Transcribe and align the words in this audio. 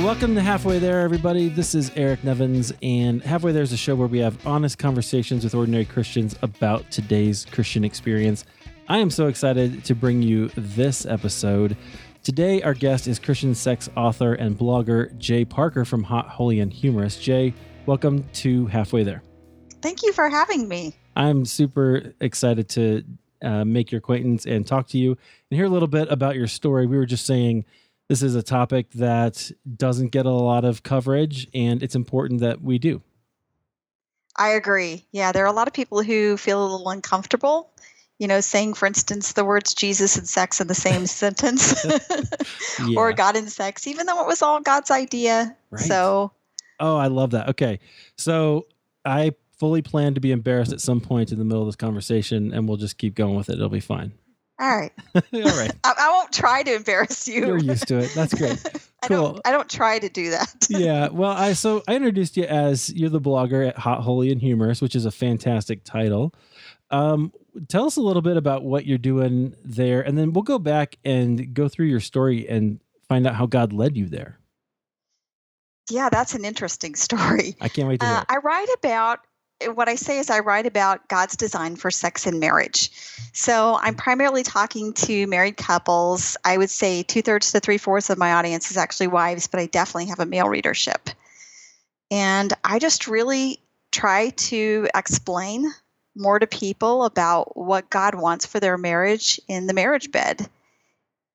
Welcome 0.00 0.34
to 0.36 0.40
Halfway 0.40 0.78
There, 0.78 1.02
everybody. 1.02 1.50
This 1.50 1.74
is 1.74 1.92
Eric 1.94 2.24
Nevins, 2.24 2.72
and 2.82 3.22
Halfway 3.22 3.52
There 3.52 3.62
is 3.62 3.72
a 3.72 3.76
show 3.76 3.94
where 3.94 4.08
we 4.08 4.18
have 4.20 4.44
honest 4.46 4.78
conversations 4.78 5.44
with 5.44 5.54
ordinary 5.54 5.84
Christians 5.84 6.34
about 6.40 6.90
today's 6.90 7.44
Christian 7.44 7.84
experience. 7.84 8.46
I 8.88 8.96
am 8.96 9.10
so 9.10 9.26
excited 9.26 9.84
to 9.84 9.94
bring 9.94 10.22
you 10.22 10.48
this 10.56 11.04
episode. 11.04 11.76
Today, 12.22 12.62
our 12.62 12.72
guest 12.72 13.08
is 13.08 13.18
Christian 13.18 13.54
sex 13.54 13.90
author 13.94 14.32
and 14.32 14.58
blogger 14.58 15.16
Jay 15.18 15.44
Parker 15.44 15.84
from 15.84 16.02
Hot, 16.02 16.28
Holy, 16.28 16.60
and 16.60 16.72
Humorous. 16.72 17.20
Jay, 17.20 17.52
welcome 17.84 18.24
to 18.32 18.66
Halfway 18.68 19.04
There. 19.04 19.22
Thank 19.82 20.02
you 20.02 20.14
for 20.14 20.30
having 20.30 20.66
me. 20.66 20.94
I'm 21.14 21.44
super 21.44 22.14
excited 22.20 22.70
to 22.70 23.04
uh, 23.42 23.66
make 23.66 23.92
your 23.92 23.98
acquaintance 23.98 24.46
and 24.46 24.66
talk 24.66 24.88
to 24.88 24.98
you 24.98 25.10
and 25.50 25.58
hear 25.58 25.66
a 25.66 25.70
little 25.70 25.88
bit 25.88 26.10
about 26.10 26.36
your 26.36 26.46
story. 26.46 26.86
We 26.86 26.96
were 26.96 27.06
just 27.06 27.26
saying 27.26 27.66
this 28.10 28.22
is 28.24 28.34
a 28.34 28.42
topic 28.42 28.90
that 28.94 29.52
doesn't 29.76 30.08
get 30.08 30.26
a 30.26 30.30
lot 30.30 30.64
of 30.64 30.82
coverage, 30.82 31.46
and 31.54 31.80
it's 31.80 31.94
important 31.94 32.40
that 32.40 32.60
we 32.60 32.76
do. 32.76 33.00
I 34.36 34.48
agree. 34.48 35.06
Yeah, 35.12 35.30
there 35.30 35.44
are 35.44 35.48
a 35.48 35.52
lot 35.52 35.68
of 35.68 35.74
people 35.74 36.02
who 36.02 36.36
feel 36.36 36.60
a 36.60 36.66
little 36.66 36.88
uncomfortable, 36.88 37.70
you 38.18 38.26
know, 38.26 38.40
saying, 38.40 38.74
for 38.74 38.86
instance, 38.86 39.34
the 39.34 39.44
words 39.44 39.74
Jesus 39.74 40.16
and 40.16 40.28
sex 40.28 40.60
in 40.60 40.66
the 40.66 40.74
same 40.74 41.06
sentence 41.06 41.84
Yeah. 42.80 42.98
or 42.98 43.12
God 43.12 43.36
and 43.36 43.48
sex, 43.48 43.86
even 43.86 44.06
though 44.06 44.20
it 44.22 44.26
was 44.26 44.42
all 44.42 44.60
God's 44.60 44.90
idea. 44.90 45.56
Right. 45.70 45.80
So, 45.80 46.32
Oh, 46.80 46.96
I 46.96 47.06
love 47.06 47.30
that. 47.30 47.48
Okay. 47.50 47.78
So 48.16 48.66
I 49.04 49.34
fully 49.60 49.82
plan 49.82 50.14
to 50.14 50.20
be 50.20 50.32
embarrassed 50.32 50.72
at 50.72 50.80
some 50.80 51.00
point 51.00 51.30
in 51.30 51.38
the 51.38 51.44
middle 51.44 51.62
of 51.62 51.68
this 51.68 51.76
conversation, 51.76 52.52
and 52.52 52.66
we'll 52.66 52.76
just 52.76 52.98
keep 52.98 53.14
going 53.14 53.36
with 53.36 53.50
it. 53.50 53.52
It'll 53.54 53.68
be 53.68 53.78
fine. 53.78 54.12
All 54.60 54.76
right. 54.76 54.92
All 55.14 55.22
right. 55.42 55.72
I, 55.84 55.94
I 55.98 56.08
won't 56.10 56.32
try 56.32 56.62
to 56.62 56.74
embarrass 56.74 57.26
you. 57.26 57.46
You're 57.46 57.58
used 57.58 57.88
to 57.88 57.98
it. 57.98 58.12
That's 58.14 58.34
great. 58.34 58.62
I 59.02 59.06
Cool. 59.08 59.32
don't. 59.32 59.40
I 59.46 59.52
don't 59.52 59.70
try 59.70 59.98
to 59.98 60.08
do 60.10 60.30
that. 60.30 60.66
yeah. 60.70 61.08
Well, 61.08 61.30
I 61.30 61.54
so 61.54 61.82
I 61.88 61.96
introduced 61.96 62.36
you 62.36 62.44
as 62.44 62.92
you're 62.92 63.08
the 63.08 63.20
blogger 63.20 63.66
at 63.66 63.78
Hot, 63.78 64.02
Holy, 64.02 64.30
and 64.30 64.40
Humorous, 64.42 64.82
which 64.82 64.94
is 64.94 65.06
a 65.06 65.10
fantastic 65.10 65.82
title. 65.84 66.34
Um, 66.90 67.32
tell 67.68 67.86
us 67.86 67.96
a 67.96 68.02
little 68.02 68.20
bit 68.20 68.36
about 68.36 68.62
what 68.62 68.84
you're 68.84 68.98
doing 68.98 69.54
there, 69.64 70.02
and 70.02 70.18
then 70.18 70.32
we'll 70.34 70.42
go 70.42 70.58
back 70.58 70.98
and 71.04 71.54
go 71.54 71.66
through 71.68 71.86
your 71.86 72.00
story 72.00 72.46
and 72.48 72.80
find 73.08 73.26
out 73.26 73.34
how 73.36 73.46
God 73.46 73.72
led 73.72 73.96
you 73.96 74.06
there. 74.06 74.38
yeah, 75.90 76.08
that's 76.10 76.34
an 76.34 76.44
interesting 76.44 76.94
story. 76.94 77.56
I 77.60 77.68
can't 77.68 77.88
wait 77.88 78.00
to 78.00 78.06
hear. 78.06 78.16
Uh. 78.16 78.24
I 78.28 78.36
write 78.38 78.68
about 78.76 79.20
what 79.68 79.88
I 79.88 79.94
say 79.94 80.18
is 80.18 80.30
I 80.30 80.40
write 80.40 80.66
about 80.66 81.08
God's 81.08 81.36
design 81.36 81.76
for 81.76 81.90
sex 81.90 82.26
and 82.26 82.40
marriage. 82.40 82.90
So 83.32 83.78
I'm 83.80 83.94
primarily 83.94 84.42
talking 84.42 84.92
to 84.94 85.26
married 85.26 85.56
couples. 85.56 86.36
I 86.44 86.56
would 86.56 86.70
say 86.70 87.02
two 87.02 87.22
thirds 87.22 87.52
to 87.52 87.60
three 87.60 87.78
fourths 87.78 88.10
of 88.10 88.18
my 88.18 88.32
audience 88.32 88.70
is 88.70 88.76
actually 88.76 89.08
wives, 89.08 89.46
but 89.46 89.60
I 89.60 89.66
definitely 89.66 90.06
have 90.06 90.20
a 90.20 90.26
male 90.26 90.48
readership. 90.48 91.10
And 92.10 92.52
I 92.64 92.78
just 92.78 93.06
really 93.06 93.60
try 93.92 94.30
to 94.30 94.88
explain 94.94 95.70
more 96.16 96.38
to 96.38 96.46
people 96.46 97.04
about 97.04 97.56
what 97.56 97.90
God 97.90 98.14
wants 98.14 98.46
for 98.46 98.60
their 98.60 98.76
marriage 98.76 99.40
in 99.48 99.66
the 99.66 99.74
marriage 99.74 100.10
bed 100.10 100.48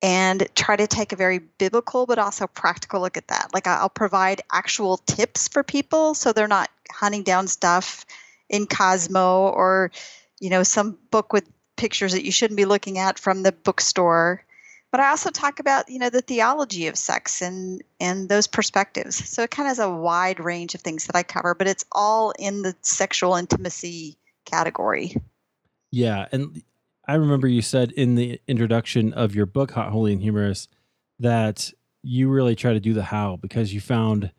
and 0.06 0.48
try 0.54 0.76
to 0.76 0.86
take 0.86 1.14
a 1.14 1.16
very 1.16 1.40
biblical 1.40 2.06
but 2.06 2.20
also 2.20 2.46
practical 2.46 3.02
look 3.02 3.18
at 3.18 3.30
that. 3.30 3.50
Like 3.56 3.66
I'll 3.66 3.90
provide 3.90 4.44
actual 4.52 4.98
tips 4.98 5.48
for 5.48 5.64
people 5.64 6.14
so 6.14 6.32
they're 6.32 6.48
not 6.48 6.70
hunting 6.92 7.24
down 7.24 7.48
stuff 7.48 8.06
in 8.48 8.68
Cosmo 8.68 9.50
or 9.50 9.92
you 10.40 10.52
know 10.52 10.62
some 10.62 11.00
book 11.10 11.34
with 11.34 11.50
pictures 11.76 12.12
that 12.12 12.24
you 12.24 12.32
shouldn't 12.32 12.56
be 12.56 12.66
looking 12.66 13.00
at 13.00 13.18
from 13.18 13.42
the 13.42 13.52
bookstore. 13.52 14.44
But 14.92 15.00
I 15.00 15.10
also 15.10 15.32
talk 15.32 15.60
about 15.60 15.90
you 15.90 15.98
know 15.98 16.12
the 16.12 16.22
theology 16.22 16.86
of 16.86 16.98
sex 17.00 17.42
and 17.42 17.82
and 18.00 18.30
those 18.30 18.46
perspectives. 18.46 19.28
So 19.28 19.42
it 19.42 19.50
kind 19.50 19.66
of 19.66 19.72
has 19.72 19.80
a 19.80 19.90
wide 19.90 20.40
range 20.40 20.76
of 20.76 20.82
things 20.82 21.08
that 21.08 21.16
I 21.16 21.24
cover, 21.24 21.56
but 21.56 21.68
it's 21.68 21.86
all 21.92 22.32
in 22.38 22.62
the 22.62 22.76
sexual 22.84 23.34
intimacy 23.38 24.18
category. 24.46 25.16
Yeah, 25.90 26.28
and 26.32 26.62
I 27.08 27.16
remember 27.16 27.48
you 27.48 27.62
said 27.62 27.92
in 27.92 28.16
the 28.16 28.40
introduction 28.48 29.14
of 29.14 29.36
your 29.36 29.46
book, 29.46 29.72
Hot, 29.72 29.92
Holy, 29.92 30.14
and 30.14 30.22
Humorous, 30.22 30.68
that 31.20 31.72
you 32.02 32.30
really 32.30 32.56
try 32.56 32.74
to 32.74 32.80
do 32.80 32.94
the 32.94 33.04
how 33.04 33.38
because 33.38 33.74
you 33.74 33.82
found 33.82 34.32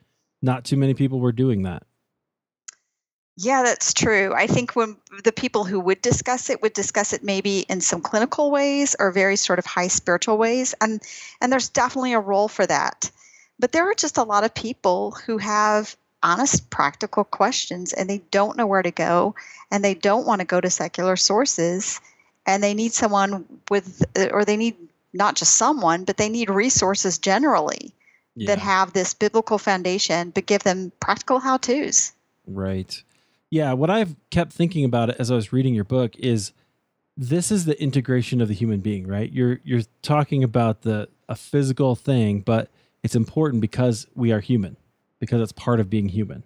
not 0.42 0.64
too 0.64 0.76
many 0.76 0.94
people 0.94 1.20
were 1.20 1.32
doing 1.32 1.62
that. 1.62 1.82
Yeah, 3.38 3.62
that's 3.64 3.92
true. 3.92 4.32
I 4.34 4.46
think 4.46 4.74
when 4.74 4.96
the 5.22 5.32
people 5.32 5.64
who 5.64 5.78
would 5.78 6.00
discuss 6.00 6.48
it 6.48 6.62
would 6.62 6.72
discuss 6.72 7.12
it 7.12 7.22
maybe 7.22 7.60
in 7.68 7.82
some 7.82 8.00
clinical 8.00 8.50
ways 8.50 8.96
or 8.98 9.12
very 9.12 9.36
sort 9.36 9.58
of 9.58 9.66
high 9.66 9.88
spiritual 9.88 10.38
ways 10.38 10.74
and 10.80 11.02
and 11.40 11.52
there's 11.52 11.68
definitely 11.68 12.14
a 12.14 12.20
role 12.20 12.48
for 12.48 12.66
that. 12.66 13.10
But 13.58 13.72
there 13.72 13.90
are 13.90 13.94
just 13.94 14.16
a 14.16 14.22
lot 14.22 14.44
of 14.44 14.54
people 14.54 15.10
who 15.26 15.36
have 15.36 15.96
honest 16.22 16.70
practical 16.70 17.24
questions 17.24 17.92
and 17.92 18.08
they 18.08 18.22
don't 18.30 18.56
know 18.56 18.66
where 18.66 18.82
to 18.82 18.90
go 18.90 19.34
and 19.70 19.84
they 19.84 19.94
don't 19.94 20.26
want 20.26 20.40
to 20.40 20.46
go 20.46 20.60
to 20.60 20.70
secular 20.70 21.16
sources 21.16 22.00
and 22.46 22.62
they 22.62 22.74
need 22.74 22.92
someone 22.92 23.44
with 23.70 24.04
or 24.32 24.44
they 24.44 24.56
need 24.56 24.76
not 25.12 25.34
just 25.34 25.56
someone 25.56 26.04
but 26.04 26.16
they 26.16 26.28
need 26.28 26.48
resources 26.48 27.18
generally 27.18 27.92
that 28.36 28.58
have 28.58 28.92
this 28.92 29.14
biblical 29.14 29.58
foundation 29.58 30.30
but 30.30 30.44
give 30.44 30.62
them 30.62 30.92
practical 31.00 31.38
how-tos. 31.40 32.12
Right. 32.46 33.02
Yeah, 33.50 33.72
what 33.72 33.90
I've 33.90 34.14
kept 34.30 34.52
thinking 34.52 34.84
about 34.84 35.08
it 35.10 35.16
as 35.18 35.30
I 35.30 35.34
was 35.34 35.52
reading 35.52 35.74
your 35.74 35.84
book 35.84 36.16
is 36.16 36.52
this 37.16 37.50
is 37.50 37.64
the 37.64 37.80
integration 37.80 38.40
of 38.40 38.48
the 38.48 38.54
human 38.54 38.80
being, 38.80 39.06
right? 39.06 39.32
You're 39.32 39.60
you're 39.64 39.82
talking 40.02 40.44
about 40.44 40.82
the 40.82 41.08
a 41.28 41.34
physical 41.34 41.94
thing, 41.94 42.40
but 42.40 42.68
it's 43.02 43.14
important 43.14 43.60
because 43.60 44.06
we 44.14 44.32
are 44.32 44.40
human, 44.40 44.76
because 45.18 45.40
it's 45.40 45.52
part 45.52 45.80
of 45.80 45.88
being 45.88 46.08
human. 46.08 46.42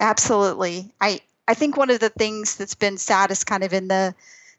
Absolutely. 0.00 0.92
I 1.00 1.20
I 1.46 1.54
think 1.54 1.76
one 1.76 1.90
of 1.90 2.00
the 2.00 2.08
things 2.08 2.56
that's 2.56 2.74
been 2.74 2.96
sad 2.96 3.30
is 3.30 3.44
kind 3.44 3.64
of 3.64 3.72
in 3.72 3.88
the 3.88 4.14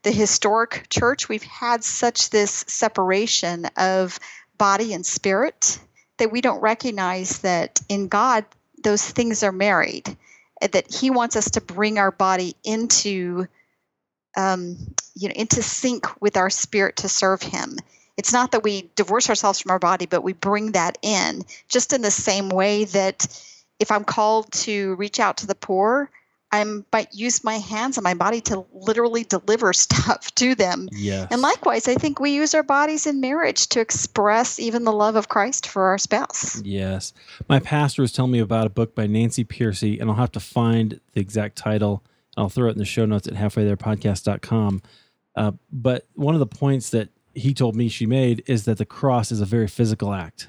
the 0.06 0.12
historic 0.12 0.86
church 0.92 1.28
we've 1.28 1.44
had 1.44 1.84
such 1.84 2.30
this 2.30 2.64
separation 2.68 3.66
of 3.76 4.20
body 4.56 4.94
and 4.94 5.04
spirit 5.04 5.80
that 6.18 6.32
we 6.32 6.42
don't 6.42 6.62
recognize 6.62 7.40
that 7.40 7.82
in 7.90 8.08
God 8.08 8.46
those 8.84 9.04
things 9.04 9.42
are 9.42 9.52
married 9.52 10.16
that 10.62 10.94
he 10.94 11.10
wants 11.10 11.36
us 11.36 11.50
to 11.52 11.62
bring 11.62 11.98
our 11.98 12.12
body 12.12 12.56
into 12.64 13.48
um, 14.38 14.78
you 15.16 15.28
know 15.28 15.34
into 15.36 15.64
sync 15.64 16.22
with 16.22 16.38
our 16.38 16.52
spirit 16.52 16.98
to 16.98 17.10
serve 17.10 17.42
him. 17.42 17.78
It's 18.16 18.32
not 18.32 18.52
that 18.52 18.64
we 18.64 18.92
divorce 18.96 19.28
ourselves 19.30 19.60
from 19.60 19.72
our 19.72 19.80
body 19.80 20.06
but 20.06 20.22
we 20.22 20.34
bring 20.34 20.74
that 20.74 21.00
in 21.02 21.42
just 21.68 21.94
in 21.94 22.04
the 22.04 22.12
same 22.12 22.50
way 22.50 22.86
that 22.86 23.26
if 23.80 23.92
i'm 23.92 24.04
called 24.04 24.52
to 24.52 24.94
reach 24.96 25.20
out 25.20 25.38
to 25.38 25.48
the 25.48 25.56
poor 25.56 26.12
i 26.52 26.64
might 26.94 27.14
use 27.14 27.44
my 27.44 27.56
hands 27.58 27.98
and 27.98 28.04
my 28.04 28.14
body 28.14 28.40
to 28.42 28.66
literally 28.74 29.24
deliver 29.24 29.74
stuff 29.86 30.34
to 30.36 30.56
them 30.56 30.88
Yes. 30.92 31.28
and 31.32 31.42
likewise 31.42 31.88
i 31.88 31.96
think 31.96 32.20
we 32.20 32.32
use 32.36 32.54
our 32.54 32.64
bodies 32.64 33.06
in 33.08 33.20
marriage 33.20 33.68
to 33.70 33.80
express 33.80 34.60
even 34.60 34.84
the 34.84 34.94
love 34.94 35.16
of 35.16 35.28
christ 35.28 35.68
for 35.68 35.84
our 35.86 35.98
spouse 35.98 36.62
Yes. 36.64 37.14
My 37.50 37.60
pastor 37.60 38.02
was 38.02 38.12
telling 38.12 38.32
me 38.32 38.40
about 38.40 38.66
a 38.68 38.70
book 38.70 38.96
by 38.96 39.08
Nancy 39.08 39.44
Pearcey, 39.44 40.00
and 40.00 40.10
I'll 40.10 40.16
have 40.16 40.32
to 40.34 40.40
find 40.40 41.00
the 41.14 41.20
exact 41.22 41.58
title. 41.58 42.04
I'll 42.38 42.50
throw 42.50 42.68
it 42.70 42.74
in 42.74 42.78
the 42.78 42.86
show 42.86 43.06
notes 43.06 43.28
at 43.28 43.34
halfwaytherepodcast.com. 43.34 44.82
Uh, 45.36 45.52
but 45.72 46.08
one 46.16 46.34
of 46.36 46.40
the 46.40 46.46
points 46.48 46.90
that 46.92 47.10
he 47.34 47.54
told 47.54 47.76
me 47.76 47.90
she 47.90 48.06
made 48.06 48.44
is 48.48 48.66
that 48.66 48.78
the 48.78 48.86
cross 48.86 49.32
is 49.32 49.42
a 49.42 49.46
very 49.46 49.68
physical 49.68 50.14
act, 50.14 50.48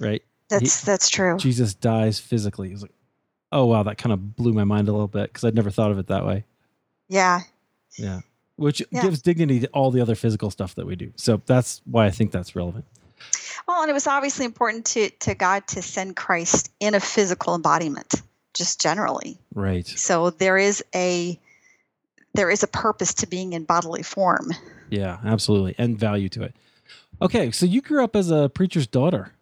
right? 0.00 0.22
that's 0.48 0.82
that's 0.82 1.08
true 1.08 1.36
Jesus 1.38 1.74
dies 1.74 2.18
physically. 2.18 2.68
He 2.68 2.74
was 2.74 2.82
like, 2.82 2.92
oh, 3.52 3.66
wow, 3.66 3.82
that 3.84 3.98
kind 3.98 4.12
of 4.12 4.36
blew 4.36 4.52
my 4.52 4.64
mind 4.64 4.88
a 4.88 4.92
little 4.92 5.08
bit 5.08 5.24
because 5.32 5.44
I'd 5.44 5.54
never 5.54 5.70
thought 5.70 5.90
of 5.90 5.98
it 5.98 6.06
that 6.08 6.24
way. 6.26 6.44
yeah 7.08 7.40
Yeah. 7.98 8.20
Which 8.56 8.82
Yeah. 8.90 9.02
gives 9.02 9.22
dignity 9.22 9.60
to 9.60 9.68
all 9.68 9.90
the 9.90 10.00
other 10.00 10.14
physical 10.14 10.50
stuff 10.50 10.74
that 10.76 10.86
we 10.86 10.96
do. 10.96 11.12
So 11.16 11.40
that's 11.46 11.80
why 11.84 12.06
I 12.06 12.10
think 12.10 12.32
that's 12.32 12.54
relevant. 12.56 12.84
Well, 13.68 13.82
and 13.82 13.90
it 13.90 13.94
was 13.94 14.06
obviously 14.06 14.44
important 14.44 14.86
to, 14.86 15.10
to 15.20 15.34
God 15.34 15.66
to 15.68 15.82
send 15.82 16.16
Christ 16.16 16.70
in 16.80 16.94
a 16.94 17.00
physical 17.00 17.54
embodiment, 17.54 18.14
just 18.54 18.80
generally. 18.80 19.38
Right. 19.54 19.86
So 19.86 20.30
there 20.30 20.58
is 20.58 20.82
a 20.94 21.38
there 22.34 22.50
is 22.50 22.62
a 22.62 22.66
purpose 22.66 23.12
to 23.14 23.26
being 23.26 23.52
in 23.52 23.64
bodily 23.64 24.02
form. 24.02 24.50
Yeah, 24.90 25.18
absolutely. 25.24 25.74
And 25.78 25.98
value 25.98 26.28
to 26.30 26.42
it. 26.42 26.54
Okay, 27.20 27.50
so 27.50 27.66
you 27.66 27.80
grew 27.82 28.02
up 28.02 28.16
as 28.16 28.30
a 28.30 28.48
preacher's 28.48 28.86
daughter. 28.86 29.32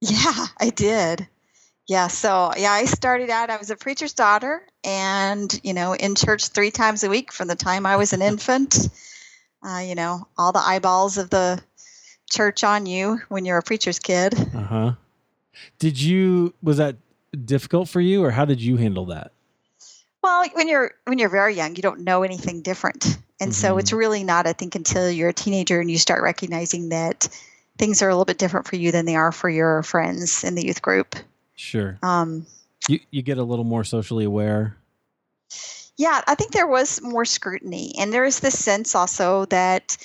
Yeah, 0.00 0.46
I 0.60 0.70
did. 0.70 1.26
Yeah, 1.88 2.08
so 2.08 2.52
yeah, 2.56 2.70
I 2.70 2.84
started 2.84 3.30
out. 3.30 3.48
I 3.48 3.56
was 3.56 3.70
a 3.70 3.76
preacher's 3.76 4.12
daughter, 4.12 4.62
and 4.84 5.58
you 5.64 5.72
know, 5.72 5.94
in 5.94 6.14
church 6.14 6.48
three 6.48 6.70
times 6.70 7.02
a 7.02 7.08
week 7.08 7.32
from 7.32 7.48
the 7.48 7.56
time 7.56 7.86
I 7.86 7.96
was 7.96 8.12
an 8.12 8.20
infant. 8.20 8.88
Uh, 9.66 9.78
you 9.78 9.94
know, 9.94 10.28
all 10.36 10.52
the 10.52 10.60
eyeballs 10.60 11.16
of 11.16 11.30
the 11.30 11.60
church 12.30 12.62
on 12.62 12.84
you 12.84 13.20
when 13.30 13.44
you're 13.46 13.58
a 13.58 13.62
preacher's 13.62 13.98
kid. 13.98 14.34
Uh 14.54 14.60
huh. 14.60 14.92
Did 15.78 16.00
you, 16.00 16.54
was 16.62 16.76
that 16.76 16.96
difficult 17.44 17.88
for 17.88 18.00
you 18.00 18.22
or 18.22 18.30
how 18.30 18.44
did 18.44 18.60
you 18.60 18.76
handle 18.76 19.06
that? 19.06 19.32
Well, 20.22 20.46
when 20.52 20.68
you're 20.68 20.92
when 21.06 21.18
you're 21.18 21.28
very 21.30 21.54
young, 21.54 21.74
you 21.74 21.82
don't 21.82 22.00
know 22.00 22.22
anything 22.22 22.60
different, 22.60 23.16
and 23.40 23.54
so 23.54 23.74
Mhm. 23.76 23.80
it's 23.80 23.92
really 23.92 24.24
not. 24.24 24.46
I 24.46 24.52
think 24.52 24.74
until 24.74 25.10
you're 25.10 25.30
a 25.30 25.32
teenager 25.32 25.80
and 25.80 25.90
you 25.90 25.96
start 25.96 26.22
recognizing 26.22 26.90
that 26.90 27.28
things 27.78 28.02
are 28.02 28.08
a 28.08 28.12
little 28.12 28.24
bit 28.26 28.38
different 28.38 28.66
for 28.68 28.76
you 28.76 28.92
than 28.92 29.06
they 29.06 29.16
are 29.16 29.32
for 29.32 29.48
your 29.48 29.82
friends 29.84 30.44
in 30.44 30.54
the 30.54 30.64
youth 30.64 30.82
group. 30.82 31.16
Sure. 31.58 31.98
Um, 32.04 32.46
You 32.88 33.00
you 33.10 33.20
get 33.22 33.36
a 33.36 33.42
little 33.42 33.64
more 33.64 33.82
socially 33.82 34.24
aware. 34.24 34.76
yeah, 35.96 36.22
I 36.26 36.36
think 36.36 36.52
there 36.52 36.68
was 36.68 37.02
more 37.02 37.24
scrutiny, 37.24 37.94
and 37.98 38.12
there 38.12 38.24
is 38.24 38.38
this 38.38 38.56
sense 38.56 38.94
also 38.94 39.44
that 39.46 39.96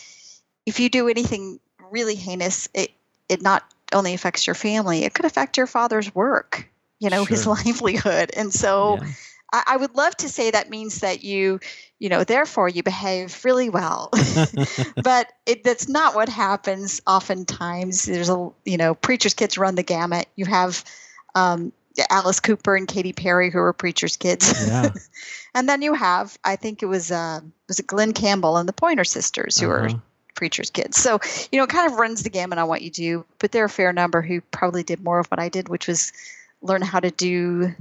if 0.66 0.80
you 0.80 0.90
do 0.90 1.08
anything 1.08 1.60
really 1.92 2.16
heinous, 2.16 2.68
it 2.74 2.90
it 3.30 3.44
not 3.44 3.64
only 3.94 4.16
affects 4.16 4.48
your 4.48 4.56
family, 4.56 5.04
it 5.04 5.14
could 5.14 5.26
affect 5.26 5.56
your 5.56 5.68
father's 5.68 6.14
work, 6.16 6.68
you 7.00 7.12
know, 7.12 7.24
his 7.24 7.46
livelihood, 7.56 8.32
and 8.36 8.52
so. 8.52 8.98
Yeah. 9.00 9.10
I, 9.56 9.64
I 9.68 9.78
would 9.78 9.94
love 9.94 10.18
to 10.18 10.30
say 10.30 10.50
that 10.50 10.72
means 10.72 11.02
that 11.02 11.24
you, 11.24 11.60
you 12.00 12.10
know, 12.10 12.24
therefore 12.24 12.68
you 12.68 12.82
behave 12.82 13.46
really 13.46 13.70
well, 13.70 14.10
but 15.04 15.32
it, 15.46 15.64
that's 15.64 15.88
not 15.88 16.16
what 16.16 16.28
happens. 16.28 17.02
Oftentimes, 17.06 18.06
there's 18.06 18.30
a, 18.32 18.50
you 18.66 18.78
know, 18.78 18.96
preachers' 18.96 19.36
kids 19.36 19.56
run 19.56 19.76
the 19.76 19.84
gamut. 19.84 20.26
You 20.36 20.46
have 20.46 20.84
um, 21.36 21.72
Alice 22.10 22.40
Cooper 22.40 22.76
and 22.76 22.88
Katy 22.88 23.14
Perry 23.14 23.50
who 23.52 23.60
were 23.60 23.74
preachers' 23.74 24.18
kids, 24.18 24.52
Yeah. 24.68 24.92
and 25.56 25.70
then 25.70 25.82
you 25.82 25.94
have, 25.94 26.38
I 26.44 26.56
think 26.56 26.82
it 26.82 26.88
was, 26.88 27.12
uh, 27.12 27.42
was 27.68 27.80
it 27.80 27.88
Glen 27.88 28.14
Campbell 28.14 28.58
and 28.58 28.68
the 28.68 28.74
Pointer 28.74 29.04
Sisters 29.04 29.60
who 29.60 29.70
are 29.70 29.86
Uh-huh. 29.86 29.98
preachers' 30.36 30.70
kids. 30.72 30.98
So, 30.98 31.20
you 31.52 31.58
know, 31.60 31.64
it 31.66 31.70
kind 31.70 31.92
of 31.92 32.00
runs 32.00 32.24
the 32.24 32.30
gamut 32.32 32.58
on 32.58 32.68
what 32.68 32.82
you 32.82 32.90
do, 32.90 33.26
but 33.40 33.52
there 33.52 33.62
are 33.64 33.68
a 33.68 33.70
fair 33.70 33.94
number 33.94 34.22
who 34.24 34.42
probably 34.42 34.82
did 34.84 35.04
more 35.04 35.20
of 35.20 35.28
what 35.28 35.40
I 35.40 35.50
did, 35.50 35.70
which 35.70 35.88
was 35.88 36.12
learn 36.62 36.82
how 36.82 37.00
to 37.00 37.12
do 37.12 37.74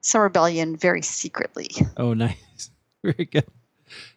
some 0.00 0.20
rebellion 0.22 0.74
very 0.76 1.02
secretly. 1.02 1.70
Oh, 1.96 2.14
nice. 2.14 2.70
Very 3.04 3.24
good. 3.24 3.46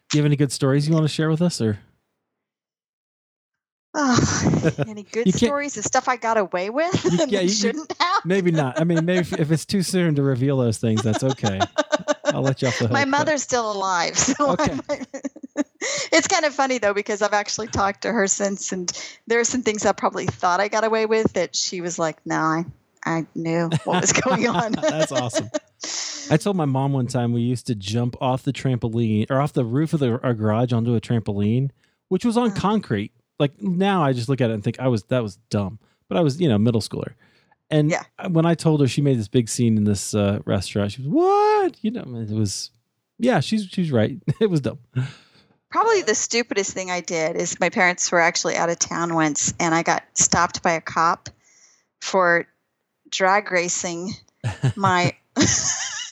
Do 0.08 0.18
you 0.18 0.22
have 0.22 0.26
any 0.26 0.36
good 0.36 0.50
stories 0.52 0.88
you 0.88 0.94
want 0.94 1.04
to 1.04 1.08
share 1.08 1.28
with 1.30 1.42
us, 1.42 1.60
or 1.60 1.78
Oh, 3.98 4.70
any 4.88 5.04
good 5.04 5.32
stories? 5.34 5.74
The 5.74 5.82
stuff 5.82 6.06
I 6.08 6.16
got 6.16 6.36
away 6.36 6.68
with 6.70 7.02
You- 7.04 7.18
and 7.22 7.32
yeah, 7.32 7.40
you- 7.40 7.48
shouldn't 7.48 7.90
have. 7.98 8.24
maybe 8.26 8.50
not? 8.50 8.78
I 8.78 8.84
mean, 8.84 9.04
maybe 9.06 9.20
if, 9.32 9.32
if 9.32 9.50
it's 9.50 9.64
too 9.64 9.82
soon 9.82 10.14
to 10.16 10.22
reveal 10.22 10.58
those 10.58 10.76
things, 10.78 11.02
that's 11.02 11.24
okay. 11.24 11.58
I'll 12.26 12.42
let 12.42 12.60
you 12.60 12.68
off 12.68 12.78
the 12.78 12.84
hook. 12.84 12.92
My 12.92 13.04
but- 13.04 13.08
mother's 13.10 13.42
still 13.42 13.72
alive, 13.72 14.18
so 14.18 14.50
Okay. 14.52 14.78
It's 16.12 16.28
kind 16.28 16.44
of 16.44 16.52
funny 16.54 16.78
though 16.78 16.92
because 16.94 17.22
I've 17.22 17.32
actually 17.32 17.68
talked 17.68 18.02
to 18.02 18.12
her 18.12 18.26
since, 18.26 18.72
and 18.72 18.90
there 19.26 19.40
are 19.40 19.44
some 19.44 19.62
things 19.62 19.86
I 19.86 19.92
probably 19.92 20.26
thought 20.26 20.60
I 20.60 20.68
got 20.68 20.84
away 20.84 21.06
with 21.06 21.32
that 21.34 21.54
she 21.56 21.80
was 21.80 21.98
like, 21.98 22.18
"No, 22.26 22.36
I, 22.36 22.64
I 23.04 23.26
knew 23.34 23.70
what 23.84 24.00
was 24.02 24.12
going 24.12 24.46
on." 24.48 24.72
That's 24.72 25.12
awesome. 25.12 25.48
I 26.30 26.36
told 26.38 26.56
my 26.56 26.64
mom 26.64 26.92
one 26.92 27.06
time 27.06 27.32
we 27.32 27.40
used 27.42 27.68
to 27.68 27.74
jump 27.74 28.16
off 28.20 28.42
the 28.42 28.52
trampoline 28.52 29.30
or 29.30 29.40
off 29.40 29.52
the 29.52 29.64
roof 29.64 29.92
of 29.92 30.00
the, 30.00 30.20
our 30.22 30.34
garage 30.34 30.72
onto 30.72 30.94
a 30.96 31.00
trampoline, 31.00 31.70
which 32.08 32.24
was 32.24 32.36
on 32.36 32.50
Uh. 32.50 32.54
concrete. 32.54 33.12
Like 33.38 33.60
now, 33.60 34.02
I 34.02 34.12
just 34.12 34.28
look 34.28 34.40
at 34.40 34.50
it 34.50 34.54
and 34.54 34.62
think 34.64 34.80
I 34.80 34.88
was 34.88 35.02
that 35.04 35.22
was 35.22 35.36
dumb, 35.50 35.78
but 36.08 36.16
I 36.16 36.20
was 36.22 36.40
you 36.40 36.48
know 36.48 36.58
middle 36.58 36.80
schooler. 36.80 37.14
And 37.70 37.90
Yeah. 37.90 38.04
when 38.28 38.46
I 38.46 38.54
told 38.54 38.80
her, 38.80 38.86
she 38.86 39.00
made 39.02 39.18
this 39.18 39.28
big 39.28 39.48
scene 39.48 39.76
in 39.76 39.84
this 39.84 40.14
uh, 40.14 40.38
restaurant. 40.44 40.92
She 40.92 41.02
was 41.02 41.08
what? 41.10 41.76
You 41.82 41.90
know, 41.90 42.04
it 42.16 42.30
was 42.30 42.70
yeah. 43.18 43.40
She's 43.40 43.66
she's 43.66 43.90
right. 43.92 44.18
It 44.40 44.48
was 44.50 44.60
dumb. 44.60 44.78
Probably 45.70 46.02
the 46.02 46.14
stupidest 46.14 46.72
thing 46.72 46.90
I 46.90 47.00
did 47.00 47.36
is 47.36 47.58
my 47.60 47.68
parents 47.70 48.10
were 48.12 48.20
actually 48.20 48.56
out 48.56 48.70
of 48.70 48.78
town 48.78 49.14
once, 49.14 49.52
and 49.58 49.74
I 49.74 49.82
got 49.82 50.04
stopped 50.14 50.62
by 50.62 50.72
a 50.72 50.80
cop 50.80 51.28
for 52.00 52.46
drag 53.10 53.50
racing 53.50 54.12
my 54.76 55.14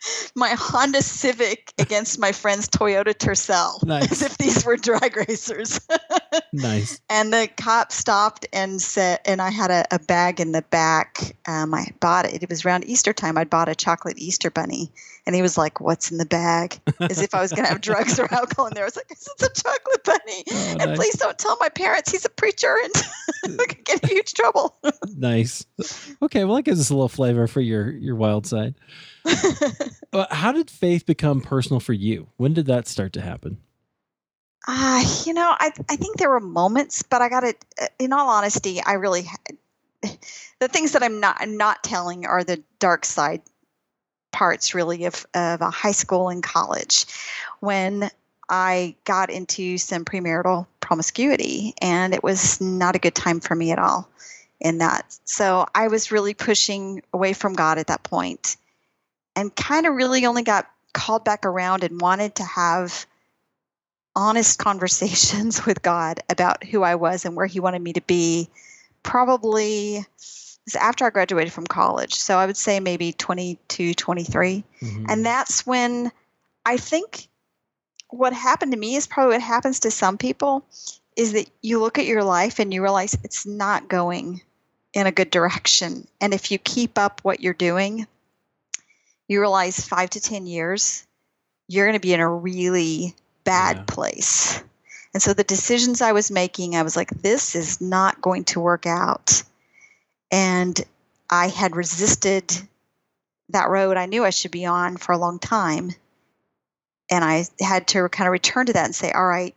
my 0.34 0.50
Honda 0.50 1.02
Civic 1.02 1.72
against 1.78 2.18
my 2.18 2.32
friend's 2.32 2.68
Toyota 2.68 3.14
Tercel, 3.14 3.82
Nice. 3.86 4.12
as 4.12 4.22
if 4.22 4.38
these 4.38 4.64
were 4.64 4.76
drag 4.76 5.16
racers. 5.16 5.80
Nice. 6.52 7.00
and 7.10 7.32
the 7.32 7.48
cop 7.56 7.92
stopped 7.92 8.46
and 8.52 8.80
said, 8.82 9.20
and 9.24 9.40
I 9.40 9.50
had 9.50 9.70
a, 9.70 9.84
a 9.92 9.98
bag 10.00 10.40
in 10.40 10.52
the 10.52 10.62
back. 10.62 11.36
Um, 11.46 11.74
I 11.74 11.86
bought 12.00 12.26
it. 12.26 12.42
It 12.42 12.48
was 12.48 12.64
around 12.64 12.84
Easter 12.86 13.12
time. 13.12 13.38
I'd 13.38 13.50
bought 13.50 13.68
a 13.68 13.74
chocolate 13.74 14.18
Easter 14.18 14.50
bunny, 14.50 14.90
and 15.26 15.34
he 15.34 15.42
was 15.42 15.56
like, 15.56 15.80
"What's 15.80 16.10
in 16.10 16.18
the 16.18 16.26
bag?" 16.26 16.78
As 17.00 17.20
if 17.20 17.34
I 17.34 17.40
was 17.40 17.52
going 17.52 17.64
to 17.64 17.70
have 17.70 17.80
drugs 17.92 18.18
or 18.18 18.32
alcohol 18.32 18.66
in 18.66 18.74
there. 18.74 18.84
I 18.84 18.86
was 18.86 18.96
like, 18.96 19.10
"It's 19.10 19.28
a 19.42 19.62
chocolate 19.62 20.04
bunny." 20.04 20.44
Oh, 20.50 20.76
and 20.80 20.90
nice. 20.90 20.98
please 20.98 21.14
don't 21.14 21.38
tell 21.38 21.56
my 21.60 21.68
parents 21.68 22.10
he's 22.10 22.24
a 22.24 22.30
preacher 22.30 22.76
and 22.82 23.56
we 23.58 23.66
could 23.66 23.84
get 23.84 24.02
in 24.02 24.08
huge 24.10 24.34
trouble. 24.34 24.76
Nice. 25.16 25.64
Okay, 26.22 26.44
well 26.44 26.56
that 26.56 26.62
gives 26.62 26.80
us 26.80 26.90
a 26.90 26.94
little 26.94 27.08
flavor 27.08 27.46
for 27.46 27.60
your 27.60 27.90
your 27.90 28.16
wild 28.16 28.46
side. 28.46 28.74
Well, 30.12 30.26
how 30.30 30.52
did 30.52 30.70
faith 30.70 31.06
become 31.06 31.40
personal 31.40 31.80
for 31.80 31.92
you? 31.92 32.28
When 32.36 32.52
did 32.52 32.66
that 32.66 32.86
start 32.88 33.12
to 33.14 33.20
happen? 33.20 33.58
Uh, 34.66 35.04
you 35.24 35.32
know, 35.34 35.54
I 35.58 35.72
I 35.88 35.96
think 35.96 36.16
there 36.18 36.30
were 36.30 36.40
moments, 36.40 37.02
but 37.02 37.22
I 37.22 37.28
got 37.28 37.44
it. 37.44 37.64
in 37.98 38.12
all 38.12 38.28
honesty, 38.28 38.82
I 38.84 38.94
really 38.94 39.22
had, 39.22 40.18
the 40.60 40.68
things 40.68 40.92
that 40.92 41.02
I'm 41.02 41.20
not 41.20 41.36
I'm 41.38 41.56
not 41.56 41.82
telling 41.84 42.26
are 42.26 42.44
the 42.44 42.62
dark 42.78 43.04
side 43.04 43.42
parts, 44.34 44.74
really, 44.74 45.04
of 45.04 45.24
of 45.32 45.60
a 45.60 45.70
high 45.70 45.92
school 45.92 46.28
and 46.28 46.42
college, 46.42 47.06
when 47.60 48.10
I 48.48 48.96
got 49.04 49.30
into 49.30 49.78
some 49.78 50.04
premarital 50.04 50.66
promiscuity, 50.80 51.74
and 51.80 52.12
it 52.12 52.22
was 52.22 52.60
not 52.60 52.96
a 52.96 52.98
good 52.98 53.14
time 53.14 53.40
for 53.40 53.54
me 53.54 53.70
at 53.70 53.78
all 53.78 54.08
in 54.60 54.78
that. 54.78 55.16
So 55.24 55.66
I 55.74 55.88
was 55.88 56.10
really 56.10 56.34
pushing 56.34 57.02
away 57.12 57.32
from 57.32 57.54
God 57.54 57.78
at 57.78 57.86
that 57.86 58.02
point, 58.02 58.56
and 59.36 59.54
kind 59.54 59.86
of 59.86 59.94
really 59.94 60.26
only 60.26 60.42
got 60.42 60.68
called 60.92 61.24
back 61.24 61.46
around 61.46 61.84
and 61.84 62.00
wanted 62.00 62.34
to 62.36 62.44
have 62.44 63.06
honest 64.16 64.58
conversations 64.68 65.64
with 65.64 65.80
God 65.80 66.20
about 66.28 66.64
who 66.64 66.82
I 66.82 66.96
was 66.96 67.24
and 67.24 67.36
where 67.36 67.46
He 67.46 67.60
wanted 67.60 67.82
me 67.82 67.92
to 67.92 68.02
be. 68.02 68.48
Probably 69.04 70.04
was 70.64 70.74
after 70.76 71.04
I 71.04 71.10
graduated 71.10 71.52
from 71.52 71.66
college. 71.66 72.14
So 72.14 72.38
I 72.38 72.46
would 72.46 72.56
say 72.56 72.80
maybe 72.80 73.12
22, 73.12 73.94
23. 73.94 74.64
Mhm. 74.80 75.06
And 75.08 75.24
that's 75.26 75.66
when 75.66 76.10
I 76.64 76.76
think 76.76 77.28
what 78.08 78.32
happened 78.32 78.72
to 78.72 78.78
me 78.78 78.96
is 78.96 79.06
probably 79.06 79.34
what 79.34 79.42
happens 79.42 79.80
to 79.80 79.90
some 79.90 80.16
people 80.18 80.64
is 81.16 81.32
that 81.32 81.48
you 81.62 81.80
look 81.80 81.98
at 81.98 82.06
your 82.06 82.24
life 82.24 82.58
and 82.58 82.72
you 82.72 82.82
realize 82.82 83.16
it's 83.22 83.46
not 83.46 83.88
going 83.88 84.40
in 84.92 85.06
a 85.06 85.12
good 85.12 85.30
direction. 85.30 86.06
And 86.20 86.32
if 86.32 86.50
you 86.50 86.58
keep 86.58 86.98
up 86.98 87.20
what 87.22 87.40
you're 87.40 87.52
doing, 87.54 88.06
you 89.28 89.40
realize 89.40 89.86
five 89.86 90.10
to 90.10 90.20
10 90.20 90.46
years, 90.46 91.06
you're 91.68 91.86
going 91.86 91.98
to 91.98 92.00
be 92.00 92.14
in 92.14 92.20
a 92.20 92.28
really 92.30 93.14
bad 93.44 93.76
Yeah. 93.76 93.84
place. 93.86 94.60
And 95.12 95.22
so 95.22 95.32
the 95.32 95.44
decisions 95.44 96.00
I 96.00 96.12
was 96.12 96.30
making, 96.30 96.76
I 96.76 96.82
was 96.82 96.96
like, 96.96 97.10
this 97.10 97.54
is 97.54 97.80
not 97.80 98.20
going 98.20 98.44
to 98.44 98.60
work 98.60 98.86
out. 98.86 99.42
And 100.30 100.80
I 101.30 101.48
had 101.48 101.76
resisted 101.76 102.52
that 103.50 103.68
road 103.68 103.96
I 103.96 104.06
knew 104.06 104.24
I 104.24 104.30
should 104.30 104.50
be 104.50 104.66
on 104.66 104.96
for 104.96 105.12
a 105.12 105.18
long 105.18 105.38
time. 105.38 105.92
And 107.10 107.24
I 107.24 107.46
had 107.60 107.86
to 107.88 108.08
kind 108.08 108.26
of 108.26 108.32
return 108.32 108.66
to 108.66 108.72
that 108.72 108.86
and 108.86 108.94
say, 108.94 109.12
all 109.12 109.26
right, 109.26 109.54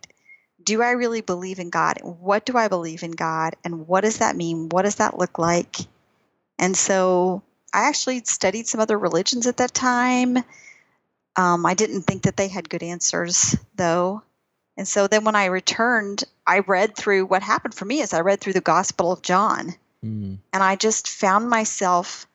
do 0.62 0.82
I 0.82 0.90
really 0.90 1.22
believe 1.22 1.58
in 1.58 1.70
God? 1.70 1.98
What 2.02 2.44
do 2.44 2.56
I 2.56 2.68
believe 2.68 3.02
in 3.02 3.12
God? 3.12 3.56
And 3.64 3.88
what 3.88 4.02
does 4.02 4.18
that 4.18 4.36
mean? 4.36 4.68
What 4.68 4.82
does 4.82 4.96
that 4.96 5.18
look 5.18 5.38
like? 5.38 5.76
And 6.58 6.76
so 6.76 7.42
I 7.72 7.88
actually 7.88 8.22
studied 8.24 8.66
some 8.66 8.80
other 8.80 8.98
religions 8.98 9.46
at 9.46 9.56
that 9.58 9.72
time. 9.72 10.38
Um, 11.36 11.64
I 11.64 11.74
didn't 11.74 12.02
think 12.02 12.22
that 12.24 12.36
they 12.36 12.48
had 12.48 12.68
good 12.68 12.82
answers, 12.82 13.56
though. 13.76 14.22
And 14.76 14.86
so 14.86 15.06
then 15.06 15.24
when 15.24 15.36
I 15.36 15.46
returned, 15.46 16.24
I 16.46 16.60
read 16.60 16.96
through 16.96 17.26
what 17.26 17.42
happened 17.42 17.74
for 17.74 17.84
me 17.84 18.00
is 18.00 18.12
I 18.12 18.20
read 18.20 18.40
through 18.40 18.52
the 18.52 18.60
Gospel 18.60 19.10
of 19.10 19.22
John 19.22 19.74
Mm. 20.04 20.38
and 20.52 20.62
I 20.62 20.76
just 20.76 21.08
found 21.08 21.50
myself 21.50 22.26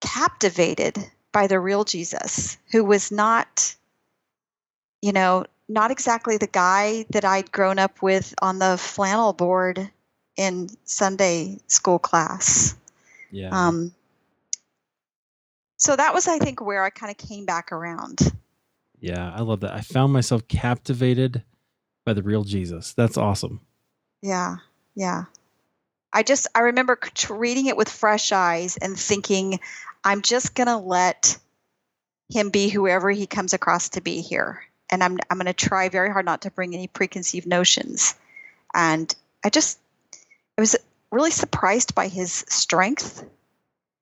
captivated 0.00 0.96
by 1.32 1.46
the 1.46 1.60
real 1.60 1.84
Jesus, 1.84 2.56
who 2.72 2.84
was 2.84 3.12
not, 3.12 3.74
you 5.02 5.12
know, 5.12 5.44
not 5.68 5.90
exactly 5.90 6.36
the 6.36 6.46
guy 6.46 7.04
that 7.10 7.24
I'd 7.24 7.52
grown 7.52 7.78
up 7.78 8.02
with 8.02 8.34
on 8.42 8.58
the 8.58 8.76
flannel 8.78 9.32
board 9.32 9.90
in 10.36 10.68
Sunday 10.84 11.58
school 11.66 11.98
class. 11.98 12.74
Yeah. 13.30 13.50
Um, 13.52 13.94
so 15.76 15.96
that 15.96 16.12
was, 16.14 16.26
I 16.28 16.38
think, 16.38 16.60
where 16.60 16.82
I 16.82 16.90
kind 16.90 17.10
of 17.10 17.16
came 17.16 17.46
back 17.46 17.72
around. 17.72 18.20
yeah, 18.98 19.32
I 19.34 19.42
love 19.42 19.60
that. 19.60 19.72
I 19.72 19.80
found 19.80 20.12
myself 20.12 20.48
captivated 20.48 21.44
by 22.04 22.12
the 22.14 22.22
real 22.22 22.44
Jesus. 22.44 22.92
That's 22.92 23.16
awesome. 23.16 23.60
Yeah, 24.22 24.56
yeah. 24.94 25.24
I 26.12 26.22
just 26.22 26.48
I 26.54 26.60
remember 26.60 26.98
reading 27.28 27.66
it 27.66 27.76
with 27.76 27.88
fresh 27.88 28.32
eyes 28.32 28.76
and 28.76 28.98
thinking, 28.98 29.60
I'm 30.04 30.22
just 30.22 30.54
gonna 30.54 30.78
let 30.80 31.38
him 32.30 32.50
be 32.50 32.68
whoever 32.68 33.10
he 33.10 33.26
comes 33.26 33.52
across 33.52 33.90
to 33.90 34.00
be 34.00 34.20
here, 34.20 34.62
and 34.90 35.02
I'm 35.02 35.18
I'm 35.30 35.38
gonna 35.38 35.52
try 35.52 35.88
very 35.88 36.10
hard 36.10 36.24
not 36.24 36.42
to 36.42 36.50
bring 36.50 36.74
any 36.74 36.88
preconceived 36.88 37.46
notions. 37.46 38.14
And 38.74 39.14
I 39.44 39.50
just 39.50 39.78
I 40.58 40.60
was 40.60 40.76
really 41.10 41.30
surprised 41.30 41.94
by 41.94 42.08
his 42.08 42.44
strength 42.48 43.24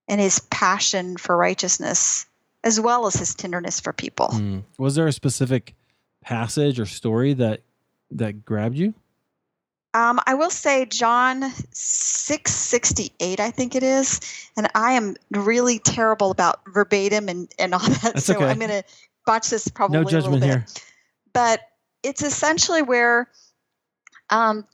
and 0.09 0.21
his 0.21 0.39
passion 0.51 1.17
for 1.17 1.37
righteousness, 1.37 2.27
as 2.65 2.81
well 2.81 3.07
as 3.07 3.15
his 3.15 3.35
tenderness 3.35 3.81
for 3.81 3.93
people. 3.93 4.29
Mm. 4.29 4.65
Was 4.79 4.95
there 4.95 5.07
a 5.07 5.13
specific 5.13 5.75
passage 6.23 6.81
or 6.81 6.87
story 6.87 7.35
that 7.35 7.63
that 8.11 8.45
grabbed 8.45 8.77
you? 8.77 8.95
Um, 9.95 10.21
I 10.27 10.35
will 10.35 10.51
say 10.51 10.85
John 10.85 11.51
six 11.73 12.55
sixty 12.55 13.13
eight, 13.21 13.41
I 13.41 13.51
think 13.51 13.75
it 13.75 13.83
is, 13.83 14.21
and 14.57 14.69
I 14.75 14.93
am 14.93 15.17
really 15.31 15.79
terrible 15.79 16.31
about 16.31 16.61
verbatim 16.67 17.29
and, 17.29 17.53
and 17.59 17.75
all 17.75 17.81
that. 17.81 18.01
That's 18.15 18.27
so 18.27 18.37
okay. 18.37 18.47
I'm 18.47 18.59
going 18.59 18.71
to 18.71 18.85
botch 19.25 19.51
this 19.51 19.69
probably 19.69 19.95
No 19.95 20.03
a 20.03 20.05
little 20.05 20.21
judgment 20.21 20.43
bit. 20.43 20.49
here. 20.49 20.67
But 21.33 21.61
it's 22.03 22.23
essentially 22.23 22.83
where 22.83 23.31
um, 24.31 24.67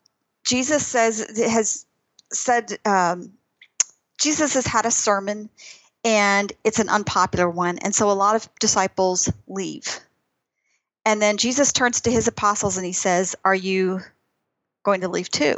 Jesus 0.45 0.87
says 0.87 1.39
has 1.39 1.87
said 2.33 2.79
um, 2.85 3.33
Jesus 4.21 4.55
has 4.55 4.67
had 4.67 4.85
a 4.85 4.91
sermon, 4.91 5.49
and 6.05 6.53
it's 6.65 6.81
an 6.81 6.89
unpopular 6.89 7.49
one, 7.49 7.79
and 7.79 7.95
so 7.95 8.11
a 8.11 8.13
lot 8.13 8.35
of 8.35 8.49
disciples 8.59 9.33
leave. 9.47 10.01
And 11.07 11.21
then 11.21 11.37
Jesus 11.37 11.73
turns 11.73 12.01
to 12.03 12.11
his 12.11 12.29
apostles 12.29 12.77
and 12.77 12.87
he 12.87 12.93
says, 12.93 13.37
Are 13.45 13.55
you 13.55 14.01
going 14.85 15.01
to 15.01 15.09
leave 15.09 15.29
too? 15.31 15.57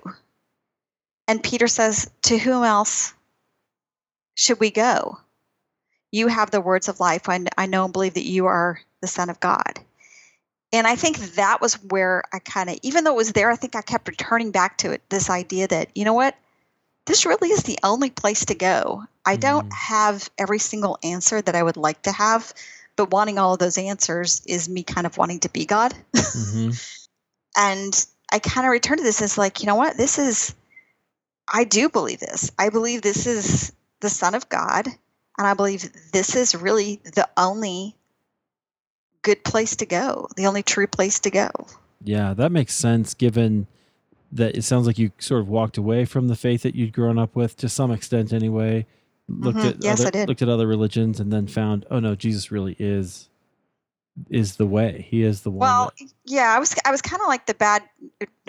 And 1.29 1.43
Peter 1.43 1.69
says, 1.69 2.11
To 2.23 2.39
whom 2.39 2.65
else 2.65 3.13
should 4.35 4.61
we 4.61 4.71
go? 4.71 5.19
You 6.13 6.29
have 6.29 6.51
the 6.51 6.61
words 6.61 6.89
of 6.89 7.01
life. 7.01 7.29
I, 7.29 7.45
I 7.59 7.67
know 7.67 7.85
and 7.85 7.93
believe 7.93 8.15
that 8.15 8.25
you 8.25 8.47
are 8.47 8.81
the 9.01 9.09
Son 9.09 9.29
of 9.29 9.41
God. 9.41 9.81
And 10.73 10.87
I 10.87 10.97
think 10.97 11.19
that 11.35 11.61
was 11.61 11.75
where 11.83 12.23
I 12.33 12.39
kind 12.39 12.71
of, 12.71 12.79
even 12.83 13.05
though 13.05 13.13
it 13.13 13.17
was 13.17 13.33
there, 13.33 13.51
I 13.51 13.57
think 13.57 13.77
I 13.77 13.83
kept 13.83 14.09
returning 14.09 14.51
back 14.51 14.79
to 14.79 14.93
it 14.93 15.03
this 15.09 15.31
idea 15.31 15.69
that, 15.69 15.91
you 15.95 16.05
know 16.05 16.13
what? 16.15 16.35
This 17.07 17.25
really 17.25 17.51
is 17.51 17.63
the 17.63 17.79
only 17.83 18.11
place 18.11 18.47
to 18.47 18.55
go. 18.55 19.05
I 19.25 19.37
don't 19.37 19.69
Mhm. 19.69 19.73
have 19.73 20.31
every 20.39 20.59
single 20.59 20.99
answer 21.03 21.41
that 21.41 21.55
I 21.55 21.63
would 21.63 21.77
like 21.77 22.03
to 22.03 22.13
have, 22.13 22.53
but 22.97 23.11
wanting 23.11 23.39
all 23.39 23.53
of 23.53 23.59
those 23.61 23.79
answers 23.79 24.43
is 24.45 24.69
me 24.69 24.83
kind 24.83 25.07
of 25.07 25.17
wanting 25.17 25.41
to 25.41 25.49
be 25.49 25.67
God. 25.67 25.95
hmm 26.15 26.71
and 27.57 28.07
I 28.33 28.39
kind 28.39 28.67
of 28.67 28.71
returned 28.71 28.99
to 28.99 29.05
this 29.05 29.23
as 29.23 29.39
like, 29.39 29.61
you 29.61 29.67
know 29.67 29.77
what? 29.77 29.97
This 29.97 30.19
is, 30.19 30.55
I 31.53 31.65
do 31.65 31.89
believe 31.89 32.21
this. 32.21 32.51
I 32.59 32.71
believe 32.71 33.03
this 33.03 33.27
is 33.27 33.73
the 34.01 34.11
Son 34.11 34.35
of 34.35 34.49
God. 34.49 34.87
And 35.39 35.47
I 35.47 35.55
believe 35.55 35.89
this 36.13 36.35
is 36.35 36.55
really 36.55 37.01
the 37.15 37.29
only 37.37 37.95
good 39.23 39.45
place 39.45 39.77
to 39.77 39.87
go, 39.87 40.29
the 40.37 40.47
only 40.47 40.63
true 40.63 40.87
place 40.87 41.21
to 41.21 41.31
go. 41.31 41.51
Yeah, 42.03 42.35
that 42.35 42.53
makes 42.53 42.75
sense 42.75 43.15
given 43.15 43.67
that 44.33 44.57
it 44.57 44.63
sounds 44.63 44.87
like 44.87 44.99
you 44.99 45.13
sort 45.19 45.41
of 45.41 45.49
walked 45.49 45.77
away 45.79 46.05
from 46.05 46.29
the 46.29 46.37
faith 46.37 46.63
that 46.63 46.75
you'd 46.75 46.93
grown 46.93 47.19
up 47.19 47.37
with 47.37 47.57
to 47.59 47.69
some 47.69 47.91
extent 47.91 48.33
anyway. 48.33 48.87
Looked 49.29 49.59
Mhm. 49.59 49.71
at 49.71 49.85
Yes, 49.85 50.01
other, 50.01 50.09
I 50.09 50.11
did. 50.11 50.29
looked 50.29 50.43
at 50.43 50.49
other 50.49 50.67
religions 50.67 51.21
and 51.21 51.33
then 51.33 51.47
found, 51.47 51.85
oh 51.91 52.01
no, 52.01 52.15
Jesus 52.15 52.51
really 52.51 52.77
is 52.79 53.29
is 54.31 54.57
the 54.57 54.67
way. 54.67 55.07
He 55.09 55.23
is 55.23 55.43
the 55.43 55.51
one. 55.51 55.61
Well, 55.69 55.93
that- 55.99 56.13
yeah, 56.25 56.55
I 56.55 56.59
was 56.59 56.75
I 56.85 56.91
was 56.91 57.03
kind 57.03 57.21
of 57.23 57.29
like 57.29 57.47
the 57.47 57.55
bad, 57.55 57.83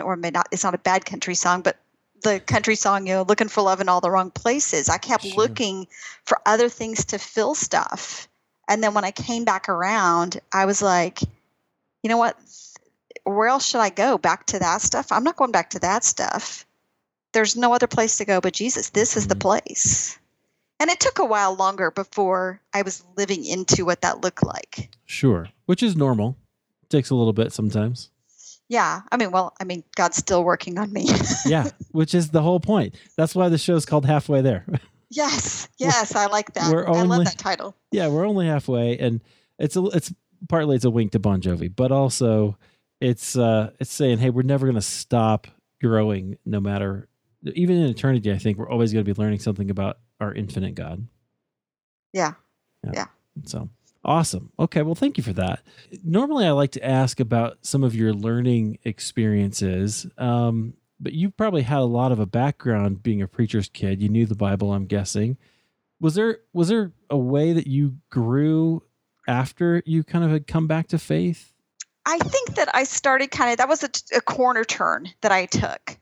or 0.02 0.16
maybe 0.16 0.34
not. 0.34 0.48
It's 0.52 0.64
not 0.64 0.74
a 0.74 0.80
bad 0.80 1.06
country 1.06 1.36
song, 1.36 1.62
but 1.62 1.78
the 2.24 2.40
country 2.40 2.76
song, 2.76 3.06
you 3.08 3.14
know, 3.14 3.22
looking 3.24 3.48
for 3.48 3.62
love 3.62 3.80
in 3.82 3.90
all 3.90 4.02
the 4.02 4.10
wrong 4.12 4.32
places. 4.32 4.90
I 4.90 4.98
kept 4.98 5.24
Sure. 5.26 5.36
looking 5.36 5.88
for 6.26 6.40
other 6.46 6.70
things 6.70 7.06
to 7.06 7.20
fill 7.20 7.54
stuff, 7.56 8.28
and 8.68 8.84
then 8.84 8.94
when 8.94 9.04
I 9.06 9.12
came 9.12 9.46
back 9.46 9.70
around, 9.70 10.40
I 10.54 10.66
was 10.66 10.82
like, 10.82 11.22
you 11.22 12.10
know 12.10 12.18
what? 12.18 12.38
Where 13.24 13.48
else 13.50 13.66
should 13.68 13.82
I 13.82 13.90
go? 13.90 14.18
Back 14.18 14.46
to 14.48 14.60
that 14.60 14.82
stuff? 14.82 15.12
I'm 15.12 15.24
not 15.24 15.36
going 15.36 15.52
back 15.52 15.70
to 15.72 15.80
that 15.80 16.04
stuff. 16.06 16.66
There's 17.34 17.58
no 17.58 17.74
other 17.74 17.88
place 17.88 18.18
to 18.18 18.26
go 18.26 18.40
but 18.40 18.54
Jesus. 18.54 18.90
This 18.92 19.18
is 19.18 19.28
the 19.28 19.36
Mhm. 19.36 19.42
place. 19.42 20.18
And 20.80 20.90
it 20.90 21.00
took 21.00 21.20
a 21.20 21.26
while 21.26 21.54
longer 21.56 21.92
before 21.92 22.62
I 22.74 22.84
was 22.84 23.04
living 23.18 23.44
into 23.46 23.84
what 23.86 24.02
that 24.02 24.22
looked 24.22 24.44
like. 24.46 24.92
sure, 25.06 25.50
which 25.68 25.84
is 25.84 25.96
normal. 25.96 26.36
Takes 26.90 27.12
a 27.12 27.16
little 27.16 27.34
bit 27.34 27.54
sometimes. 27.54 28.10
Yeah, 28.70 29.02
I 29.12 29.18
mean, 29.18 29.32
well, 29.32 29.54
I 29.62 29.64
mean, 29.64 29.84
God's 29.96 30.18
still 30.18 30.44
working 30.44 30.78
on 30.78 30.92
me. 30.92 31.08
Yeah, 31.46 31.70
which 31.92 32.14
is 32.14 32.32
the 32.32 32.42
whole 32.42 32.60
point. 32.60 32.96
That's 33.16 33.34
why 33.36 33.48
the 33.48 33.58
show's 33.58 33.86
called 33.86 34.06
Halfway 34.06 34.42
There. 34.42 34.66
yes, 35.10 35.70
yes, 35.78 36.16
I 36.16 36.26
like 36.26 36.54
that. 36.54 36.72
we're 36.72 36.86
I 36.88 37.04
love 37.04 37.24
that 37.24 37.38
title. 37.38 37.76
yeah, 37.92 38.08
we're 38.08 38.28
only 38.28 38.48
halfway, 38.48 38.98
and 38.98 39.22
it's 39.60 39.78
a, 39.78 39.86
it's 39.88 40.14
partly 40.50 40.76
it's 40.76 40.84
a 40.86 40.90
wink 40.90 41.12
to 41.14 41.20
Bon 41.20 41.42
Jovi, 41.42 41.74
but 41.74 41.92
also 41.92 42.58
it's 43.00 43.38
uh 43.38 43.72
it's 43.80 43.92
saying, 43.92 44.18
hey, 44.18 44.30
we're 44.30 44.42
never 44.42 44.66
going 44.66 44.76
to 44.76 44.82
stop 44.82 45.48
growing, 45.82 46.38
no 46.46 46.60
matter 46.60 47.08
even 47.54 47.78
in 47.78 47.90
eternity. 47.90 48.32
I 48.32 48.38
think 48.38 48.58
we're 48.58 48.70
always 48.70 48.92
going 48.92 49.06
to 49.06 49.14
be 49.14 49.20
learning 49.22 49.40
something 49.40 49.70
about 49.70 50.00
our 50.20 50.34
infinite 50.34 50.76
God. 50.76 51.08
Yeah. 52.14 52.34
Yeah. 52.94 53.06
So 53.46 53.70
awesome. 54.08 54.52
Okay, 54.58 54.82
well, 54.82 54.96
thank 54.96 55.18
you 55.18 55.24
for 55.24 55.34
that. 55.34 55.62
Normally, 56.04 56.46
I 56.46 56.52
like 56.52 56.72
to 56.72 56.86
ask 56.86 57.20
about 57.20 57.58
some 57.62 57.84
of 57.84 57.94
your 57.94 58.14
learning 58.14 58.80
experiences. 58.86 60.08
Um, 60.18 60.74
but 61.00 61.14
you 61.14 61.30
probably 61.30 61.62
had 61.62 61.80
a 61.80 61.84
lot 61.84 62.12
of 62.12 62.20
a 62.20 62.26
background 62.26 63.04
being 63.04 63.22
a 63.22 63.28
preacher's 63.28 63.70
kid. 63.70 64.02
You 64.02 64.10
knew 64.10 64.26
the 64.26 64.36
Bible, 64.36 64.74
I'm 64.74 64.86
guessing. 64.86 65.38
Was 66.00 66.16
there 66.16 66.40
was 66.54 66.70
there 66.70 66.94
a 67.10 67.18
way 67.18 67.54
that 67.54 67.68
you 67.68 67.98
grew 68.10 68.84
after 69.28 69.84
you 69.86 70.04
kind 70.04 70.24
of 70.24 70.32
had 70.32 70.48
come 70.48 70.68
back 70.68 70.88
to 70.88 70.98
faith? 70.98 71.54
I 72.06 72.18
think 72.20 72.56
that 72.56 72.70
I 72.74 72.86
started 72.86 73.32
kind 73.32 73.52
of 73.52 73.58
that 73.58 73.68
was 73.68 73.84
a, 73.84 73.90
a 74.16 74.22
corner 74.22 74.64
turn 74.64 75.10
that 75.22 75.32
I 75.32 75.46
took. 75.46 75.98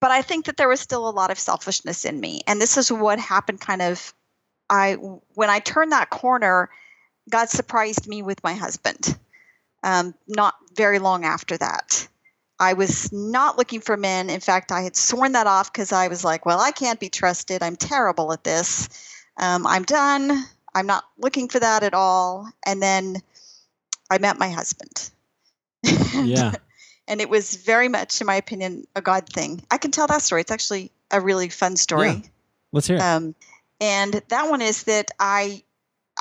But 0.00 0.12
I 0.12 0.22
think 0.22 0.46
that 0.46 0.56
there 0.56 0.68
was 0.68 0.80
still 0.80 1.08
a 1.08 1.10
lot 1.10 1.30
of 1.30 1.38
selfishness 1.38 2.04
in 2.04 2.20
me. 2.20 2.42
And 2.46 2.60
this 2.60 2.76
is 2.76 2.92
what 2.92 3.18
happened 3.18 3.60
kind 3.60 3.82
of 3.82 4.14
I 4.70 4.94
when 4.94 5.50
I 5.50 5.58
turned 5.58 5.92
that 5.92 6.10
corner, 6.10 6.70
God 7.28 7.48
surprised 7.48 8.06
me 8.06 8.22
with 8.22 8.42
my 8.42 8.54
husband. 8.54 9.16
Um, 9.82 10.14
not 10.26 10.54
very 10.74 10.98
long 10.98 11.24
after 11.24 11.56
that. 11.56 12.08
I 12.60 12.72
was 12.72 13.12
not 13.12 13.56
looking 13.56 13.80
for 13.80 13.96
men. 13.96 14.30
In 14.30 14.40
fact, 14.40 14.72
I 14.72 14.82
had 14.82 14.96
sworn 14.96 15.32
that 15.32 15.46
off 15.46 15.72
because 15.72 15.92
I 15.92 16.08
was 16.08 16.24
like, 16.24 16.44
well, 16.44 16.60
I 16.60 16.72
can't 16.72 16.98
be 16.98 17.08
trusted. 17.08 17.62
I'm 17.62 17.76
terrible 17.76 18.32
at 18.32 18.42
this. 18.42 18.88
Um, 19.36 19.66
I'm 19.66 19.84
done. 19.84 20.44
I'm 20.74 20.86
not 20.86 21.04
looking 21.18 21.48
for 21.48 21.60
that 21.60 21.84
at 21.84 21.94
all. 21.94 22.50
And 22.66 22.82
then 22.82 23.16
I 24.10 24.18
met 24.18 24.38
my 24.38 24.50
husband. 24.50 25.10
Yeah. 26.14 26.52
and 27.06 27.20
it 27.20 27.30
was 27.30 27.54
very 27.54 27.88
much, 27.88 28.20
in 28.20 28.26
my 28.26 28.34
opinion, 28.34 28.86
a 28.96 29.00
God 29.00 29.28
thing. 29.28 29.62
I 29.70 29.78
can 29.78 29.92
tell 29.92 30.08
that 30.08 30.22
story. 30.22 30.40
It's 30.40 30.50
actually 30.50 30.90
a 31.12 31.20
really 31.20 31.48
fun 31.48 31.76
story. 31.76 32.08
Yeah. 32.08 32.20
Let's 32.72 32.86
hear 32.88 32.96
it. 32.96 33.02
Um, 33.02 33.36
and 33.80 34.14
that 34.28 34.50
one 34.50 34.62
is 34.62 34.82
that 34.84 35.12
I 35.20 35.62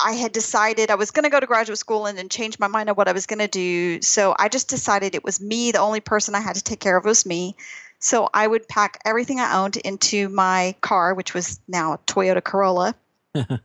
I 0.04 0.13
had 0.13 0.32
decided 0.32 0.92
I 0.92 0.96
was 0.96 1.12
going 1.12 1.24
to 1.24 1.30
go 1.30 1.39
to 1.39 1.46
graduate 1.46 1.77
school 1.77 2.06
and 2.06 2.18
then 2.18 2.30
change 2.30 2.60
my 2.60 2.68
mind 2.68 2.89
on 2.89 2.96
what 2.96 3.08
I 3.08 3.13
was 3.13 3.25
going 3.25 3.39
to 3.39 3.48
do. 3.48 4.01
So 4.01 4.36
I 4.38 4.50
just 4.50 4.70
decided 4.70 5.16
it 5.16 5.24
was 5.24 5.42
me. 5.42 5.72
The 5.72 5.80
only 5.80 6.00
person 6.00 6.36
I 6.36 6.39
had 6.39 6.56
to 6.56 6.63
take 6.63 6.80
care 6.80 6.98
of 6.98 7.06
was 7.06 7.25
me. 7.25 7.56
So 8.00 8.30
I 8.34 8.46
would 8.46 8.68
pack 8.68 9.01
everything 9.06 9.39
I 9.39 9.58
owned 9.58 9.77
into 9.77 10.30
my 10.30 10.75
car, 10.82 11.13
which 11.13 11.34
was 11.34 11.60
now 11.68 11.94
a 11.94 11.98
Toyota 12.00 12.44
Corolla. 12.44 12.96
and 13.34 13.60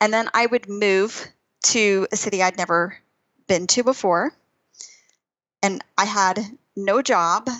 then 0.00 0.28
I 0.32 0.46
would 0.46 0.68
move 0.68 1.26
to 1.64 2.06
a 2.10 2.16
city 2.16 2.42
I'd 2.42 2.56
never 2.56 2.96
been 3.46 3.66
to 3.68 3.84
before. 3.84 4.32
And 5.62 5.84
I 5.98 6.06
had 6.06 6.40
no 6.74 7.02
job, 7.02 7.50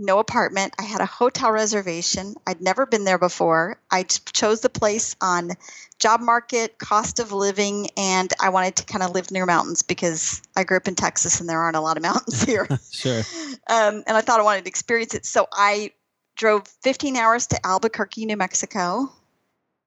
no 0.00 0.18
apartment. 0.18 0.74
I 0.78 0.82
had 0.82 1.00
a 1.00 1.06
hotel 1.06 1.52
reservation. 1.52 2.34
I'd 2.46 2.60
never 2.60 2.86
been 2.86 3.04
there 3.04 3.18
before. 3.18 3.78
I 3.90 4.04
chose 4.04 4.62
the 4.62 4.70
place 4.70 5.14
on 5.20 5.50
job 5.98 6.20
market, 6.20 6.78
cost 6.78 7.20
of 7.20 7.32
living, 7.32 7.90
and 7.96 8.32
I 8.40 8.48
wanted 8.48 8.76
to 8.76 8.84
kind 8.86 9.04
of 9.04 9.10
live 9.10 9.30
near 9.30 9.44
mountains 9.44 9.82
because 9.82 10.40
I 10.56 10.64
grew 10.64 10.78
up 10.78 10.88
in 10.88 10.94
Texas 10.94 11.40
and 11.40 11.48
there 11.48 11.60
aren't 11.60 11.76
a 11.76 11.80
lot 11.80 11.98
of 11.98 12.02
mountains 12.02 12.42
here. 12.46 12.66
sure. 12.90 13.22
um, 13.68 14.02
and 14.06 14.16
I 14.16 14.22
thought 14.22 14.40
I 14.40 14.42
wanted 14.42 14.64
to 14.64 14.68
experience 14.68 15.14
it. 15.14 15.26
So 15.26 15.46
I 15.52 15.92
drove 16.34 16.66
15 16.82 17.16
hours 17.16 17.46
to 17.48 17.66
Albuquerque, 17.66 18.24
New 18.24 18.36
Mexico. 18.36 19.12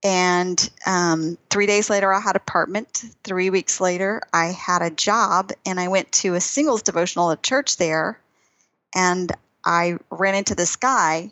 And 0.03 0.69
um, 0.85 1.37
three 1.49 1.65
days 1.65 1.89
later, 1.89 2.13
I 2.13 2.19
had 2.19 2.35
an 2.35 2.41
apartment. 2.45 3.05
Three 3.23 3.49
weeks 3.49 3.81
later, 3.81 4.21
I 4.33 4.47
had 4.47 4.81
a 4.81 4.89
job, 4.89 5.51
and 5.65 5.79
I 5.79 5.87
went 5.87 6.11
to 6.11 6.35
a 6.35 6.41
singles 6.41 6.81
devotional 6.81 7.31
at 7.31 7.41
church 7.41 7.77
there. 7.77 8.19
And 8.93 9.31
I 9.65 9.97
ran 10.09 10.35
into 10.35 10.55
this 10.55 10.75
guy 10.75 11.31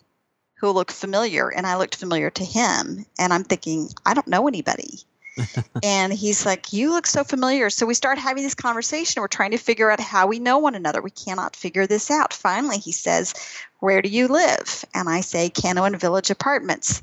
who 0.56 0.72
looked 0.72 0.92
familiar, 0.92 1.50
and 1.50 1.66
I 1.66 1.78
looked 1.78 1.96
familiar 1.96 2.30
to 2.30 2.46
him. 2.46 3.06
And 3.18 3.34
I'm 3.34 3.44
thinking, 3.44 3.90
I 4.06 4.14
don't 4.14 4.28
know 4.28 4.48
anybody. 4.48 5.00
and 5.84 6.14
he's 6.14 6.46
like, 6.46 6.74
You 6.74 6.92
look 6.92 7.08
so 7.08 7.24
familiar. 7.24 7.70
So 7.70 7.86
we 7.86 7.94
start 7.94 8.18
having 8.18 8.44
this 8.44 8.56
conversation. 8.56 9.22
We're 9.22 9.28
trying 9.28 9.52
to 9.52 9.58
figure 9.58 9.90
out 9.90 10.00
how 10.00 10.28
we 10.28 10.40
know 10.40 10.60
one 10.60 10.76
another. 10.76 11.02
We 11.02 11.10
cannot 11.10 11.56
figure 11.56 11.88
this 11.88 12.12
out. 12.12 12.34
Finally, 12.34 12.78
he 12.78 12.92
says, 12.92 13.34
Where 13.80 14.02
do 14.02 14.10
you 14.10 14.28
live? 14.28 14.86
And 14.94 15.10
I 15.10 15.22
say, 15.22 15.50
Canoan 15.50 16.00
Village 16.00 16.30
Apartments. 16.30 17.02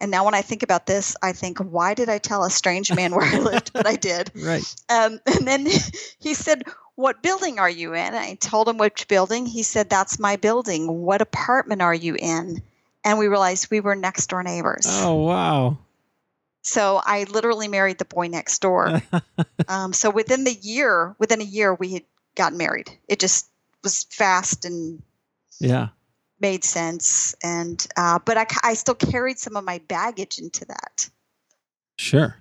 And 0.00 0.10
now 0.10 0.24
when 0.24 0.34
I 0.34 0.42
think 0.42 0.62
about 0.62 0.86
this, 0.86 1.16
I 1.22 1.32
think, 1.32 1.58
Why 1.58 1.94
did 1.94 2.08
I 2.08 2.18
tell 2.18 2.44
a 2.44 2.50
strange 2.50 2.94
man 2.94 3.14
where 3.14 3.26
I 3.26 3.38
lived? 3.38 3.72
But 3.72 3.86
I 3.86 3.96
did. 3.96 4.30
Right. 4.44 4.74
Um, 4.88 5.20
and 5.26 5.46
then 5.46 5.66
he 6.18 6.34
said, 6.34 6.64
What 6.96 7.22
building 7.22 7.58
are 7.58 7.70
you 7.70 7.94
in? 7.94 8.14
I 8.14 8.34
told 8.34 8.68
him 8.68 8.78
which 8.78 9.08
building. 9.08 9.46
He 9.46 9.62
said, 9.62 9.90
That's 9.90 10.18
my 10.18 10.36
building. 10.36 10.86
What 11.02 11.20
apartment 11.20 11.82
are 11.82 11.94
you 11.94 12.16
in? 12.18 12.62
And 13.04 13.18
we 13.18 13.26
realized 13.26 13.70
we 13.70 13.80
were 13.80 13.96
next 13.96 14.28
door 14.28 14.42
neighbors. 14.42 14.86
Oh 14.88 15.14
wow. 15.14 15.78
So 16.62 17.00
I 17.04 17.24
literally 17.24 17.68
married 17.68 17.98
the 17.98 18.06
boy 18.06 18.28
next 18.28 18.60
door. 18.60 19.02
um, 19.68 19.92
so 19.92 20.08
within 20.08 20.44
the 20.44 20.54
year, 20.54 21.14
within 21.18 21.42
a 21.42 21.44
year, 21.44 21.74
we 21.74 21.92
had 21.92 22.04
gotten 22.36 22.56
married. 22.56 22.90
It 23.06 23.20
just 23.20 23.48
was 23.82 24.04
fast 24.04 24.64
and 24.64 25.02
yeah. 25.60 25.88
made 26.40 26.64
sense. 26.64 27.34
And 27.42 27.86
uh, 27.96 28.18
but 28.24 28.38
I, 28.38 28.46
I 28.62 28.74
still 28.74 28.94
carried 28.94 29.38
some 29.38 29.56
of 29.56 29.64
my 29.64 29.78
baggage 29.88 30.38
into 30.38 30.64
that. 30.66 31.10
Sure. 31.98 32.34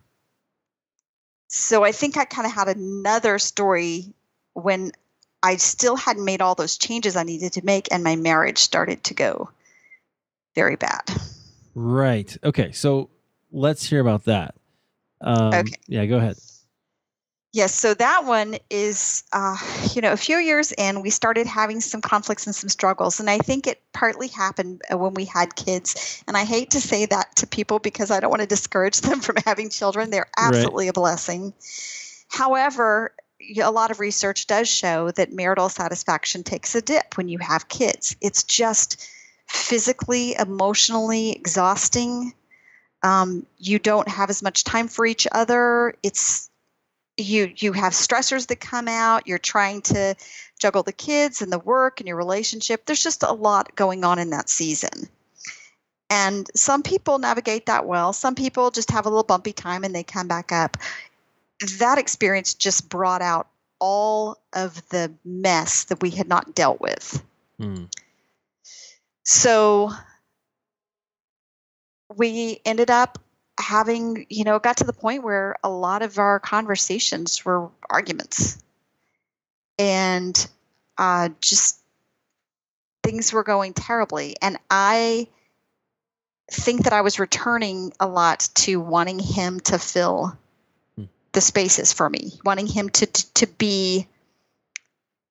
So 1.48 1.84
I 1.84 1.92
think 1.92 2.18
I 2.18 2.26
kind 2.26 2.48
of 2.48 2.54
had 2.54 2.70
another 2.70 3.38
story 3.40 4.14
when 4.54 4.92
I 5.42 5.58
still 5.58 5.96
hadn't 5.96 6.26
made 6.26 6.42
all 6.42 6.56
those 6.56 6.78
changes 6.78 7.16
I 7.16 7.24
needed 7.24 7.54
to 7.54 7.66
make, 7.66 7.88
and 7.92 8.04
my 8.04 8.16
marriage 8.16 8.60
started 8.60 9.04
to 9.06 9.14
go 9.14 9.50
very 10.56 10.76
bad. 10.76 11.02
Right. 11.76 12.36
Okay. 12.44 12.72
So 12.72 13.10
let's 13.52 13.86
hear 13.86 14.00
about 14.00 14.26
that. 14.26 14.56
Um, 15.22 15.54
Okay. 15.54 15.76
Yeah. 15.88 16.06
Go 16.06 16.18
ahead. 16.18 16.38
Yes, 17.56 17.76
so 17.76 17.94
that 17.94 18.26
one 18.26 18.58
is, 18.72 19.24
uh, 19.32 19.56
you 19.94 20.02
know, 20.02 20.12
a 20.12 20.18
few 20.18 20.40
years 20.40 20.72
in, 20.72 21.04
we 21.04 21.12
started 21.12 21.46
having 21.46 21.82
some 21.82 22.02
conflicts 22.02 22.48
and 22.48 22.56
some 22.56 22.68
struggles. 22.68 23.20
And 23.20 23.30
I 23.30 23.38
think 23.38 23.68
it 23.68 23.80
partly 23.94 24.28
happened 24.28 24.82
uh, 24.92 24.98
when 24.98 25.14
we 25.14 25.26
had 25.26 25.56
kids. 25.56 26.24
And 26.28 26.36
I 26.36 26.46
hate 26.46 26.72
to 26.72 26.82
say 26.82 27.06
that 27.06 27.36
to 27.36 27.46
people 27.48 27.78
because 27.78 28.10
I 28.10 28.20
don't 28.20 28.32
want 28.32 28.42
to 28.42 28.48
discourage 28.48 29.02
them 29.02 29.20
from 29.22 29.36
having 29.46 29.70
children. 29.70 30.10
They're 30.10 30.26
Right. 30.36 30.48
absolutely 30.48 30.88
a 30.88 30.94
blessing. 30.94 31.54
However, 32.28 33.14
a 33.58 33.72
lot 33.72 33.92
of 33.92 34.00
research 34.00 34.48
does 34.48 34.68
show 34.68 35.12
that 35.12 35.34
marital 35.34 35.70
satisfaction 35.70 36.44
takes 36.44 36.76
a 36.76 36.82
dip 36.82 37.18
when 37.18 37.30
you 37.30 37.40
have 37.40 37.68
kids. 37.68 38.16
It's 38.22 38.44
just 38.44 39.08
physically, 39.48 40.36
emotionally 40.36 41.32
exhausting. 41.32 42.34
Um, 43.02 43.46
you 43.58 43.80
don't 43.80 44.08
have 44.08 44.30
as 44.30 44.42
much 44.42 44.64
time 44.64 44.88
for 44.88 45.06
each 45.06 45.28
other. 45.32 45.96
It's 46.04 46.50
you 47.18 47.52
you 47.58 47.74
have 47.74 47.94
stressors 47.94 48.48
that 48.48 48.60
come 48.60 48.88
out 48.88 49.28
you're 49.28 49.38
trying 49.38 49.82
to 49.82 50.16
juggle 50.60 50.84
the 50.84 50.92
kids 50.92 51.42
and 51.42 51.52
the 51.52 51.60
work 51.60 52.00
and 52.00 52.08
your 52.08 52.18
relationship 52.18 52.86
there's 52.86 53.04
just 53.04 53.24
a 53.24 53.32
lot 53.32 53.76
going 53.76 54.04
on 54.04 54.18
in 54.18 54.32
that 54.32 54.50
season 54.50 55.08
and 56.10 56.50
some 56.56 56.82
people 56.82 57.20
navigate 57.20 57.68
that 57.68 57.86
well 57.86 58.14
some 58.14 58.34
people 58.34 58.72
just 58.72 58.90
have 58.90 59.06
a 59.06 59.10
little 59.10 59.24
bumpy 59.24 59.54
time 59.54 59.84
and 59.84 59.94
they 59.94 60.04
come 60.04 60.28
back 60.28 60.52
up 60.52 60.76
that 61.80 61.98
experience 61.98 62.54
just 62.54 62.90
brought 62.90 63.22
out 63.22 63.48
all 63.80 64.38
of 64.54 64.88
the 64.90 65.12
mess 65.26 65.86
that 65.86 66.02
we 66.02 66.10
had 66.10 66.28
not 66.28 66.56
dealt 66.56 66.80
with 66.80 67.24
Hmm. 67.58 67.86
so 69.24 69.92
we 72.16 72.60
ended 72.66 72.90
up 72.90 73.20
having, 73.60 74.26
you 74.30 74.44
know, 74.44 74.56
it 74.56 74.64
got 74.64 74.78
to 74.78 74.84
the 74.84 74.94
point 74.94 75.24
where 75.24 75.56
a 75.64 75.70
lot 75.70 76.02
of 76.02 76.18
our 76.20 76.40
conversations 76.40 77.44
were 77.46 77.70
arguments. 77.90 78.62
And 79.80 80.48
uh, 80.98 81.30
just 81.40 81.80
things 83.04 83.34
were 83.34 83.44
going 83.44 83.74
terribly. 83.74 84.36
And 84.42 84.58
I 84.70 85.28
think 86.52 86.84
that 86.84 86.94
I 86.94 87.02
was 87.02 87.20
returning 87.20 87.94
a 88.00 88.08
lot 88.08 88.50
to 88.56 88.80
wanting 88.80 89.20
him 89.20 89.60
to 89.62 89.80
fill. 89.80 90.38
The 91.34 91.42
spaces 91.42 91.94
for 91.94 92.10
me, 92.10 92.34
wanting 92.46 92.68
him 92.68 92.90
to, 92.90 93.06
to, 93.06 93.34
to 93.34 93.48
be 93.48 94.08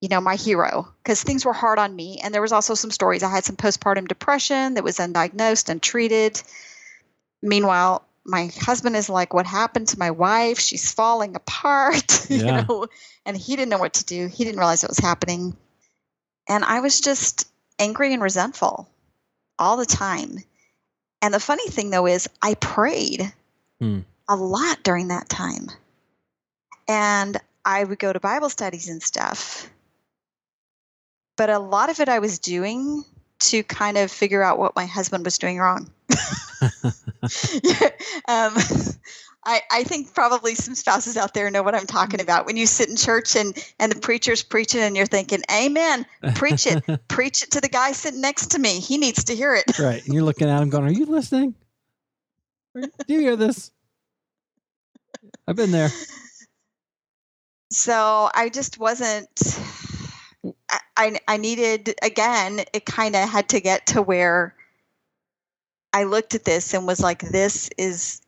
you 0.00 0.09
know, 0.09 0.21
my 0.21 0.35
hero 0.35 0.88
because 1.02 1.23
things 1.23 1.44
were 1.44 1.52
hard 1.52 1.78
on 1.78 1.94
me. 1.94 2.18
And 2.23 2.35
there 2.35 2.42
was 2.42 2.50
also 2.50 2.75
some 2.75 2.90
stories. 2.90 3.23
I 3.23 3.30
had 3.30 3.44
some 3.44 3.54
postpartum 3.54 4.09
depression 4.09 4.75
that 4.75 4.82
was 4.82 4.99
undiagnosed, 4.99 5.68
and 5.68 5.80
treated 5.80 6.42
Meanwhile, 7.42 8.04
my 8.25 8.50
husband 8.61 8.97
is 8.97 9.09
like, 9.09 9.35
What 9.35 9.47
happened 9.47 9.88
to 9.88 9.99
my 9.99 10.12
wife? 10.12 10.61
She's 10.61 10.92
falling 10.92 11.35
apart, 11.35 12.26
you 12.31 12.44
know, 12.44 12.87
and 13.26 13.37
he 13.37 13.57
didn't 13.57 13.70
know 13.70 13.79
what 13.79 13.94
to 13.94 14.05
do. 14.05 14.29
He 14.29 14.44
didn't 14.44 14.59
realize 14.59 14.85
it 14.85 14.90
was 14.90 14.98
happening. 14.98 15.57
And 16.48 16.64
I 16.64 16.81
was 16.81 17.00
just 17.00 17.48
angry 17.79 18.12
and 18.12 18.22
resentful 18.22 18.88
all 19.59 19.76
the 19.76 19.87
time. 19.87 20.38
And 21.20 21.35
the 21.35 21.40
funny 21.40 21.68
thing, 21.68 21.90
though, 21.90 22.07
is 22.07 22.29
I 22.40 22.55
prayed 22.55 23.33
Hmm. 23.81 24.00
a 24.29 24.37
lot 24.37 24.83
during 24.85 25.09
that 25.09 25.29
time. 25.29 25.68
And 26.92 27.38
I 27.64 27.85
would 27.85 27.98
go 27.98 28.12
to 28.12 28.20
Bible 28.20 28.50
studies 28.50 28.90
and 28.90 29.02
stuff. 29.02 29.70
But 31.38 31.48
a 31.48 31.59
lot 31.59 31.88
of 31.88 32.00
it 32.00 32.11
I 32.11 32.18
was 32.18 32.38
doing 32.38 33.02
to 33.40 33.62
kind 33.62 33.96
of 33.96 34.11
figure 34.11 34.42
out 34.42 34.59
what 34.59 34.76
my 34.76 34.85
husband 34.85 35.24
was 35.24 35.38
doing 35.38 35.59
wrong. 35.59 35.90
um, 38.28 38.52
I, 39.44 39.62
I 39.70 39.85
think 39.85 40.14
probably 40.14 40.55
some 40.55 40.74
spouses 40.74 41.16
out 41.16 41.33
there 41.33 41.50
know 41.50 41.62
what 41.62 41.74
I'm 41.74 41.87
talking 41.87 42.20
about. 42.20 42.44
When 42.44 42.59
you 42.59 42.66
sit 42.66 42.90
in 42.90 42.96
church 42.96 43.37
and, 43.37 43.57
and 43.81 43.90
the 43.90 43.98
preacher's 43.98 44.42
preaching 44.42 44.83
and 44.83 44.94
you're 44.94 45.07
thinking, 45.07 45.40
Amen, 45.50 46.05
preach 46.35 46.66
it, 46.66 46.85
preach 47.09 47.42
it 47.42 47.52
to 47.52 47.62
the 47.62 47.70
guy 47.70 47.92
sitting 47.92 48.20
next 48.20 48.48
to 48.48 48.59
me. 48.59 48.81
He 48.81 48.98
needs 48.98 49.24
to 49.24 49.35
hear 49.35 49.55
it. 49.55 49.78
right. 49.78 50.05
And 50.05 50.12
you're 50.12 50.24
looking 50.24 50.50
at 50.50 50.61
him 50.61 50.68
going, 50.68 50.85
Are 50.85 50.92
you 50.92 51.07
listening? 51.07 51.55
Do 52.74 52.90
you 53.09 53.20
hear 53.20 53.37
this? 53.37 53.70
I've 55.48 55.57
been 55.57 55.72
there. 55.72 55.88
So 57.72 58.30
I 58.35 58.48
just 58.48 58.78
wasn't. 58.78 59.28
I 60.96 61.18
I, 61.28 61.37
needed 61.37 61.94
again. 62.02 62.61
It 62.72 62.85
kind 62.85 63.16
of 63.16 63.28
had 63.28 63.48
to 63.50 63.61
get 63.61 63.87
to 63.88 64.02
where 64.02 64.54
I 65.92 66.04
looked 66.04 66.35
at 66.35 66.44
this 66.44 66.74
and 66.74 66.87
was 66.87 67.00
like, 67.00 67.22
"This 67.22 67.70
is, 67.78 68.20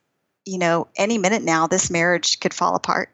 you 0.44 0.58
know, 0.58 0.88
any 0.96 1.18
minute 1.18 1.42
now, 1.42 1.66
this 1.66 1.90
marriage 1.90 2.40
could 2.40 2.54
fall 2.54 2.74
apart." 2.74 3.10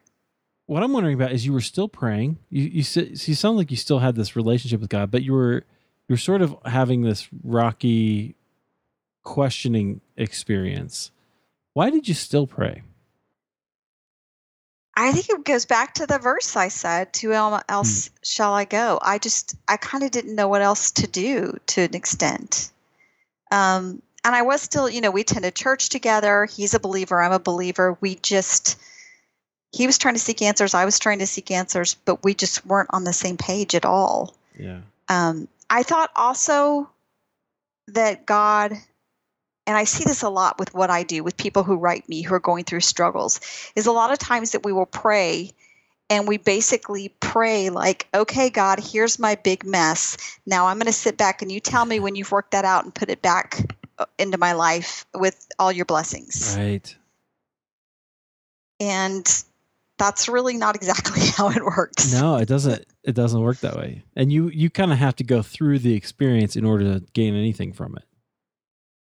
What 0.67 0.83
I'm 0.83 0.93
wondering 0.93 1.15
about 1.15 1.33
is 1.33 1.45
you 1.45 1.53
were 1.53 1.61
still 1.61 1.87
praying. 1.87 2.37
You 2.49 2.63
you, 2.63 2.83
you 2.83 3.35
sound 3.35 3.57
like 3.57 3.71
you 3.71 3.77
still 3.77 3.99
had 3.99 4.15
this 4.15 4.35
relationship 4.35 4.79
with 4.79 4.89
God, 4.89 5.11
but 5.11 5.23
you 5.23 5.33
were 5.33 5.65
you 6.07 6.13
were 6.13 6.17
sort 6.17 6.41
of 6.41 6.55
having 6.65 7.01
this 7.01 7.27
rocky 7.43 8.35
questioning 9.23 10.01
experience. 10.17 11.11
Why 11.73 11.89
did 11.89 12.07
you 12.07 12.13
still 12.13 12.47
pray? 12.47 12.83
I 14.95 15.11
think 15.13 15.29
it 15.29 15.45
goes 15.45 15.65
back 15.65 15.93
to 15.95 16.05
the 16.05 16.19
verse 16.19 16.55
I 16.55 16.67
said, 16.67 17.13
"To 17.13 17.31
whom 17.31 17.61
else 17.69 18.09
shall 18.23 18.53
I 18.53 18.65
go?" 18.65 18.99
I 19.01 19.17
just, 19.17 19.55
I 19.67 19.77
kind 19.77 20.03
of 20.03 20.11
didn't 20.11 20.35
know 20.35 20.47
what 20.47 20.61
else 20.61 20.91
to 20.91 21.07
do 21.07 21.57
to 21.67 21.81
an 21.81 21.95
extent. 21.95 22.71
Um, 23.51 24.01
and 24.23 24.35
I 24.35 24.43
was 24.43 24.61
still, 24.61 24.89
you 24.89 25.01
know, 25.01 25.11
we 25.11 25.21
attended 25.21 25.55
church 25.55 25.89
together. 25.89 26.45
He's 26.45 26.73
a 26.73 26.79
believer. 26.79 27.21
I'm 27.21 27.31
a 27.31 27.39
believer. 27.39 27.97
We 28.01 28.15
just, 28.15 28.77
he 29.71 29.87
was 29.87 29.97
trying 29.97 30.15
to 30.15 30.19
seek 30.19 30.41
answers. 30.41 30.73
I 30.73 30.85
was 30.85 30.99
trying 30.99 31.19
to 31.19 31.27
seek 31.27 31.51
answers, 31.51 31.95
but 32.05 32.23
we 32.23 32.33
just 32.33 32.65
weren't 32.65 32.89
on 32.91 33.03
the 33.03 33.13
same 33.13 33.37
page 33.37 33.73
at 33.75 33.85
all. 33.85 34.35
Yeah. 34.57 34.81
Um, 35.09 35.47
I 35.69 35.83
thought 35.83 36.11
also 36.15 36.89
that 37.87 38.25
God, 38.25 38.73
and 39.67 39.77
I 39.77 39.83
see 39.83 40.03
this 40.03 40.23
a 40.23 40.29
lot 40.29 40.59
with 40.59 40.73
what 40.73 40.89
I 40.89 41.03
do 41.03 41.23
with 41.23 41.37
people 41.37 41.63
who 41.63 41.75
write 41.75 42.07
me 42.09 42.21
who 42.21 42.33
are 42.33 42.39
going 42.39 42.63
through 42.63 42.81
struggles, 42.81 43.39
is 43.75 43.85
a 43.85 43.91
lot 43.91 44.11
of 44.11 44.19
times 44.19 44.51
that 44.51 44.63
we 44.63 44.73
will 44.73 44.85
pray 44.85 45.51
and 46.09 46.27
we 46.27 46.37
basically 46.37 47.15
pray 47.21 47.69
like, 47.69 48.07
okay, 48.13 48.49
God, 48.49 48.79
here's 48.81 49.17
my 49.17 49.35
big 49.35 49.65
mess. 49.65 50.17
Now 50.45 50.67
I'm 50.67 50.77
going 50.77 50.87
to 50.87 50.93
sit 50.93 51.15
back 51.15 51.41
and 51.41 51.49
you 51.49 51.61
tell 51.61 51.85
me 51.85 52.01
when 52.01 52.15
you've 52.15 52.31
worked 52.31 52.51
that 52.51 52.65
out 52.65 52.83
and 52.83 52.93
put 52.93 53.09
it 53.09 53.21
back 53.21 53.77
uh, 53.97 54.05
into 54.19 54.37
my 54.37 54.51
life 54.51 55.05
with 55.13 55.47
all 55.57 55.71
your 55.71 55.85
blessings. 55.85 56.55
Right. 56.57 56.93
And 58.81 59.43
that's 59.97 60.27
really 60.27 60.57
not 60.57 60.75
exactly 60.75 61.21
how 61.37 61.49
it 61.49 61.63
works. 61.63 62.11
No, 62.11 62.35
it 62.35 62.47
doesn't. 62.47 62.85
It 63.03 63.13
doesn't 63.15 63.41
work 63.41 63.59
that 63.59 63.77
way. 63.77 64.03
And 64.15 64.33
you 64.33 64.49
you 64.49 64.69
kind 64.69 64.91
of 64.91 64.97
have 64.97 65.15
to 65.17 65.23
go 65.23 65.41
through 65.41 65.79
the 65.79 65.93
experience 65.93 66.55
in 66.55 66.65
order 66.65 66.99
to 66.99 67.05
gain 67.13 67.35
anything 67.35 67.71
from 67.71 67.95
it. 67.95 68.03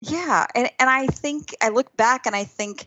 Yeah, 0.00 0.46
and 0.54 0.70
and 0.78 0.90
I 0.90 1.06
think 1.06 1.54
I 1.62 1.70
look 1.70 1.96
back 1.96 2.26
and 2.26 2.36
I 2.36 2.44
think 2.44 2.86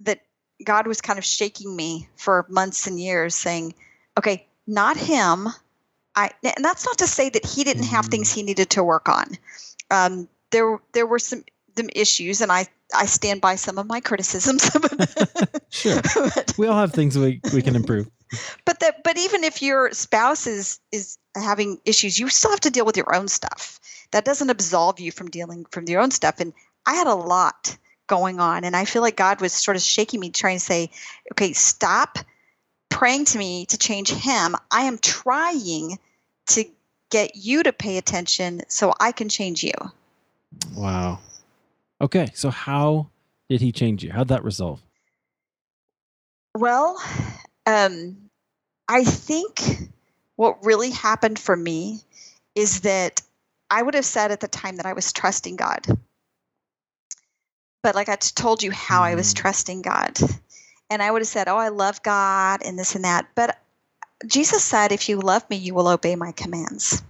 that 0.00 0.20
God 0.64 0.86
was 0.86 1.00
kind 1.00 1.18
of 1.18 1.24
shaking 1.24 1.74
me 1.74 2.08
for 2.16 2.46
months 2.48 2.86
and 2.86 2.98
years, 2.98 3.34
saying, 3.34 3.74
"Okay, 4.18 4.46
not 4.66 4.96
him." 4.96 5.48
I 6.16 6.30
and 6.42 6.64
that's 6.64 6.84
not 6.86 6.98
to 6.98 7.06
say 7.06 7.28
that 7.30 7.44
he 7.46 7.64
didn't 7.64 7.84
have 7.84 8.06
things 8.06 8.32
he 8.32 8.42
needed 8.42 8.70
to 8.70 8.84
work 8.84 9.08
on. 9.08 9.38
Um, 9.90 10.28
there 10.50 10.78
there 10.92 11.06
were 11.06 11.18
some 11.18 11.44
some 11.76 11.88
issues, 11.94 12.40
and 12.40 12.50
I 12.52 12.66
I 12.94 13.06
stand 13.06 13.40
by 13.40 13.56
some 13.56 13.78
of 13.78 13.86
my 13.86 14.00
criticisms. 14.00 14.70
Sure. 15.70 16.00
but 16.14 16.54
We 16.56 16.68
all 16.68 16.78
have 16.78 16.92
things 16.92 17.18
we 17.18 17.40
we 17.52 17.60
can 17.60 17.74
improve. 17.74 18.08
but 18.64 18.78
that 18.80 19.02
but 19.02 19.18
even 19.18 19.42
if 19.42 19.60
your 19.60 19.92
spouse 19.92 20.46
is 20.46 20.78
is 20.92 21.18
having 21.34 21.78
issues 21.84 22.18
you 22.18 22.28
still 22.28 22.50
have 22.52 22.60
to 22.60 22.70
deal 22.70 22.84
with 22.84 22.96
your 22.96 23.14
own 23.14 23.26
stuff 23.26 23.80
that 24.14 24.24
doesn't 24.24 24.50
absolve 24.50 25.00
you 25.00 25.12
from 25.12 25.30
dealing 25.30 25.64
from 25.70 25.84
your 25.86 26.00
own 26.00 26.10
stuff 26.10 26.40
and 26.40 26.52
i 26.86 26.94
had 26.94 27.06
a 27.06 27.14
lot 27.14 27.76
going 28.06 28.40
on 28.40 28.64
and 28.64 28.76
i 28.76 28.84
feel 28.84 29.02
like 29.02 29.16
god 29.16 29.40
was 29.40 29.52
sort 29.52 29.76
of 29.76 29.82
shaking 29.82 30.20
me 30.20 30.30
trying 30.30 30.56
to 30.56 30.64
say 30.64 30.90
okay 31.32 31.52
stop 31.52 32.18
praying 32.88 33.24
to 33.24 33.38
me 33.38 33.66
to 33.66 33.78
change 33.78 34.10
him 34.10 34.54
i 34.70 34.82
am 34.82 34.98
trying 34.98 35.98
to 36.46 36.64
get 37.10 37.36
you 37.36 37.62
to 37.62 37.72
pay 37.72 37.98
attention 37.98 38.62
so 38.68 38.92
i 39.00 39.12
can 39.12 39.28
change 39.28 39.62
you 39.62 39.72
Wow. 40.74 41.20
Okay, 42.00 42.30
so 42.34 42.50
how 42.50 43.08
did 43.48 43.60
he 43.60 43.72
change 43.72 44.02
you? 44.02 44.12
How'd 44.12 44.28
that 44.28 44.44
resolve? 44.44 44.80
Well, 46.54 47.00
um, 47.66 48.16
I 48.88 49.04
think 49.04 49.60
what 50.36 50.64
really 50.64 50.90
happened 50.90 51.38
for 51.38 51.56
me 51.56 52.00
is 52.54 52.80
that 52.80 53.22
I 53.74 53.82
would 53.82 53.94
have 53.94 54.04
said 54.04 54.30
at 54.30 54.38
the 54.38 54.46
time 54.46 54.76
that 54.76 54.86
I 54.86 54.92
was 54.92 55.12
trusting 55.12 55.56
God. 55.56 55.84
But 57.82 57.96
like 57.96 58.08
I 58.08 58.14
told 58.14 58.62
you 58.62 58.70
how 58.70 59.02
I 59.02 59.16
was 59.16 59.34
Mm. 59.34 59.36
trusting 59.36 59.82
God. 59.82 60.16
And 60.88 61.02
I 61.02 61.10
would 61.10 61.22
have 61.22 61.28
said, 61.28 61.48
Oh, 61.48 61.56
I 61.56 61.70
love 61.70 62.00
God 62.04 62.62
and 62.64 62.78
this 62.78 62.94
and 62.94 63.04
that. 63.04 63.26
But 63.34 63.58
Jesus 64.24 64.62
said, 64.62 64.92
If 64.92 65.08
you 65.08 65.18
love 65.18 65.48
me, 65.50 65.56
you 65.56 65.74
will 65.74 65.88
obey 65.88 66.14
my 66.14 66.30
commands. 66.30 67.02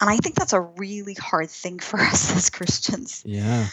And 0.00 0.08
I 0.08 0.16
think 0.16 0.36
that's 0.36 0.52
a 0.52 0.60
really 0.60 1.14
hard 1.14 1.50
thing 1.50 1.80
for 1.80 1.98
us 2.12 2.36
as 2.36 2.48
Christians 2.48 3.22
Yeah. 3.26 3.66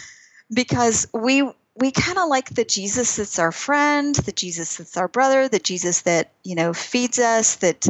because 0.51 1.07
we 1.13 1.43
we 1.75 1.91
kind 1.91 2.17
of 2.17 2.29
like 2.29 2.49
the 2.49 2.65
Jesus 2.65 3.17
that's 3.17 3.37
our 3.37 3.51
friend, 3.51 4.15
the 4.15 4.31
Jesus 4.31 4.77
that's 4.77 4.97
our 4.97 5.07
brother, 5.07 5.47
the 5.47 5.59
Jesus 5.59 6.01
that 6.01 6.31
you 6.43 6.55
know 6.55 6.73
feeds 6.73 7.19
us, 7.19 7.57
that 7.57 7.87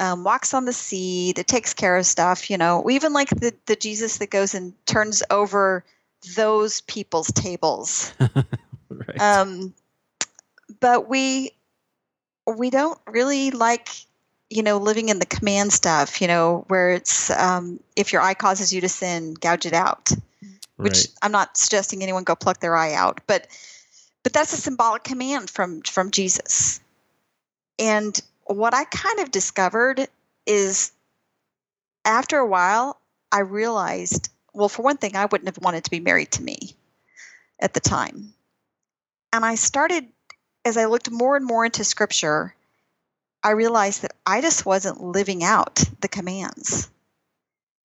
um, 0.00 0.24
walks 0.24 0.54
on 0.54 0.64
the 0.64 0.72
sea, 0.72 1.32
that 1.32 1.46
takes 1.46 1.74
care 1.74 1.96
of 1.96 2.06
stuff. 2.06 2.50
You 2.50 2.58
know, 2.58 2.88
even 2.90 3.12
like 3.12 3.28
the 3.30 3.54
the 3.66 3.76
Jesus 3.76 4.18
that 4.18 4.30
goes 4.30 4.54
and 4.54 4.72
turns 4.86 5.22
over 5.30 5.84
those 6.36 6.80
people's 6.82 7.30
tables. 7.32 8.12
Right. 8.92 9.20
Um, 9.20 9.72
but 10.80 11.08
we 11.08 11.52
we 12.44 12.70
don't 12.70 12.98
really 13.06 13.52
like 13.52 13.88
you 14.50 14.64
know 14.64 14.78
living 14.78 15.10
in 15.10 15.20
the 15.20 15.26
command 15.26 15.72
stuff. 15.72 16.20
You 16.20 16.26
know, 16.26 16.64
where 16.66 16.90
it's 16.90 17.30
um, 17.30 17.78
if 17.94 18.12
your 18.12 18.20
eye 18.20 18.34
causes 18.34 18.72
you 18.72 18.80
to 18.80 18.88
sin, 18.88 19.34
gouge 19.34 19.64
it 19.64 19.74
out 19.74 20.10
which. 20.80 21.08
I'm 21.22 21.32
not 21.32 21.56
suggesting 21.56 22.02
anyone 22.02 22.24
go 22.24 22.34
pluck 22.34 22.60
their 22.60 22.76
eye 22.76 22.94
out, 22.94 23.20
but 23.26 23.46
but 24.22 24.32
that's 24.32 24.52
a 24.52 24.56
symbolic 24.56 25.04
command 25.04 25.50
from 25.50 25.82
from 25.82 26.10
Jesus. 26.10 26.80
And 27.78 28.18
what 28.56 28.74
I 28.74 28.84
kind 28.84 29.20
of 29.20 29.30
discovered 29.30 30.06
is 30.46 30.92
after 32.04 32.38
a 32.38 32.46
while 32.46 33.00
I 33.30 33.40
realized, 33.40 34.30
well, 34.52 34.68
for 34.68 34.82
one 34.82 34.96
thing, 34.96 35.16
I 35.16 35.26
wouldn't 35.26 35.54
have 35.54 35.62
wanted 35.62 35.84
to 35.84 35.90
be 35.90 36.00
married 36.00 36.32
to 36.32 36.42
me 36.42 36.74
at 37.60 37.74
the 37.74 37.80
time. 37.80 38.34
And 39.32 39.44
I 39.44 39.54
started 39.54 40.06
as 40.64 40.76
I 40.76 40.86
looked 40.86 41.10
more 41.10 41.36
and 41.36 41.46
more 41.46 41.64
into 41.64 41.84
scripture, 41.84 42.54
I 43.42 43.50
realized 43.50 44.02
that 44.02 44.12
I 44.26 44.40
just 44.40 44.66
wasn't 44.66 45.02
living 45.02 45.42
out 45.42 45.82
the 46.00 46.08
commands 46.08 46.90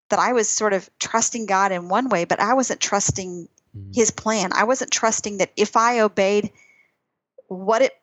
that 0.10 0.20
I 0.20 0.34
was 0.34 0.50
sort 0.50 0.74
of 0.74 0.90
trusting 1.00 1.46
God 1.46 1.72
in 1.72 1.90
one 1.90 2.10
way, 2.10 2.26
but 2.26 2.40
I 2.40 2.54
wasn't 2.54 2.82
trusting 2.82 3.48
Mm. 3.76 3.96
his 3.96 4.12
plan. 4.12 4.52
I 4.54 4.64
wasn't 4.64 4.92
trusting 4.92 5.38
that 5.38 5.52
if 5.58 5.76
I 5.76 6.00
obeyed 6.00 6.52
what 7.48 7.82
it 7.82 7.94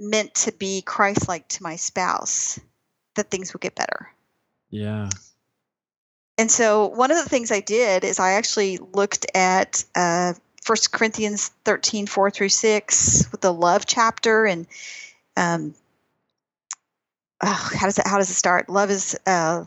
meant 0.00 0.34
to 0.34 0.52
be 0.52 0.82
Christ 0.82 1.28
like 1.28 1.46
to 1.48 1.62
my 1.62 1.76
spouse, 1.76 2.58
that 3.14 3.30
things 3.30 3.52
would 3.52 3.60
get 3.60 3.74
better. 3.74 4.10
Yeah. 4.70 5.10
And 6.38 6.50
so 6.50 6.86
one 6.86 7.10
of 7.10 7.18
the 7.18 7.28
things 7.28 7.52
I 7.52 7.60
did 7.60 8.02
is 8.02 8.18
I 8.18 8.32
actually 8.32 8.78
looked 8.78 9.26
at 9.34 9.84
uh, 9.94 10.32
1 10.66 10.76
Corinthians 10.90 11.48
13, 11.64 12.06
4 12.06 12.30
through 12.30 12.48
6 12.48 13.28
with 13.30 13.40
the 13.42 13.52
love 13.52 13.84
chapter 13.86 14.46
and 14.46 14.66
um, 15.36 15.74
oh, 17.42 17.70
how 17.74 17.86
does 17.86 17.98
it 17.98 18.06
how 18.06 18.18
does 18.18 18.30
it 18.30 18.34
start? 18.34 18.68
Love 18.68 18.90
is 18.90 19.18
uh, 19.26 19.64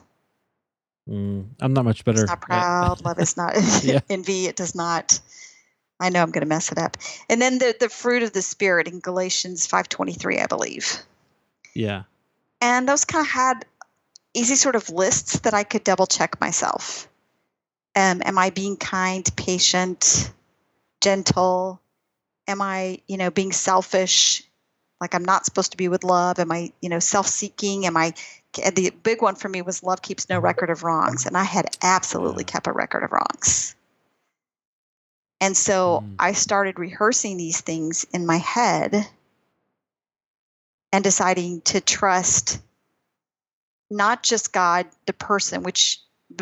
Mm. 1.09 1.47
I'm 1.59 1.73
not 1.73 1.85
much 1.85 2.05
better. 2.05 2.21
It's 2.21 2.29
not 2.29 2.41
proud. 2.41 3.01
Love 3.05 3.19
is 3.19 3.35
not 3.35 3.55
envy. 4.09 4.45
It 4.47 4.55
does 4.55 4.75
not. 4.75 5.19
I 6.03 6.09
know 6.09 6.21
I'm 6.21 6.31
going 6.31 6.43
to 6.43 6.49
mess 6.49 6.71
it 6.71 6.77
up. 6.77 6.97
And 7.29 7.41
then 7.41 7.57
the 7.59 7.75
the 7.79 7.89
fruit 7.89 8.23
of 8.23 8.33
the 8.33 8.41
spirit 8.41 8.87
in 8.87 8.99
Galatians 8.99 9.67
5:23, 9.67 10.41
I 10.43 10.47
believe. 10.47 10.97
yeah. 11.73 12.03
And 12.61 12.87
those 12.87 13.03
kind 13.05 13.25
of 13.25 13.31
had 13.31 13.65
easy 14.33 14.55
sort 14.55 14.75
of 14.75 14.89
lists 14.89 15.39
that 15.39 15.53
I 15.53 15.63
could 15.63 15.83
double 15.83 16.07
check 16.07 16.39
myself. 16.39 17.07
Um, 17.95 18.21
am 18.25 18.37
I 18.37 18.49
being 18.51 18.77
kind, 18.77 19.29
patient, 19.35 20.31
gentle? 21.01 21.79
Am 22.47 22.61
I, 22.61 22.99
you 23.07 23.17
know, 23.17 23.29
being 23.31 23.51
selfish? 23.51 24.43
Like 25.01 25.13
I'm 25.13 25.25
not 25.25 25.45
supposed 25.45 25.71
to 25.71 25.77
be 25.77 25.89
with 25.89 26.03
love? 26.03 26.39
Am 26.39 26.51
I, 26.51 26.71
you 26.81 26.89
know, 26.89 26.99
self-seeking? 26.99 27.85
Am 27.85 27.97
I? 27.97 28.13
and 28.63 28.75
The 28.75 28.91
big 29.03 29.21
one 29.21 29.35
for 29.35 29.49
me 29.49 29.61
was 29.61 29.83
love 29.83 30.01
keeps 30.01 30.29
no 30.29 30.39
record 30.39 30.69
of 30.69 30.83
wrongs, 30.83 31.25
and 31.25 31.35
I 31.37 31.43
had 31.43 31.75
absolutely 31.83 32.43
Yeah. 32.43 32.51
kept 32.53 32.67
a 32.67 32.71
record 32.71 33.03
of 33.03 33.11
wrongs. 33.11 33.75
And 35.43 35.57
so 35.57 36.05
Mm. 36.05 36.15
I 36.19 36.31
started 36.31 36.79
rehearsing 36.79 37.35
these 37.35 37.59
things 37.59 38.05
in 38.13 38.25
my 38.25 38.37
head 38.37 39.09
and 40.93 41.03
deciding 41.03 41.59
to 41.63 41.81
trust 41.81 42.61
not 43.91 44.23
just 44.23 44.53
God, 44.53 44.87
the 45.05 45.11
person, 45.11 45.63
which, 45.63 45.99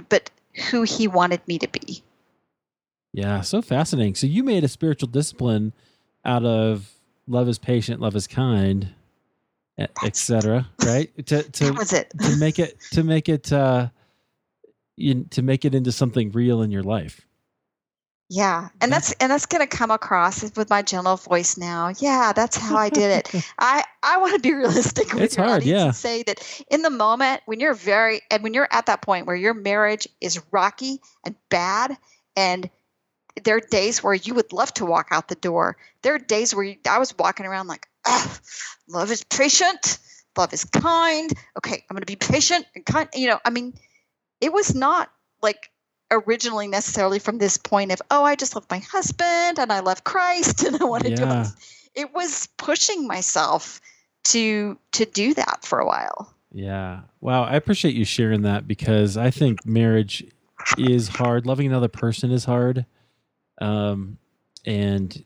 but 0.08 0.30
who 0.70 0.84
He 0.84 1.08
wanted 1.08 1.42
me 1.48 1.58
to 1.58 1.68
be. 1.68 2.04
Yeah. 3.12 3.42
So 3.42 3.64
fascinating. 3.64 4.14
So 4.14 4.28
you 4.28 4.44
made 4.44 4.64
a 4.64 4.68
spiritual 4.68 5.10
discipline 5.10 5.74
out 6.24 6.46
of 6.46 6.92
love 7.26 7.50
is 7.50 7.58
patient, 7.58 8.02
love 8.02 8.16
is 8.16 8.28
kind, 8.28 8.94
etc. 10.04 10.70
Right? 10.86 11.12
To 11.26 11.42
to 11.42 11.72
was 11.74 11.92
it. 11.92 12.14
to 12.20 12.38
make 12.38 12.60
it 12.60 12.78
to 12.92 13.04
make 13.04 13.28
it 13.30 13.52
uh 13.52 13.90
you, 14.96 15.24
to 15.32 15.42
make 15.42 15.66
it 15.66 15.74
into 15.74 15.92
something 15.92 16.32
real 16.32 16.62
in 16.62 16.70
your 16.70 16.84
life. 16.84 17.26
Yeah, 18.34 18.70
and 18.80 18.90
that's 18.90 19.12
and 19.20 19.30
that's 19.30 19.46
going 19.46 19.60
to 19.60 19.68
come 19.68 19.92
across 19.92 20.56
with 20.56 20.70
my 20.70 20.82
gentle 20.82 21.18
voice 21.18 21.58
now. 21.58 21.92
Yeah, 22.00 22.32
that's 22.34 22.56
how 22.56 22.78
I 22.78 22.88
did 22.88 23.12
it. 23.12 23.44
I 23.60 23.84
I 24.02 24.20
want 24.20 24.36
to 24.36 24.40
be 24.40 24.54
realistic 24.54 25.14
with 25.14 25.24
It's 25.24 25.36
your 25.36 25.46
hard, 25.46 25.64
yeah. 25.64 25.88
and 25.88 25.96
say 25.96 26.24
that 26.24 26.64
in 26.72 26.82
the 26.82 26.90
moment 26.90 27.42
when 27.46 27.60
you're 27.60 27.74
very 27.74 28.22
and 28.32 28.42
when 28.42 28.54
you're 28.54 28.70
at 28.72 28.86
that 28.86 29.02
point 29.02 29.28
where 29.28 29.36
your 29.36 29.54
marriage 29.54 30.08
is 30.22 30.42
rocky 30.50 31.02
and 31.26 31.36
bad 31.50 31.98
and 32.38 32.70
there 33.44 33.58
are 33.58 33.62
days 33.70 34.02
where 34.02 34.14
you 34.14 34.34
would 34.36 34.54
love 34.54 34.74
to 34.76 34.86
walk 34.86 35.10
out 35.12 35.28
the 35.28 35.36
door. 35.36 35.76
There 36.02 36.16
are 36.16 36.20
days 36.20 36.56
where 36.56 36.64
you, 36.64 36.78
I 36.90 37.00
was 37.00 37.14
walking 37.20 37.46
around 37.46 37.68
like, 37.68 37.86
oh, 38.08 38.38
love 38.88 39.12
is 39.12 39.26
patient, 39.26 39.98
love 40.38 40.54
is 40.54 40.64
kind. 40.64 41.30
Okay, 41.58 41.84
I'm 41.90 41.96
going 41.96 42.02
to 42.02 42.06
be 42.06 42.16
patient 42.16 42.66
and 42.76 42.86
kind. 42.86 43.10
You 43.14 43.28
know, 43.28 43.40
I 43.44 43.50
mean, 43.50 43.74
it 44.40 44.54
was 44.54 44.74
not 44.74 45.12
like 45.42 45.70
originally 46.12 46.68
necessarily 46.68 47.20
from 47.20 47.38
this 47.38 47.58
point 47.58 47.92
of, 47.92 48.02
oh, 48.12 48.24
I 48.24 48.36
just 48.36 48.56
love 48.56 48.66
my 48.70 48.80
husband 48.80 49.58
and 49.60 49.72
I 49.72 49.80
love 49.80 50.04
Christ 50.04 50.64
and 50.66 50.82
I 50.82 50.86
want 50.86 51.06
to 51.06 51.16
do 51.16 51.24
Yeah. 51.24 51.46
it. 51.46 51.52
It 51.94 52.14
was 52.14 52.48
pushing 52.58 53.08
myself 53.08 53.82
to 54.26 54.78
to 54.92 55.06
do 55.06 55.34
that 55.34 55.60
for 55.64 55.80
a 55.80 55.86
while. 55.86 56.34
Yeah. 56.54 57.02
Wow. 57.22 57.44
I 57.44 57.56
appreciate 57.56 57.96
you 57.96 58.06
sharing 58.06 58.44
that 58.44 58.68
because 58.68 59.18
I 59.18 59.32
think 59.32 59.66
marriage 59.66 60.24
is 60.78 61.08
hard. 61.08 61.46
Loving 61.46 61.68
another 61.68 61.88
person 61.88 62.32
is 62.32 62.46
hard. 62.46 62.86
Um, 63.60 64.18
and 64.66 65.24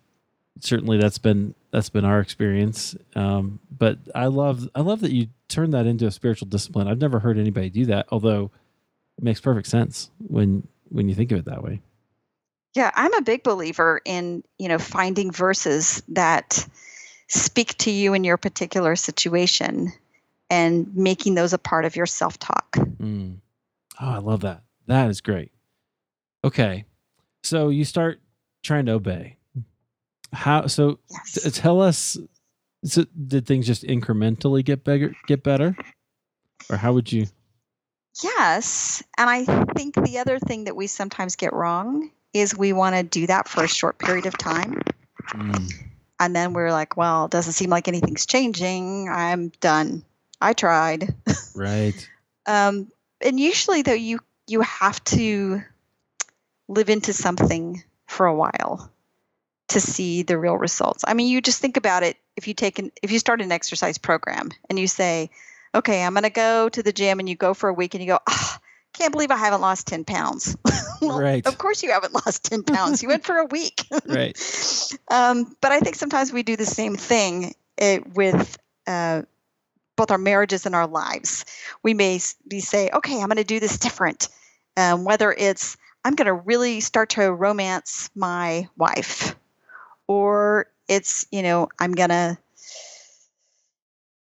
certainly 0.60 0.98
that's 0.98 1.18
been 1.18 1.56
that's 1.72 1.90
been 1.90 2.06
our 2.06 2.20
experience. 2.20 2.96
Um, 3.16 3.60
but 3.78 3.98
I 4.16 4.28
love 4.28 4.68
I 4.76 4.82
love 4.82 5.02
that 5.02 5.12
you 5.12 5.28
turn 5.50 5.72
that 5.72 5.86
into 5.86 6.08
a 6.08 6.12
spiritual 6.12 6.48
discipline. 6.48 6.88
I've 6.88 7.02
never 7.02 7.20
heard 7.20 7.38
anybody 7.38 7.70
do 7.70 7.86
that, 7.88 8.08
although 8.12 8.52
it 9.18 9.24
makes 9.24 9.40
perfect 9.42 9.68
sense 9.68 10.10
when 10.20 10.68
when 10.90 11.10
you 11.10 11.16
think 11.16 11.32
of 11.32 11.40
it 11.40 11.46
that 11.46 11.64
way. 11.64 11.82
Yeah, 12.74 12.92
I'm 12.94 13.14
a 13.14 13.22
big 13.22 13.44
believer 13.44 14.02
in, 14.04 14.44
you 14.58 14.68
know, 14.68 14.80
finding 14.80 15.32
verses 15.32 16.04
that 16.10 16.68
speak 17.28 17.78
to 17.80 17.92
you 17.92 18.14
in 18.14 18.24
your 18.24 18.38
particular 18.38 18.96
situation 18.96 19.92
and 20.50 20.94
making 20.96 21.36
those 21.36 21.54
a 21.54 21.58
part 21.58 21.86
of 21.86 21.96
your 21.96 22.06
self-talk. 22.06 22.72
Mm. 22.76 23.38
Oh, 24.00 24.10
I 24.10 24.18
love 24.18 24.42
that. 24.42 24.64
That 24.88 25.10
is 25.10 25.22
great. 25.22 25.52
Okay. 26.44 26.86
So 27.44 27.70
you 27.70 27.86
start 27.86 28.20
trying 28.62 28.86
to 28.88 28.94
obey. 28.94 29.38
How 30.34 30.68
so 30.68 31.00
Yes. 31.10 31.44
t- 31.44 31.52
tell 31.52 31.82
us 31.82 32.18
so 32.84 33.06
did 33.28 33.46
things 33.48 33.66
just 33.66 33.84
incrementally 33.84 34.64
get 34.66 34.84
bigger 34.84 35.16
get 35.28 35.44
better? 35.44 35.78
Or 36.70 36.78
how 36.78 36.94
would 36.94 37.12
you 37.12 37.28
Yes. 38.24 39.04
And 39.18 39.30
I 39.30 39.46
think 39.76 39.96
the 39.96 40.20
other 40.20 40.40
thing 40.40 40.66
that 40.66 40.76
we 40.76 40.88
sometimes 40.88 41.36
get 41.36 41.54
wrong 41.54 42.12
is 42.34 42.58
we 42.58 42.74
want 42.74 42.96
to 42.96 43.04
do 43.04 43.28
that 43.28 43.48
for 43.48 43.64
a 43.64 43.68
short 43.68 43.98
period 43.98 44.26
of 44.26 44.38
time. 44.38 44.82
Mm, 45.30 45.74
And 46.20 46.36
then 46.36 46.54
we're 46.54 46.72
like, 46.72 46.98
well, 46.98 47.26
it 47.26 47.32
doesn't 47.32 47.54
seem 47.54 47.70
like 47.70 47.88
anything's 47.88 48.26
changing. 48.26 49.10
I'm 49.10 49.50
done. 49.60 50.04
I 50.40 50.54
tried. 50.54 51.14
right. 51.56 52.10
Um, 52.46 52.92
and 53.22 53.40
usually, 53.40 53.82
though, 53.82 53.94
you 53.94 54.20
you 54.48 54.62
have 54.62 55.04
to 55.06 55.64
live 56.68 56.90
into 56.90 57.14
something 57.14 57.84
for 58.08 58.26
a 58.28 58.36
while 58.36 58.92
to 59.70 59.80
see 59.80 60.22
the 60.22 60.38
real 60.38 60.58
results. 60.58 61.04
I 61.08 61.14
mean, 61.16 61.28
you 61.28 61.42
just 61.42 61.60
think 61.60 61.78
about 61.78 62.04
it. 62.04 62.18
If 62.36 62.48
you 62.48 62.54
take 62.54 62.80
an 62.80 62.92
if 63.02 63.12
you 63.12 63.20
start 63.20 63.42
an 63.42 63.52
exercise 63.52 63.98
program 63.98 64.52
and 64.70 64.78
you 64.78 64.88
say, 64.88 65.32
"Okay, 65.76 66.04
I'm 66.04 66.14
going 66.14 66.24
to 66.24 66.30
go 66.30 66.70
to 66.70 66.82
the 66.82 66.94
gym," 66.94 67.20
and 67.20 67.30
you 67.30 67.36
go 67.36 67.54
for 67.54 67.70
a 67.70 67.74
week 67.74 67.94
and 67.94 68.04
you 68.04 68.08
go, 68.08 68.20
"Ah, 68.28 68.60
can't 68.94 69.12
believe 69.12 69.32
I 69.32 69.38
haven't 69.38 69.62
lost 69.62 69.88
ten 69.88 70.04
pounds." 70.06 70.58
Well, 71.02 71.20
Right. 71.20 71.46
Of 71.46 71.58
course, 71.58 71.84
you 71.84 71.92
haven't 71.92 72.14
lost 72.14 72.46
ten 72.46 72.64
pounds. 72.74 73.04
You 73.04 73.10
went 73.10 73.26
for 73.26 73.38
a 73.38 73.46
week. 73.46 73.86
Right. 74.06 74.38
Um, 75.12 75.56
but 75.62 75.72
I 75.72 75.80
think 75.82 75.96
sometimes 75.96 76.32
we 76.34 76.42
do 76.42 76.56
the 76.56 76.66
same 76.66 76.96
thing 76.96 77.54
eh, 77.78 78.00
with 78.14 78.58
uh, 78.88 79.24
both 79.96 80.12
our 80.12 80.18
marriages 80.18 80.66
and 80.66 80.74
our 80.74 80.88
lives. 80.88 81.46
We 81.84 81.94
may 81.94 82.20
be 82.48 82.60
say, 82.60 82.90
okay, 82.92 83.22
I'm 83.22 83.28
going 83.28 83.38
to 83.38 83.44
do 83.44 83.60
this 83.60 83.78
different. 83.78 84.30
Um, 84.78 85.06
whether 85.06 85.32
it's 85.32 85.78
I'm 86.04 86.16
going 86.16 86.28
to 86.28 86.34
really 86.34 86.82
start 86.82 87.10
to 87.12 87.32
romance 87.32 88.10
my 88.16 88.68
wife, 88.78 89.36
or 90.08 90.68
it's, 90.88 91.26
you 91.32 91.42
know, 91.44 91.70
I'm 91.80 91.94
going 91.94 92.10
to 92.10 92.38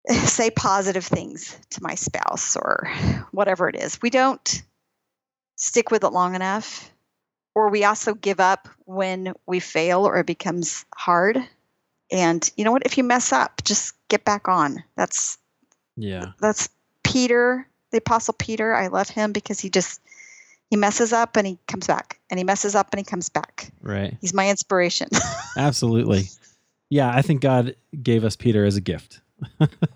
say 0.26 0.50
positive 0.50 1.06
things 1.06 1.58
to 1.72 1.84
my 1.84 1.96
spouse 1.96 2.56
or 2.56 2.92
whatever 3.32 3.70
it 3.70 3.76
is. 3.76 4.02
We 4.02 4.10
don't 4.10 4.64
stick 5.56 5.92
with 5.92 6.04
it 6.04 6.10
long 6.10 6.36
enough, 6.36 6.92
or 7.54 7.70
we 7.70 7.84
also 7.84 8.14
give 8.14 8.40
up 8.40 8.68
when 8.86 9.34
we 9.46 9.60
fail 9.60 10.06
or 10.06 10.18
it 10.18 10.28
becomes 10.28 10.86
hard. 10.96 11.38
And 12.12 12.50
you 12.56 12.66
know 12.66 12.72
what? 12.72 12.86
If 12.86 12.98
you 12.98 13.04
mess 13.04 13.32
up, 13.32 13.64
just 13.64 13.96
get 14.10 14.26
back 14.26 14.48
on. 14.48 14.84
That's 14.96 15.38
yeah. 15.98 16.34
That's 16.40 16.70
Peter, 17.04 17.68
the 17.92 17.98
apostle 17.98 18.36
Peter. 18.38 18.76
I 18.76 18.88
love 18.88 19.10
him 19.10 19.32
because 19.32 19.60
he 19.60 19.70
just 19.70 20.02
he 20.70 20.76
messes 20.76 21.14
up 21.14 21.38
and 21.38 21.48
he 21.48 21.58
comes 21.68 21.88
back 21.88 22.20
and 22.30 22.38
he 22.38 22.44
messes 22.44 22.76
up 22.76 22.90
and 22.92 23.00
he 23.00 23.06
comes 23.06 23.30
back. 23.30 23.72
Right. 23.82 24.18
He's 24.22 24.34
my 24.34 24.50
inspiration. 24.50 25.08
Absolutely. 25.58 26.26
Yeah, 26.90 27.10
I 27.10 27.22
think 27.22 27.42
God 27.42 27.76
gave 28.04 28.24
us 28.24 28.36
Peter 28.36 28.66
as 28.66 28.76
a 28.76 28.82
gift. 28.82 29.22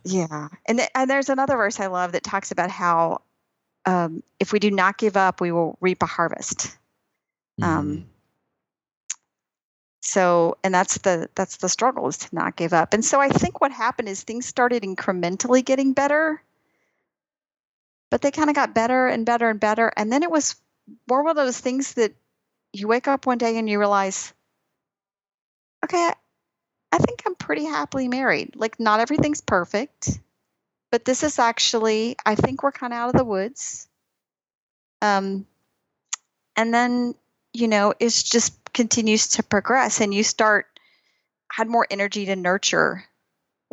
Yeah. 0.03 0.49
And 0.67 0.79
th- 0.79 0.89
and 0.95 1.09
there's 1.09 1.29
another 1.29 1.57
verse 1.57 1.79
I 1.79 1.87
love 1.87 2.11
that 2.13 2.23
talks 2.23 2.51
about 2.51 2.69
how 2.71 3.21
um, 3.85 4.23
if 4.39 4.51
we 4.53 4.59
do 4.59 4.71
not 4.71 4.97
give 4.97 5.17
up, 5.17 5.41
we 5.41 5.51
will 5.51 5.77
reap 5.81 6.03
a 6.03 6.07
harvest. 6.07 6.77
Um, 7.61 7.87
Mhm. 7.87 8.03
so 10.01 10.57
and 10.63 10.73
that's 10.73 10.97
the 10.99 11.29
that's 11.35 11.57
the 11.57 11.69
struggle 11.69 12.07
is 12.07 12.17
to 12.17 12.35
not 12.35 12.55
give 12.55 12.73
up 12.73 12.93
and 12.93 13.03
so 13.03 13.19
i 13.19 13.29
think 13.29 13.59
what 13.61 13.71
happened 13.71 14.07
is 14.07 14.23
things 14.23 14.45
started 14.45 14.83
incrementally 14.83 15.63
getting 15.63 15.93
better 15.93 16.41
but 18.09 18.21
they 18.21 18.31
kind 18.31 18.49
of 18.49 18.55
got 18.55 18.73
better 18.73 19.07
and 19.07 19.25
better 19.25 19.49
and 19.49 19.59
better 19.59 19.91
and 19.97 20.11
then 20.11 20.23
it 20.23 20.31
was 20.31 20.55
more 21.07 21.23
one 21.23 21.37
of 21.37 21.45
those 21.45 21.59
things 21.59 21.93
that 21.95 22.13
you 22.73 22.87
wake 22.87 23.07
up 23.07 23.25
one 23.25 23.37
day 23.37 23.57
and 23.57 23.69
you 23.69 23.77
realize 23.77 24.33
okay 25.83 26.11
i 26.91 26.97
think 26.97 27.21
i'm 27.25 27.35
pretty 27.35 27.65
happily 27.65 28.07
married. 28.07 28.55
Like 28.55 28.79
not 28.79 28.99
everything's 28.99 29.41
perfect 29.41 30.19
but 30.91 31.05
this 31.05 31.23
is 31.23 31.39
actually 31.39 32.15
i 32.25 32.35
think 32.35 32.63
we're 32.63 32.71
kind 32.71 32.93
of 32.93 32.97
out 32.99 33.09
of 33.09 33.15
the 33.15 33.23
woods. 33.23 33.87
Um 35.01 35.45
and 36.55 36.73
then 36.73 37.15
you 37.53 37.67
know 37.67 37.93
it 37.99 38.09
just 38.09 38.73
continues 38.73 39.27
to 39.29 39.43
progress 39.43 40.01
and 40.01 40.13
you 40.13 40.23
start 40.23 40.67
had 41.51 41.67
more 41.67 41.87
energy 41.89 42.25
to 42.27 42.35
nurture 42.35 43.03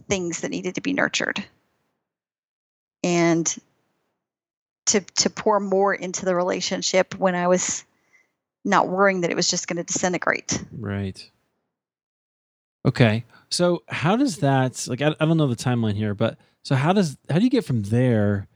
things 0.09 0.41
that 0.41 0.51
needed 0.51 0.77
to 0.77 0.81
be 0.81 0.93
nurtured. 0.93 1.45
And 3.03 3.47
to 4.87 5.01
to 5.01 5.31
pour 5.31 5.61
more 5.61 5.95
into 5.95 6.25
the 6.25 6.35
relationship 6.35 7.15
when 7.19 7.35
i 7.35 7.49
was 7.49 7.85
not 8.65 8.89
worrying 8.89 9.21
that 9.23 9.31
it 9.31 9.37
was 9.37 9.49
just 9.49 9.69
going 9.69 9.77
to 9.77 9.85
disintegrate. 9.85 10.63
Right. 10.73 11.31
Okay. 12.87 13.25
So 13.51 13.83
how 13.89 14.17
does 14.17 14.39
that 14.39 14.87
like 14.89 15.03
I, 15.03 15.15
I 15.21 15.25
don't 15.25 15.37
know 15.37 15.49
the 15.49 15.57
timeline 15.57 15.95
here, 15.95 16.15
but 16.15 16.39
so 16.63 16.75
how 16.75 16.93
does 16.93 17.17
how 17.29 17.39
do 17.39 17.45
you 17.45 17.51
get 17.51 17.65
from 17.65 17.83
there 17.83 18.49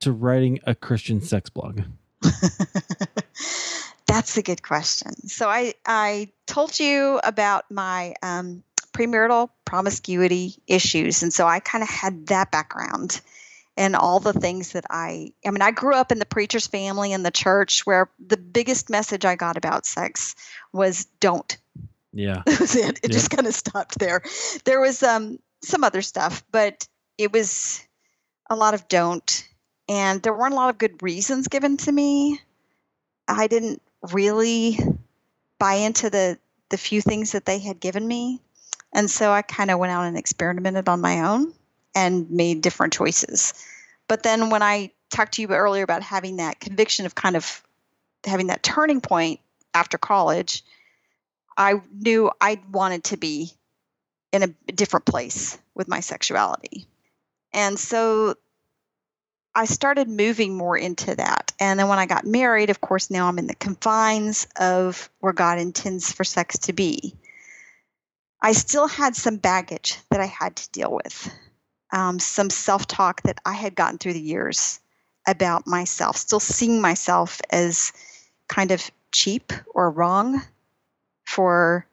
to 0.00 0.12
writing 0.12 0.60
a 0.64 0.74
Christian 0.74 1.20
sex 1.20 1.48
blog? 1.48 1.82
That's 4.06 4.36
a 4.36 4.42
good 4.42 4.62
question. 4.62 5.28
So 5.28 5.48
I 5.48 5.74
I 5.86 6.30
told 6.46 6.78
you 6.78 7.20
about 7.24 7.70
my 7.70 8.14
um, 8.22 8.62
premarital 8.92 9.48
promiscuity 9.64 10.56
issues, 10.66 11.22
and 11.22 11.32
so 11.32 11.46
I 11.46 11.60
kind 11.60 11.82
of 11.82 11.88
had 11.88 12.26
that 12.26 12.50
background 12.50 13.20
and 13.76 13.96
all 13.96 14.20
the 14.20 14.34
things 14.34 14.72
that 14.72 14.84
I 14.90 15.32
I 15.46 15.50
mean 15.50 15.62
I 15.62 15.70
grew 15.70 15.94
up 15.94 16.12
in 16.12 16.18
the 16.18 16.26
preacher's 16.26 16.66
family 16.66 17.12
in 17.12 17.22
the 17.22 17.30
church 17.30 17.86
where 17.86 18.10
the 18.18 18.36
biggest 18.36 18.90
message 18.90 19.24
I 19.24 19.36
got 19.36 19.56
about 19.56 19.86
sex 19.86 20.34
was 20.72 21.06
don't. 21.20 21.56
Yeah. 22.12 22.42
That 22.46 22.60
was 22.60 22.76
it. 22.76 23.00
It 23.02 23.10
Yeah. 23.10 23.12
just 23.12 23.30
kind 23.30 23.46
of 23.46 23.54
stopped 23.54 23.98
there. 23.98 24.22
There 24.64 24.80
was 24.80 25.02
um 25.02 25.38
some 25.62 25.84
other 25.84 26.02
stuff, 26.02 26.44
but 26.50 26.86
it 27.18 27.32
was 27.32 27.82
a 28.50 28.56
lot 28.56 28.74
of 28.74 28.88
don't 28.88 29.48
and 29.88 30.22
there 30.22 30.34
weren't 30.34 30.52
a 30.52 30.56
lot 30.56 30.70
of 30.70 30.78
good 30.78 31.02
reasons 31.02 31.48
given 31.48 31.76
to 31.78 31.92
me. 31.92 32.40
I 33.28 33.46
didn't 33.46 33.80
really 34.12 34.78
buy 35.58 35.74
into 35.74 36.10
the 36.10 36.38
the 36.70 36.78
few 36.78 37.00
things 37.00 37.32
that 37.32 37.44
they 37.44 37.58
had 37.58 37.80
given 37.80 38.06
me. 38.06 38.40
And 38.92 39.10
so 39.10 39.30
I 39.30 39.42
kind 39.42 39.70
of 39.70 39.78
went 39.78 39.92
out 39.92 40.04
and 40.04 40.18
experimented 40.18 40.88
on 40.88 41.00
my 41.00 41.20
own 41.28 41.52
and 41.94 42.30
made 42.30 42.62
different 42.62 42.92
choices. 42.92 43.54
But 44.08 44.22
then 44.22 44.50
when 44.50 44.62
I 44.62 44.92
talked 45.10 45.34
to 45.34 45.42
you 45.42 45.48
earlier 45.48 45.84
about 45.84 46.02
having 46.02 46.36
that 46.36 46.60
conviction 46.60 47.06
of 47.06 47.14
kind 47.14 47.36
of 47.36 47.62
having 48.24 48.48
that 48.48 48.62
turning 48.62 49.00
point 49.00 49.40
after 49.74 49.98
college, 49.98 50.64
I 51.56 51.80
knew 51.92 52.30
I 52.40 52.60
wanted 52.70 53.04
to 53.04 53.16
be 53.16 53.52
in 54.32 54.42
a 54.42 54.72
different 54.72 55.06
place 55.06 55.58
with 55.74 55.88
my 55.88 56.00
sexuality. 56.00 56.86
And 57.52 57.78
so 57.78 58.36
I 59.54 59.66
started 59.66 60.08
moving 60.08 60.56
more 60.56 60.76
into 60.76 61.14
that. 61.14 61.52
And 61.60 61.78
then 61.78 61.88
when 61.88 61.98
I 61.98 62.06
got 62.06 62.24
married, 62.24 62.70
of 62.70 62.80
course, 62.80 63.10
now 63.10 63.28
I'm 63.28 63.38
in 63.38 63.46
the 63.46 63.54
confines 63.54 64.46
of 64.56 65.10
where 65.20 65.34
God 65.34 65.58
intends 65.58 66.10
for 66.10 66.24
sex 66.24 66.58
to 66.60 66.72
be. 66.72 67.14
I 68.40 68.52
still 68.52 68.88
had 68.88 69.14
some 69.14 69.36
baggage 69.36 69.98
that 70.10 70.20
I 70.20 70.26
had 70.26 70.56
to 70.56 70.70
deal 70.70 70.92
with, 71.04 71.32
um, 71.92 72.18
some 72.18 72.50
self 72.50 72.86
talk 72.86 73.22
that 73.22 73.38
I 73.44 73.52
had 73.52 73.74
gotten 73.74 73.98
through 73.98 74.14
the 74.14 74.20
years 74.20 74.80
about 75.28 75.66
myself, 75.66 76.16
still 76.16 76.40
seeing 76.40 76.80
myself 76.80 77.40
as 77.50 77.92
kind 78.48 78.70
of 78.70 78.90
cheap 79.12 79.52
or 79.74 79.90
wrong 79.90 80.42
for 81.24 81.86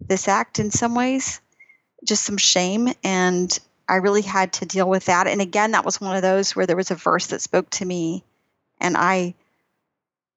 this 0.00 0.28
act 0.28 0.58
in 0.58 0.70
some 0.70 0.94
ways, 0.94 1.40
just 2.04 2.24
some 2.24 2.36
shame. 2.36 2.88
And 3.04 3.56
I 3.88 3.96
really 3.96 4.22
had 4.22 4.52
to 4.54 4.66
deal 4.66 4.88
with 4.88 5.06
that. 5.06 5.26
And 5.26 5.40
again, 5.40 5.72
that 5.72 5.84
was 5.84 6.00
one 6.00 6.14
of 6.16 6.22
those 6.22 6.54
where 6.54 6.66
there 6.66 6.76
was 6.76 6.90
a 6.90 6.94
verse 6.94 7.28
that 7.28 7.40
spoke 7.40 7.70
to 7.70 7.84
me, 7.84 8.24
and 8.80 8.96
I 8.96 9.34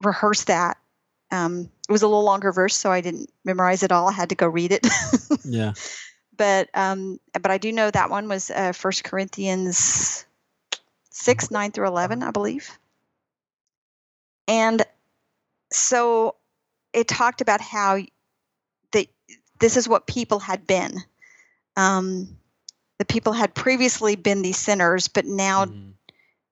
rehearsed 0.02 0.48
that. 0.48 0.78
Um, 1.32 1.70
it 1.88 1.92
was 1.92 2.02
a 2.02 2.08
little 2.08 2.24
longer 2.24 2.52
verse, 2.52 2.76
so 2.76 2.92
I 2.92 3.02
didn't 3.02 3.30
memorize 3.46 3.84
it 3.84 3.92
all. 3.92 4.08
I 4.10 4.14
had 4.14 4.30
to 4.30 4.36
go 4.36 4.48
read 4.48 4.72
it. 4.72 4.86
Yeah. 5.44 5.74
but 6.38 6.70
um, 6.74 7.20
but 7.34 7.52
I 7.52 7.58
do 7.58 7.72
know 7.72 7.90
that 7.90 8.10
one 8.10 8.28
was 8.28 8.52
uh, 8.52 8.74
First 8.74 9.04
Corinthians 9.04 10.26
six 11.10 11.52
nine 11.52 11.72
through 11.72 11.88
eleven, 11.88 12.24
I 12.24 12.32
believe. 12.32 12.78
And 14.48 14.84
so 15.72 16.36
it 16.94 17.08
talked 17.08 17.42
about 17.42 17.62
how 17.62 18.00
that 18.92 19.08
this 19.60 19.78
is 19.78 19.88
what 19.88 20.08
people 20.08 20.40
had 20.40 20.68
been. 20.68 21.04
Um, 21.76 22.38
the 22.98 23.06
people 23.06 23.34
had 23.34 23.56
previously 23.56 24.16
been 24.16 24.42
these 24.42 24.58
sinners, 24.58 25.08
but 25.08 25.26
now 25.26 25.66
Mhm. 25.66 25.94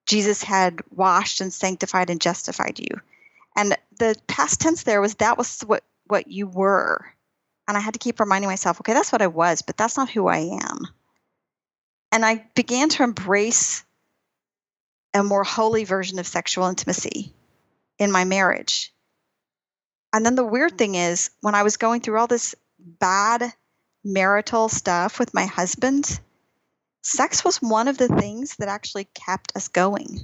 Jesus 0.06 0.42
had 0.42 0.82
washed 0.90 1.42
and 1.42 1.54
sanctified 1.54 2.10
and 2.10 2.20
justified 2.20 2.80
you. 2.80 3.02
And 3.56 3.78
the 3.98 4.16
past 4.28 4.60
tense 4.62 4.84
there 4.84 5.02
was 5.02 5.16
that 5.16 5.38
was 5.38 5.62
what 5.62 5.84
what 6.08 6.28
you 6.28 6.48
were. 6.48 7.14
And 7.68 7.78
I 7.78 7.82
had 7.82 7.94
to 7.94 8.00
keep 8.00 8.20
reminding 8.20 8.50
myself, 8.50 8.80
okay, 8.82 8.94
that's 8.94 9.12
what 9.12 9.22
I 9.22 9.28
was, 9.28 9.62
but 9.62 9.78
that's 9.78 9.96
not 9.96 10.10
who 10.10 10.28
I 10.28 10.38
am. 10.38 10.88
And 12.12 12.26
I 12.26 12.48
began 12.56 12.90
to 12.90 13.04
embrace 13.04 13.84
a 15.14 15.24
more 15.24 15.44
holy 15.44 15.84
version 15.84 16.18
of 16.18 16.26
sexual 16.26 16.66
intimacy 16.68 17.32
in 18.00 18.12
my 18.12 18.24
marriage. 18.26 18.92
And 20.14 20.26
then 20.26 20.36
the 20.36 20.46
weird 20.46 20.78
thing 20.78 20.96
is, 20.96 21.30
when 21.42 21.56
I 21.56 21.64
was 21.64 21.78
going 21.78 22.02
through 22.02 22.18
all 22.18 22.28
this 22.28 22.56
bad 22.80 23.54
marital 24.04 24.70
stuff 24.70 25.20
with 25.20 25.34
my 25.34 25.46
husband, 25.46 26.20
sex 27.02 27.44
was 27.44 27.58
one 27.58 27.88
of 27.88 27.98
the 27.98 28.08
things 28.08 28.56
that 28.58 28.70
actually 28.70 29.08
kept 29.14 29.56
us 29.56 29.68
going. 29.68 30.20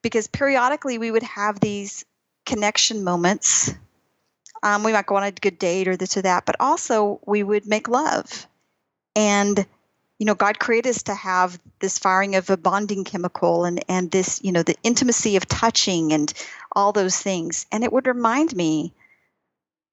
Because 0.00 0.26
periodically 0.26 0.98
we 0.98 1.10
would 1.10 1.22
have 1.22 1.60
these 1.60 2.04
connection 2.46 3.04
moments. 3.04 3.72
Um, 4.62 4.84
we 4.84 4.92
might 4.92 5.06
go 5.06 5.16
on 5.16 5.24
a 5.24 5.32
good 5.32 5.58
date 5.58 5.88
or 5.88 5.96
this 5.96 6.16
or 6.16 6.22
that, 6.22 6.46
but 6.46 6.56
also 6.58 7.20
we 7.26 7.42
would 7.42 7.66
make 7.66 7.88
love. 7.88 8.46
And, 9.14 9.66
you 10.22 10.26
know, 10.26 10.36
God 10.36 10.60
created 10.60 10.90
us 10.90 11.02
to 11.02 11.16
have 11.16 11.58
this 11.80 11.98
firing 11.98 12.36
of 12.36 12.48
a 12.48 12.56
bonding 12.56 13.02
chemical 13.02 13.64
and, 13.64 13.84
and 13.88 14.08
this, 14.08 14.40
you 14.44 14.52
know, 14.52 14.62
the 14.62 14.76
intimacy 14.84 15.34
of 15.34 15.48
touching 15.48 16.12
and 16.12 16.32
all 16.70 16.92
those 16.92 17.20
things. 17.20 17.66
And 17.72 17.82
it 17.82 17.92
would 17.92 18.06
remind 18.06 18.54
me 18.54 18.94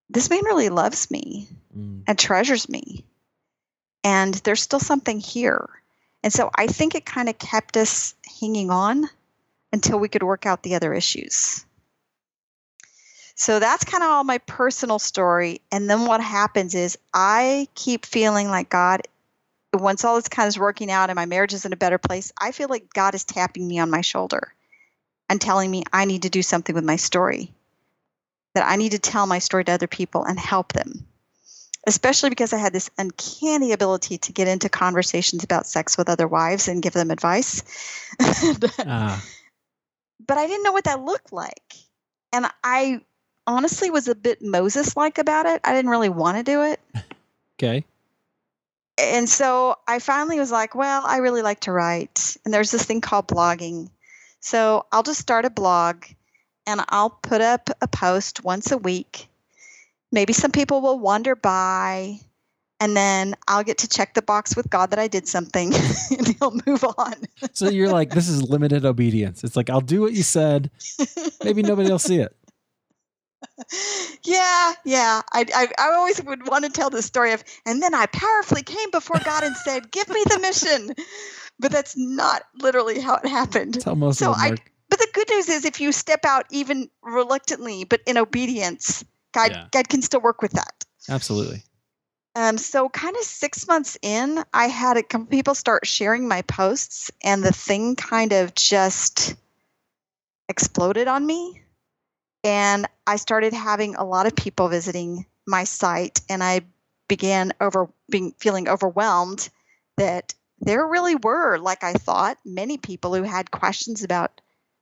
this 0.07 0.29
man 0.29 0.45
really 0.45 0.69
loves 0.69 1.09
me 1.09 1.47
Mm. 1.75 2.03
and 2.05 2.19
treasures 2.19 2.69
me. 2.69 3.03
And 4.03 4.35
there's 4.35 4.61
still 4.61 4.79
something 4.79 5.19
here. 5.19 5.67
And 6.21 6.31
so 6.31 6.51
I 6.53 6.67
think 6.67 6.93
it 6.93 7.07
kind 7.07 7.27
of 7.27 7.39
kept 7.39 7.75
us 7.75 8.13
hanging 8.39 8.69
on 8.69 9.09
until 9.73 9.97
we 9.97 10.09
could 10.09 10.21
work 10.21 10.45
out 10.45 10.61
the 10.61 10.75
other 10.75 10.93
issues. 10.93 11.65
So 13.33 13.57
that's 13.57 13.83
kind 13.83 14.03
of 14.03 14.11
all 14.11 14.23
my 14.23 14.37
personal 14.37 14.99
story. 14.99 15.61
And 15.71 15.89
then 15.89 16.05
what 16.05 16.21
happens 16.21 16.75
is 16.75 16.99
I 17.15 17.67
keep 17.73 18.05
feeling 18.05 18.49
like 18.49 18.69
God, 18.69 19.01
once 19.73 20.03
all 20.03 20.15
this 20.15 20.27
kind 20.27 20.47
of 20.47 20.49
is 20.49 20.59
working 20.59 20.89
out 20.89 21.09
and 21.09 21.15
my 21.15 21.25
marriage 21.25 21.53
is 21.53 21.65
in 21.65 21.73
a 21.73 21.77
better 21.77 21.97
place, 21.97 22.31
I 22.39 22.51
feel 22.51 22.69
like 22.69 22.93
God 22.93 23.15
is 23.15 23.23
tapping 23.23 23.67
me 23.67 23.79
on 23.79 23.89
my 23.89 24.01
shoulder 24.01 24.53
and 25.29 25.39
telling 25.39 25.69
me 25.69 25.83
I 25.93 26.05
need 26.05 26.23
to 26.23 26.29
do 26.29 26.41
something 26.41 26.73
with 26.73 26.83
my 26.83 26.95
story, 26.95 27.53
that 28.55 28.67
I 28.67 28.77
need 28.77 28.93
to 28.93 28.99
tell 28.99 29.27
my 29.27 29.39
story 29.39 29.63
to 29.65 29.71
other 29.71 29.87
people 29.87 30.23
and 30.25 30.39
help 30.39 30.73
them. 30.73 31.05
Especially 31.87 32.29
because 32.29 32.51
I 32.51 32.57
had 32.57 32.73
this 32.73 32.89
uncanny 32.97 33.71
ability 33.71 34.17
to 34.17 34.33
get 34.33 34.47
into 34.47 34.69
conversations 34.69 35.43
about 35.43 35.65
sex 35.65 35.97
with 35.97 36.09
other 36.09 36.27
wives 36.27 36.67
and 36.67 36.81
give 36.81 36.93
them 36.93 37.11
advice. 37.11 37.63
Ah, 38.79 39.23
but 40.25 40.37
I 40.37 40.47
didn't 40.47 40.63
know 40.63 40.73
what 40.73 40.83
that 40.83 41.03
looked 41.03 41.31
like. 41.31 41.73
And 42.33 42.45
I 42.63 43.01
honestly 43.47 43.89
was 43.89 44.07
a 44.07 44.15
bit 44.15 44.41
Moses 44.41 44.95
like 44.95 45.17
about 45.17 45.45
it. 45.45 45.61
I 45.63 45.73
didn't 45.73 45.89
really 45.89 46.09
want 46.09 46.37
to 46.37 46.43
do 46.43 46.63
it. 46.63 46.79
okay. 47.57 47.85
And 48.99 49.29
so 49.29 49.75
I 49.87 49.99
finally 49.99 50.39
was 50.39 50.51
like, 50.51 50.75
well, 50.75 51.03
I 51.05 51.17
really 51.17 51.41
like 51.41 51.61
to 51.61 51.71
write. 51.71 52.35
And 52.43 52.53
there's 52.53 52.71
this 52.71 52.83
thing 52.83 53.01
called 53.01 53.27
blogging. 53.27 53.89
So 54.39 54.85
I'll 54.91 55.03
just 55.03 55.19
start 55.19 55.45
a 55.45 55.49
blog 55.49 56.05
and 56.67 56.81
I'll 56.89 57.09
put 57.09 57.41
up 57.41 57.69
a 57.81 57.87
post 57.87 58.43
once 58.43 58.71
a 58.71 58.77
week. 58.77 59.27
Maybe 60.11 60.33
some 60.33 60.51
people 60.51 60.81
will 60.81 60.99
wander 60.99 61.35
by 61.35 62.19
and 62.79 62.95
then 62.95 63.35
I'll 63.47 63.63
get 63.63 63.79
to 63.79 63.87
check 63.87 64.13
the 64.13 64.21
box 64.21 64.55
with 64.55 64.69
God 64.69 64.91
that 64.91 64.99
I 64.99 65.07
did 65.07 65.27
something 65.27 65.73
and 66.17 66.27
he'll 66.27 66.57
move 66.65 66.83
on. 66.97 67.15
So 67.53 67.69
you're 67.69 67.89
like, 67.89 68.11
this 68.11 68.29
is 68.29 68.41
limited 68.41 68.85
obedience. 68.85 69.43
It's 69.43 69.55
like, 69.55 69.69
I'll 69.69 69.81
do 69.81 70.01
what 70.01 70.13
you 70.13 70.23
said. 70.23 70.71
Maybe 71.43 71.61
nobody 71.61 71.89
will 71.89 71.99
see 71.99 72.19
it. 72.19 72.35
yeah, 74.23 74.73
yeah. 74.85 75.21
I, 75.31 75.45
I, 75.55 75.67
I 75.77 75.91
always 75.93 76.21
would 76.23 76.47
want 76.47 76.65
to 76.65 76.71
tell 76.71 76.89
the 76.89 77.01
story 77.01 77.33
of, 77.33 77.43
and 77.65 77.81
then 77.81 77.93
I 77.93 78.05
powerfully 78.07 78.63
came 78.63 78.91
before 78.91 79.19
God 79.19 79.43
and 79.43 79.55
said, 79.55 79.91
"Give 79.91 80.07
me 80.09 80.23
the 80.29 80.39
mission," 80.39 80.93
but 81.59 81.71
that's 81.71 81.95
not 81.97 82.43
literally 82.61 82.99
how 82.99 83.15
it 83.15 83.27
happened. 83.27 83.75
That's 83.75 83.85
how 83.85 83.95
most 83.95 84.19
So 84.19 84.31
I, 84.31 84.51
but 84.89 84.99
the 84.99 85.07
good 85.13 85.29
news 85.29 85.49
is, 85.49 85.65
if 85.65 85.79
you 85.79 85.91
step 85.91 86.25
out 86.25 86.45
even 86.51 86.89
reluctantly, 87.01 87.83
but 87.83 88.01
in 88.05 88.17
obedience, 88.17 89.03
God, 89.33 89.51
Yeah. 89.51 89.67
God 89.71 89.89
can 89.89 90.01
still 90.01 90.21
work 90.21 90.41
with 90.41 90.51
that. 90.53 90.85
Absolutely. 91.09 91.63
Um, 92.35 92.57
so 92.57 92.89
kind 92.89 93.15
of 93.17 93.23
six 93.23 93.67
months 93.67 93.97
in, 94.01 94.43
I 94.53 94.67
had 94.67 94.97
a 94.97 95.03
couple 95.03 95.27
people 95.27 95.55
start 95.55 95.85
sharing 95.85 96.27
my 96.27 96.41
posts, 96.43 97.11
and 97.23 97.43
the 97.43 97.51
thing 97.51 97.95
kind 97.95 98.31
of 98.31 98.55
just 98.55 99.35
exploded 100.47 101.07
on 101.07 101.25
me. 101.25 101.61
And 102.43 102.87
I 103.05 103.17
started 103.17 103.53
having 103.53 103.95
a 103.95 104.05
lot 104.05 104.25
of 104.25 104.35
people 104.35 104.69
visiting 104.69 105.25
my 105.45 105.63
site, 105.63 106.21
and 106.29 106.43
I 106.43 106.61
began 107.07 107.53
over 107.59 107.89
being 108.09 108.33
feeling 108.39 108.69
overwhelmed 108.69 109.49
that 109.97 110.33
there 110.61 110.87
really 110.87 111.15
were, 111.15 111.57
like 111.57 111.83
I 111.83 111.93
thought, 111.93 112.37
many 112.45 112.77
people 112.77 113.13
who 113.15 113.23
had 113.23 113.51
questions 113.51 114.03
about 114.03 114.41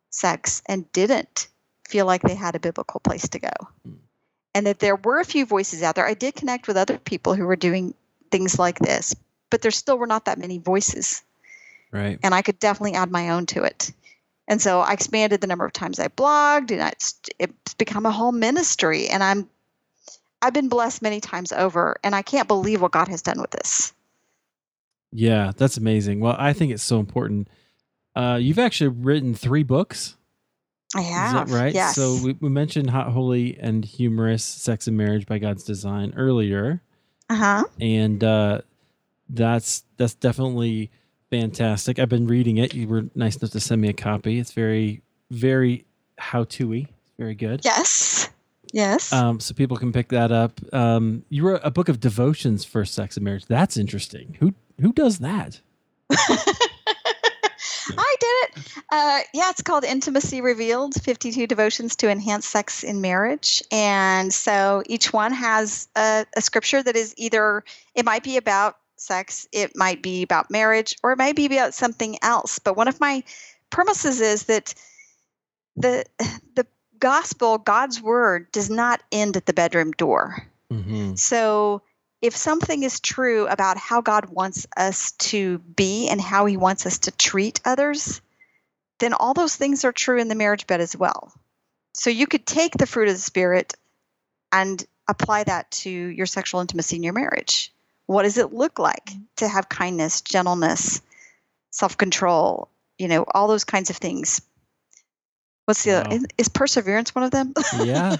sex 0.10 0.62
and 0.68 0.92
didn't 0.92 1.48
feel 1.88 2.06
like 2.06 2.22
they 2.22 2.36
had 2.36 2.56
a 2.56 2.60
biblical 2.60 3.00
place 3.00 3.30
to 3.30 3.40
go 3.40 3.52
hmm. 3.84 3.94
and 4.54 4.68
that 4.68 4.80
there 4.80 4.96
were 4.96 5.20
a 5.20 5.26
few 5.26 5.46
voices 5.46 5.84
out 5.84 5.96
there. 5.96 6.06
I 6.06 6.16
did 6.16 6.36
connect 6.36 6.68
with 6.68 6.78
other 6.78 6.98
people 6.98 7.34
who 7.34 7.46
were 7.46 7.56
doing 7.56 7.94
things 8.32 8.60
like 8.60 8.80
this, 8.80 9.16
but 9.50 9.62
there 9.62 9.72
still 9.72 9.98
were 9.98 10.08
not 10.08 10.26
that 10.26 10.40
many 10.40 10.58
voices, 10.58 11.24
Right. 11.92 12.20
and 12.24 12.36
I 12.36 12.42
could 12.42 12.60
definitely 12.60 12.96
add 12.96 13.12
my 13.12 13.30
own 13.30 13.46
to 13.48 13.64
it. 13.64 13.92
And 14.48 14.62
so 14.62 14.80
I 14.80 14.94
expanded 14.94 15.42
the 15.42 15.48
number 15.48 15.66
of 15.66 15.74
times 15.74 16.00
I 16.00 16.08
blogged, 16.08 16.72
and 16.72 16.82
it's, 16.82 17.20
it's 17.40 17.74
become 17.74 18.06
a 18.06 18.12
whole 18.12 18.32
ministry. 18.32 19.08
And 19.08 19.22
I'm, 19.22 19.50
I've 20.42 20.54
been 20.54 20.70
blessed 20.70 21.02
many 21.02 21.20
times 21.20 21.52
over, 21.52 21.98
and 22.04 22.16
I 22.16 22.22
can't 22.22 22.48
believe 22.48 22.82
what 22.82 22.92
God 22.92 23.08
has 23.10 23.22
done 23.22 23.42
with 23.42 23.52
this. 23.52 23.94
Yeah, 25.12 25.52
that's 25.56 25.78
amazing. 25.78 26.20
Well, 26.20 26.36
I 26.38 26.54
think 26.54 26.72
it's 26.72 26.84
so 26.84 27.00
important. 27.00 27.50
Uh, 28.16 28.38
you've 28.42 28.60
actually 28.60 28.90
written 28.90 29.34
three 29.36 29.64
books. 29.64 30.16
I 30.96 31.02
have, 31.02 31.48
Is 31.48 31.54
that 31.54 31.60
right? 31.60 31.74
Yes. 31.74 31.96
So 31.96 32.18
we, 32.24 32.34
we 32.40 32.50
mentioned 32.50 32.90
Hot, 32.90 33.12
Holy, 33.12 33.58
and 33.60 33.84
Humorous 33.84 34.44
Sex 34.44 34.88
and 34.88 34.96
Marriage 34.96 35.26
by 35.26 35.38
God's 35.38 35.64
Design 35.64 36.14
earlier. 36.16 36.82
uh 37.30 37.36
huh. 37.36 37.64
and 37.82 38.24
uh, 38.24 38.62
that's 39.30 39.84
that's 39.98 40.14
definitely 40.16 40.90
fantastic. 41.30 42.00
I've 42.00 42.10
been 42.10 42.28
reading 42.28 42.58
it. 42.58 42.74
You 42.74 42.88
were 42.88 43.06
nice 43.16 43.38
enough 43.38 43.52
to 43.52 43.60
send 43.60 43.82
me 43.82 43.90
a 43.90 43.94
copy. 43.94 44.40
It's 44.40 44.52
very 44.52 45.02
very 45.30 45.86
how 46.18 46.46
to-y. 46.46 46.88
Very 47.18 47.36
good. 47.36 47.62
Yes. 47.64 48.30
Yes. 48.74 49.12
Um, 49.14 49.40
so 49.40 49.54
people 49.54 49.78
can 49.78 49.92
pick 49.92 50.10
that 50.10 50.32
up. 50.32 50.60
Um, 50.74 51.24
you 51.30 51.48
wrote 51.48 51.62
a 51.64 51.72
book 51.72 51.90
of 51.90 52.00
devotions 52.00 52.66
for 52.66 52.86
sex 52.86 53.18
and 53.18 53.24
marriage. 53.24 53.46
That's 53.46 53.78
interesting. 53.78 54.36
Who 54.40 54.54
who 54.80 54.94
does 54.94 55.20
that? 55.20 55.62
I 57.98 58.16
did 58.20 58.28
it. 58.30 58.84
Uh, 58.92 59.20
yeah, 59.34 59.50
it's 59.50 59.62
called 59.62 59.84
Intimacy 59.84 60.42
Revealed 60.42 61.02
52 61.02 61.48
Devotions 61.48 61.96
to 61.98 62.10
Enhance 62.10 62.46
Sex 62.46 62.84
in 62.84 63.02
Marriage. 63.02 63.64
And 63.72 64.34
so 64.34 64.84
each 64.88 65.14
one 65.14 65.32
has 65.34 65.88
a, 65.96 66.26
a 66.36 66.42
scripture 66.42 66.84
that 66.84 66.96
is 66.96 67.14
either, 67.18 67.64
it 67.96 68.06
might 68.06 68.24
be 68.24 68.38
about 68.38 68.78
sex, 69.00 69.48
it 69.52 69.76
might 69.76 70.02
be 70.02 70.24
about 70.24 70.52
marriage, 70.52 70.96
or 71.04 71.12
it 71.12 71.18
might 71.18 71.36
be 71.36 71.46
about 71.46 71.74
something 71.74 72.18
else. 72.22 72.60
But 72.60 72.78
one 72.78 72.88
of 72.88 73.00
my 73.00 73.24
premises 73.70 74.22
is 74.22 74.44
that 74.44 74.74
the, 75.76 76.06
the 76.56 76.68
gospel, 77.00 77.58
God's 77.58 78.02
word, 78.02 78.52
does 78.52 78.70
not 78.70 79.02
end 79.12 79.38
at 79.38 79.46
the 79.46 79.54
bedroom 79.54 79.92
door. 79.92 80.48
Mm-hmm. 80.72 81.16
So, 81.16 81.82
if 82.22 82.36
something 82.36 82.82
is 82.82 83.00
true 83.00 83.48
about 83.48 83.78
how 83.78 84.02
God 84.02 84.26
wants 84.26 84.66
us 84.76 85.12
to 85.12 85.60
be 85.60 86.10
and 86.10 86.20
how 86.20 86.48
he 86.48 86.58
wants 86.58 86.86
us 86.88 86.98
to 87.00 87.12
treat 87.12 87.62
others, 87.64 88.22
then 89.00 89.14
all 89.14 89.36
those 89.36 89.56
things 89.56 89.86
are 89.86 89.92
true 89.92 90.20
in 90.20 90.28
the 90.28 90.36
marriage 90.36 90.66
bed 90.66 90.82
as 90.82 90.96
well. 90.96 91.32
So, 91.94 92.10
you 92.10 92.28
could 92.28 92.46
take 92.46 92.74
the 92.74 92.88
fruit 92.88 93.08
of 93.08 93.16
the 93.16 93.22
Spirit 93.22 93.74
and 94.52 94.84
apply 95.08 95.44
that 95.44 95.72
to 95.72 95.90
your 95.90 96.26
sexual 96.26 96.60
intimacy 96.60 96.98
in 96.98 97.04
your 97.04 97.14
marriage. 97.14 97.72
What 98.08 98.24
does 98.24 98.38
it 98.38 98.54
look 98.54 98.80
like 98.80 99.12
to 99.38 99.48
have 99.48 99.70
kindness, 99.70 100.22
gentleness, 100.22 101.02
self 101.72 101.98
control, 101.98 102.70
you 102.98 103.08
know, 103.08 103.26
all 103.34 103.48
those 103.48 103.64
kinds 103.64 103.90
of 103.90 103.98
things? 103.98 104.42
What's 105.66 105.84
the 105.84 106.02
Wow. 106.06 106.16
is, 106.16 106.26
is 106.38 106.48
perseverance 106.48 107.14
one 107.14 107.26
of 107.26 107.32
them? 107.32 107.54
Yeah, 107.84 108.16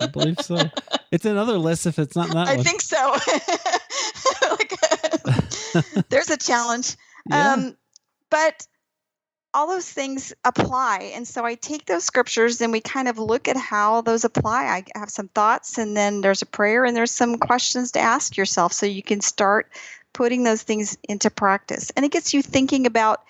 I 0.00 0.06
believe 0.06 0.40
so. 0.40 0.70
It's 1.12 1.26
another 1.26 1.58
list 1.58 1.86
if 1.86 1.98
it's 1.98 2.16
not 2.16 2.30
that 2.30 2.48
I 2.48 2.56
one. 2.56 2.64
think 2.64 2.80
so. 2.80 3.14
like, 4.50 6.04
there's 6.08 6.30
a 6.30 6.36
challenge. 6.38 6.96
yeah. 7.26 7.52
Um, 7.52 7.76
but 8.30 8.66
all 9.54 9.66
those 9.66 9.90
things 9.90 10.32
apply. 10.44 11.12
And 11.14 11.26
so 11.26 11.44
I 11.44 11.54
take 11.54 11.86
those 11.86 12.04
scriptures 12.04 12.60
and 12.60 12.70
we 12.72 12.80
kind 12.80 13.08
of 13.08 13.18
look 13.18 13.48
at 13.48 13.56
how 13.56 14.02
those 14.02 14.24
apply. 14.24 14.64
I 14.64 14.98
have 14.98 15.10
some 15.10 15.28
thoughts, 15.28 15.78
and 15.78 15.96
then 15.96 16.20
there's 16.20 16.42
a 16.42 16.46
prayer, 16.46 16.84
and 16.84 16.96
there's 16.96 17.10
some 17.10 17.38
questions 17.38 17.92
to 17.92 18.00
ask 18.00 18.36
yourself 18.36 18.72
so 18.72 18.86
you 18.86 19.02
can 19.02 19.20
start 19.20 19.70
putting 20.12 20.44
those 20.44 20.62
things 20.62 20.98
into 21.08 21.30
practice. 21.30 21.90
And 21.96 22.04
it 22.04 22.12
gets 22.12 22.34
you 22.34 22.42
thinking 22.42 22.86
about 22.86 23.24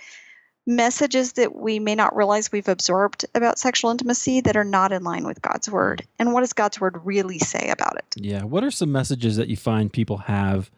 messages 0.66 1.32
that 1.34 1.54
we 1.54 1.78
may 1.78 1.94
not 1.94 2.14
realize 2.14 2.52
we've 2.52 2.68
absorbed 2.68 3.24
about 3.34 3.58
sexual 3.58 3.90
intimacy 3.90 4.42
that 4.42 4.56
are 4.56 4.64
not 4.64 4.92
in 4.92 5.02
line 5.02 5.26
with 5.26 5.40
God's 5.40 5.70
word. 5.70 6.06
And 6.18 6.34
what 6.34 6.40
does 6.40 6.52
God's 6.52 6.78
word 6.78 7.00
really 7.04 7.38
say 7.38 7.70
about 7.70 7.96
it? 7.96 8.04
Yeah. 8.16 8.42
What 8.42 8.64
are 8.64 8.70
some 8.70 8.92
messages 8.92 9.36
that 9.36 9.48
you 9.48 9.56
find 9.56 9.90
people 9.90 10.18
have 10.18 10.70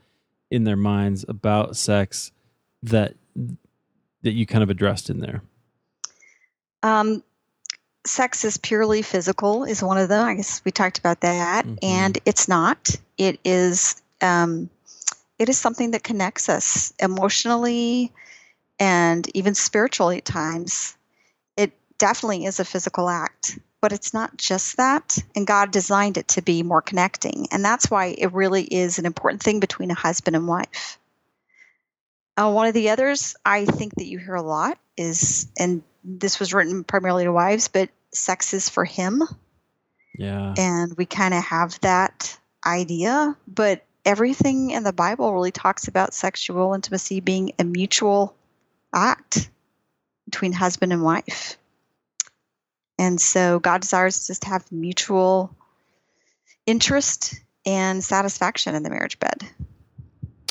in 0.51 0.65
their 0.65 0.77
minds 0.77 1.25
about 1.29 1.77
sex 1.77 2.31
that 2.85 3.15
that 4.23 4.33
you 4.33 4.47
kind 4.47 4.63
of 4.63 4.71
addressed 4.71 5.11
in 5.11 5.21
there? 5.21 5.43
Um, 6.83 7.23
sex 8.07 8.45
is 8.45 8.57
purely 8.57 9.03
physical 9.03 9.65
is 9.65 9.83
one 9.83 9.99
of 9.99 10.09
them. 10.09 10.27
I 10.27 10.35
guess 10.35 10.63
we 10.65 10.71
talked 10.71 10.99
about 10.99 11.21
that, 11.21 11.67
Mhm. 11.67 11.79
and 11.83 12.19
it's 12.25 12.49
not. 12.49 12.91
It 13.19 13.39
is. 13.45 14.01
Um, 14.23 14.71
it 15.39 15.49
is 15.49 15.59
something 15.59 15.93
that 15.93 16.03
connects 16.03 16.49
us 16.49 16.93
emotionally 16.99 18.13
and 18.79 19.27
even 19.35 19.55
spiritually 19.55 20.19
at 20.19 20.27
times. 20.27 20.97
It 21.57 21.73
definitely 21.97 22.45
is 22.45 22.61
a 22.61 22.65
physical 22.65 23.09
act, 23.09 23.59
but 23.81 23.93
it's 23.93 24.13
not 24.13 24.37
just 24.37 24.77
that. 24.77 25.19
And 25.35 25.47
God 25.47 25.71
designed 25.71 26.19
it 26.19 26.29
to 26.29 26.43
be 26.43 26.63
more 26.63 26.83
connecting, 26.83 27.47
and 27.51 27.65
that's 27.65 27.91
why 27.91 28.15
it 28.19 28.33
really 28.33 28.65
is 28.65 28.99
an 28.99 29.07
important 29.07 29.43
thing 29.43 29.61
between 29.61 29.91
a 29.91 29.95
husband 29.95 30.37
and 30.37 30.47
wife. 30.47 30.99
Uh, 32.37 32.51
one 32.51 32.67
of 32.67 32.75
the 32.75 32.91
others 32.91 33.37
I 33.45 33.65
think 33.65 33.95
that 33.97 34.07
you 34.07 34.19
hear 34.19 34.35
a 34.35 34.43
lot 34.43 34.79
is, 34.97 35.49
and 35.59 35.83
this 36.05 36.41
was 36.41 36.55
written 36.55 36.85
primarily 36.85 37.25
to 37.25 37.33
wives, 37.33 37.69
but 37.69 37.91
sex 38.13 38.55
is 38.55 38.69
for 38.69 38.85
him. 38.85 39.23
Yeah. 40.19 40.55
And 40.57 40.97
we 40.97 41.07
kind 41.07 41.35
of 41.35 41.43
have 41.45 41.79
that 41.81 42.39
idea, 42.67 43.37
but 43.47 43.85
everything 44.05 44.71
in 44.71 44.83
the 44.83 44.93
Bible 44.93 45.33
really 45.33 45.51
talks 45.51 45.89
about 45.89 46.15
sexual 46.15 46.75
intimacy 46.75 47.21
being 47.21 47.53
a 47.59 47.65
mutual 47.65 48.35
act 48.95 49.51
between 50.25 50.53
husband 50.53 50.93
and 50.93 51.03
wife. 51.03 51.57
And 52.99 53.21
so 53.21 53.59
God 53.59 53.81
desires 53.81 54.29
us 54.29 54.39
to 54.41 54.49
have 54.49 54.71
mutual 54.71 55.55
interest 56.67 57.35
and 57.65 58.03
satisfaction 58.03 58.75
in 58.75 58.83
the 58.83 58.91
marriage 58.91 59.19
bed. 59.19 59.43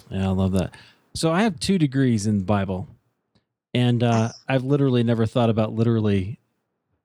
Yeah, 0.10 0.30
I 0.30 0.32
love 0.32 0.54
that. 0.54 0.74
So 1.20 1.34
I 1.34 1.42
have 1.42 1.60
two 1.60 1.78
degrees 1.78 2.28
in 2.28 2.38
the 2.38 2.46
Bible, 2.46 2.88
and 3.74 4.02
uh, 4.04 4.30
I've 4.48 4.64
literally 4.64 5.04
never 5.04 5.26
thought 5.26 5.50
about 5.50 5.74
literally 5.74 6.40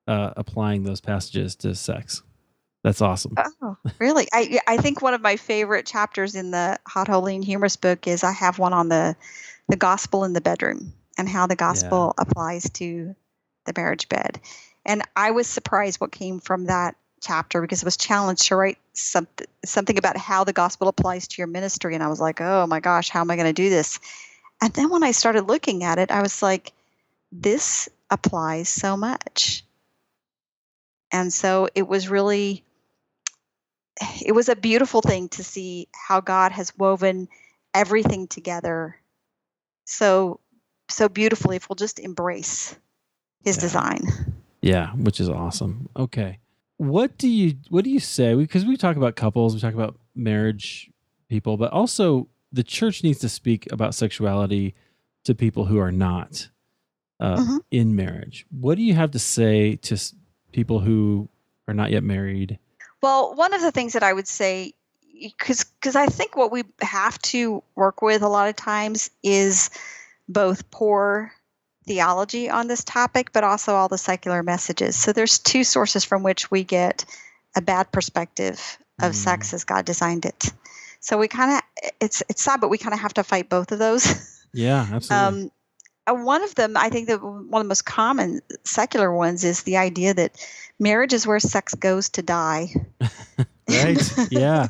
uh, 0.07 0.35
applying 0.37 0.85
those 0.85 1.01
passages 1.01 1.57
to 1.57 1.75
sex. 1.75 2.23
That's 2.85 3.03
awesome. 3.03 3.35
Oh, 3.61 3.77
really? 3.99 4.29
I 4.33 4.61
I 4.69 4.77
think 4.77 5.03
one 5.03 5.15
of 5.15 5.21
my 5.21 5.35
favorite 5.35 5.85
chapters 5.85 6.37
in 6.37 6.53
the 6.53 6.79
Hot, 6.87 7.09
Holy, 7.09 7.35
and 7.35 7.45
Humorous 7.45 7.75
book 7.75 8.07
is 8.07 8.23
I 8.23 8.31
have 8.31 8.61
one 8.61 8.73
on 8.73 8.89
the 8.89 9.17
the 9.69 9.75
gospel 9.75 10.23
in 10.23 10.33
the 10.33 10.41
bedroom 10.41 10.93
and 11.19 11.29
how 11.29 11.49
the 11.49 11.57
gospel 11.57 12.15
yeah. 12.17 12.23
applies 12.23 12.71
to 12.75 13.17
the 13.65 13.73
marriage 13.77 14.09
bed. 14.09 14.41
And 14.85 15.03
I 15.17 15.33
was 15.33 15.49
surprised 15.49 16.01
what 16.01 16.13
came 16.13 16.39
from 16.39 16.67
that 16.67 16.95
chapter 17.25 17.61
because 17.61 17.83
it 17.83 17.85
was 17.85 17.97
challenged 17.97 18.47
to 18.49 18.57
write 18.57 18.79
something 18.93 19.47
something 19.65 19.99
about 19.99 20.17
how 20.17 20.45
the 20.45 20.53
gospel 20.53 20.89
applies 20.89 21.29
to 21.29 21.37
your 21.39 21.47
ministry. 21.47 21.95
And 21.95 22.03
I 22.03 22.09
was 22.09 22.21
like, 22.21 22.41
oh 22.41 22.67
my 22.67 22.81
gosh, 22.81 23.09
how 23.09 23.21
am 23.21 23.31
I 23.31 23.37
going 23.37 23.47
to 23.47 23.53
do 23.53 23.71
this? 23.71 23.99
And 24.63 24.73
then 24.73 24.91
when 24.91 25.03
I 25.03 25.11
started 25.11 25.49
looking 25.49 25.85
at 25.85 25.99
it, 25.99 26.11
I 26.11 26.23
was 26.23 26.43
like, 26.43 26.73
this 27.33 27.89
applies 28.11 28.69
so 28.69 28.97
much. 28.97 29.65
And 31.11 31.33
so 31.33 31.69
it 31.75 31.87
was 31.87 32.09
really 32.09 32.65
it 34.25 34.33
was 34.33 34.49
a 34.49 34.57
beautiful 34.57 35.01
thing 35.01 35.29
to 35.31 35.45
see 35.45 35.89
how 35.93 36.21
God 36.21 36.53
has 36.53 36.77
woven 36.77 37.29
everything 37.73 38.27
together 38.27 38.97
so 39.85 40.41
so 40.89 41.09
beautifully 41.09 41.57
if 41.57 41.69
we'll 41.69 41.77
just 41.77 41.99
embrace 41.99 42.77
his 43.45 43.57
yeah. 43.57 43.61
design. 43.61 44.01
Yeah, 44.61 44.91
which 44.93 45.21
is 45.21 45.29
awesome. 45.29 45.89
Okay. 45.97 46.39
What 46.77 47.19
do 47.19 47.29
you 47.29 47.55
what 47.69 47.85
do 47.85 47.91
you 47.91 48.01
say 48.01 48.35
because 48.35 48.65
we 48.65 48.77
talk 48.77 48.97
about 48.97 49.17
couples, 49.17 49.55
we 49.55 49.61
talk 49.61 49.75
about 49.75 49.97
marriage 50.15 50.91
people, 51.29 51.57
but 51.57 51.73
also 51.73 52.29
the 52.53 52.63
church 52.63 53.03
needs 53.03 53.19
to 53.21 53.29
speak 53.29 53.71
about 53.73 53.95
sexuality 53.95 54.75
to 55.25 55.35
people 55.35 55.65
who 55.65 55.79
are 55.79 55.93
not 55.93 56.49
uh, 57.21 57.37
mm-hmm. 57.37 57.57
in 57.71 57.97
marriage. 57.97 58.47
What 58.51 58.77
do 58.77 58.83
you 58.83 58.95
have 58.95 59.13
to 59.13 59.19
say 59.19 59.77
to 59.77 59.97
people 60.53 60.81
who 60.81 61.29
are 61.67 61.75
not 61.75 61.91
yet 61.91 62.03
married? 62.03 62.59
Well, 63.03 63.35
one 63.35 63.55
of 63.55 63.61
the 63.61 63.73
things 63.73 63.93
that 63.93 64.03
I 64.03 64.13
would 64.13 64.29
say 64.29 64.75
because 65.21 65.65
because 65.65 65.97
I 65.97 66.07
think 66.07 66.37
what 66.37 66.51
we 66.51 66.65
have 66.81 67.19
to 67.23 67.63
work 67.75 68.03
with 68.03 68.23
a 68.23 68.29
lot 68.29 68.49
of 68.49 68.57
times 68.57 69.11
is 69.23 69.71
both 70.29 70.71
poor 70.71 71.33
theology 71.87 72.51
on 72.51 72.67
this 72.67 72.85
topic, 72.85 73.33
but 73.33 73.45
also 73.45 73.75
all 73.75 73.89
the 73.89 73.99
secular 73.99 74.43
messages. 74.43 74.97
So 74.97 75.13
there's 75.13 75.39
two 75.39 75.65
sources 75.65 76.05
from 76.05 76.23
which 76.23 76.51
we 76.51 76.65
get 76.65 77.05
a 77.57 77.63
bad 77.63 77.93
perspective 77.93 78.79
of 79.01 79.13
mm. 79.13 79.15
sex 79.15 79.53
as 79.53 79.65
God 79.65 79.85
designed 79.85 80.25
it. 80.25 80.53
So 81.01 81.19
we 81.19 81.29
kind 81.29 81.53
of 81.53 81.91
it's 82.01 82.23
it's 82.29 82.43
sad, 82.43 82.61
but 82.61 82.71
we 82.71 82.79
kind 82.79 82.95
of 82.95 83.01
have 83.01 83.15
to 83.15 83.25
fight 83.25 83.49
both 83.49 83.73
of 83.73 83.79
those. 83.79 84.31
Yeah, 84.57 84.87
absolutely. 84.93 85.43
Um, 85.43 85.51
uh, 86.07 86.15
one 86.15 86.45
of 86.45 86.55
them, 86.55 86.77
I 86.77 86.89
think 86.89 87.09
that 87.09 87.21
one 87.21 87.61
of 87.61 87.65
the 87.65 87.69
most 87.69 87.85
common 87.85 88.41
secular 88.63 89.13
ones 89.13 89.43
is 89.43 89.65
the 89.65 89.79
idea 89.79 90.15
that 90.15 90.47
marriage 90.79 91.13
is 91.13 91.27
where 91.27 91.41
sex 91.41 91.75
goes 91.75 92.11
to 92.11 92.23
die. 92.23 92.69
right? 93.69 94.31
yeah. 94.31 94.69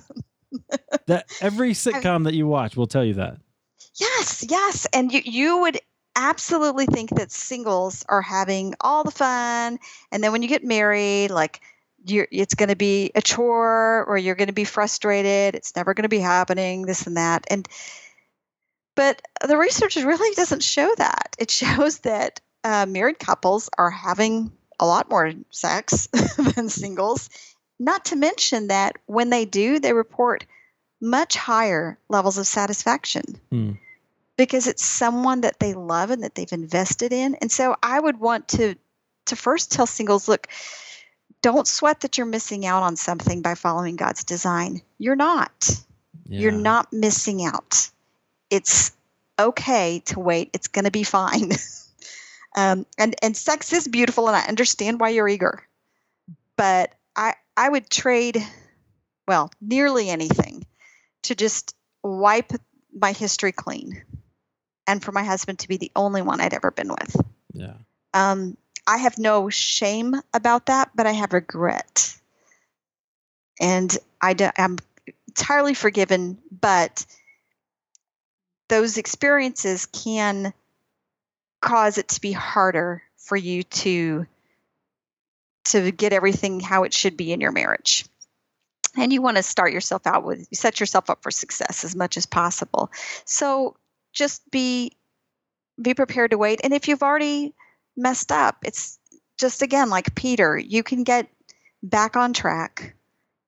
that 1.06 1.26
every 1.40 1.72
sitcom 1.72 2.24
that 2.24 2.32
you 2.32 2.46
watch 2.46 2.76
will 2.76 2.86
tell 2.86 3.04
you 3.04 3.14
that. 3.14 3.36
Yes, 3.96 4.44
yes, 4.48 4.86
and 4.92 5.12
you 5.12 5.20
you 5.24 5.58
would 5.58 5.80
absolutely 6.16 6.86
think 6.86 7.10
that 7.10 7.30
singles 7.30 8.04
are 8.08 8.22
having 8.22 8.74
all 8.80 9.04
the 9.04 9.10
fun, 9.10 9.78
and 10.10 10.22
then 10.22 10.32
when 10.32 10.42
you 10.42 10.48
get 10.48 10.64
married, 10.64 11.30
like 11.30 11.60
it's 12.06 12.54
going 12.54 12.68
to 12.68 12.76
be 12.76 13.10
a 13.14 13.22
chore, 13.22 14.04
or 14.04 14.18
you're 14.18 14.34
going 14.34 14.48
to 14.48 14.54
be 14.54 14.64
frustrated. 14.64 15.54
It's 15.54 15.74
never 15.74 15.94
going 15.94 16.02
to 16.02 16.08
be 16.08 16.18
happening. 16.18 16.82
This 16.82 17.06
and 17.06 17.16
that, 17.16 17.46
and 17.50 17.68
but 18.94 19.20
the 19.46 19.56
research 19.56 19.96
really 19.96 20.34
doesn't 20.34 20.62
show 20.62 20.92
that. 20.96 21.36
It 21.38 21.50
shows 21.50 21.98
that 22.00 22.40
uh, 22.62 22.86
married 22.86 23.18
couples 23.18 23.68
are 23.76 23.90
having 23.90 24.52
a 24.78 24.86
lot 24.86 25.10
more 25.10 25.32
sex 25.50 26.08
than 26.54 26.68
singles. 26.68 27.30
Not 27.78 28.06
to 28.06 28.16
mention 28.16 28.68
that 28.68 28.96
when 29.06 29.30
they 29.30 29.44
do, 29.44 29.80
they 29.80 29.92
report 29.92 30.46
much 31.00 31.36
higher 31.36 31.98
levels 32.08 32.38
of 32.38 32.46
satisfaction. 32.46 33.40
Mm 33.52 33.78
because 34.36 34.66
it's 34.66 34.84
someone 34.84 35.42
that 35.42 35.60
they 35.60 35.74
love 35.74 36.10
and 36.10 36.22
that 36.22 36.34
they've 36.34 36.52
invested 36.52 37.12
in. 37.12 37.34
And 37.36 37.50
so 37.50 37.76
I 37.82 37.98
would 37.98 38.18
want 38.18 38.48
to 38.48 38.74
to 39.26 39.36
first 39.36 39.72
tell 39.72 39.86
singles, 39.86 40.28
look, 40.28 40.48
don't 41.40 41.66
sweat 41.66 42.00
that 42.00 42.18
you're 42.18 42.26
missing 42.26 42.66
out 42.66 42.82
on 42.82 42.96
something 42.96 43.42
by 43.42 43.54
following 43.54 43.96
God's 43.96 44.24
design. 44.24 44.82
You're 44.98 45.16
not. 45.16 45.70
Yeah. 46.26 46.40
You're 46.40 46.52
not 46.52 46.92
missing 46.92 47.44
out. 47.44 47.90
It's 48.50 48.92
okay 49.38 50.00
to 50.06 50.20
wait. 50.20 50.50
It's 50.52 50.68
going 50.68 50.84
to 50.84 50.90
be 50.90 51.02
fine. 51.02 51.52
um, 52.56 52.86
and 52.98 53.14
and 53.22 53.36
sex 53.36 53.72
is 53.72 53.88
beautiful, 53.88 54.28
and 54.28 54.36
I 54.36 54.46
understand 54.46 55.00
why 55.00 55.10
you're 55.10 55.28
eager. 55.28 55.62
But 56.56 56.94
I 57.16 57.34
I 57.56 57.68
would 57.68 57.88
trade, 57.88 58.44
well, 59.26 59.50
nearly 59.60 60.10
anything, 60.10 60.66
to 61.22 61.34
just 61.34 61.74
wipe 62.02 62.52
my 62.92 63.12
history 63.12 63.52
clean 63.52 64.02
and 64.86 65.02
for 65.02 65.12
my 65.12 65.24
husband 65.24 65.58
to 65.60 65.68
be 65.68 65.76
the 65.76 65.92
only 65.96 66.22
one 66.22 66.40
I'd 66.40 66.54
ever 66.54 66.70
been 66.70 66.88
with. 66.88 67.16
Yeah. 67.52 67.74
Um, 68.12 68.56
I 68.86 68.98
have 68.98 69.18
no 69.18 69.48
shame 69.48 70.14
about 70.32 70.66
that, 70.66 70.90
but 70.94 71.06
I 71.06 71.12
have 71.12 71.32
regret. 71.32 72.16
And 73.60 73.96
I 74.20 74.34
do, 74.34 74.50
I'm 74.56 74.78
entirely 75.28 75.74
forgiven, 75.74 76.38
but 76.50 77.06
those 78.68 78.98
experiences 78.98 79.86
can 79.86 80.52
cause 81.60 81.98
it 81.98 82.08
to 82.08 82.20
be 82.20 82.32
harder 82.32 83.02
for 83.16 83.36
you 83.36 83.62
to 83.62 84.26
to 85.66 85.90
get 85.90 86.12
everything 86.12 86.60
how 86.60 86.84
it 86.84 86.92
should 86.92 87.16
be 87.16 87.32
in 87.32 87.40
your 87.40 87.52
marriage 87.52 88.04
and 88.96 89.12
you 89.12 89.22
want 89.22 89.38
to 89.38 89.42
start 89.42 89.72
yourself 89.72 90.06
out 90.06 90.24
with 90.24 90.46
set 90.52 90.78
yourself 90.78 91.08
up 91.08 91.22
for 91.22 91.30
success 91.30 91.84
as 91.84 91.96
much 91.96 92.18
as 92.18 92.26
possible 92.26 92.90
so 93.24 93.74
just 94.14 94.48
be 94.50 94.92
be 95.80 95.92
prepared 95.94 96.30
to 96.30 96.38
wait. 96.38 96.60
And 96.62 96.72
if 96.72 96.88
you've 96.88 97.02
already 97.02 97.52
messed 97.96 98.32
up, 98.32 98.58
it's 98.64 98.98
just 99.38 99.62
again 99.62 99.90
like 99.90 100.14
Peter, 100.14 100.56
you 100.56 100.82
can 100.82 101.02
get 101.02 101.28
back 101.82 102.16
on 102.16 102.32
track. 102.32 102.94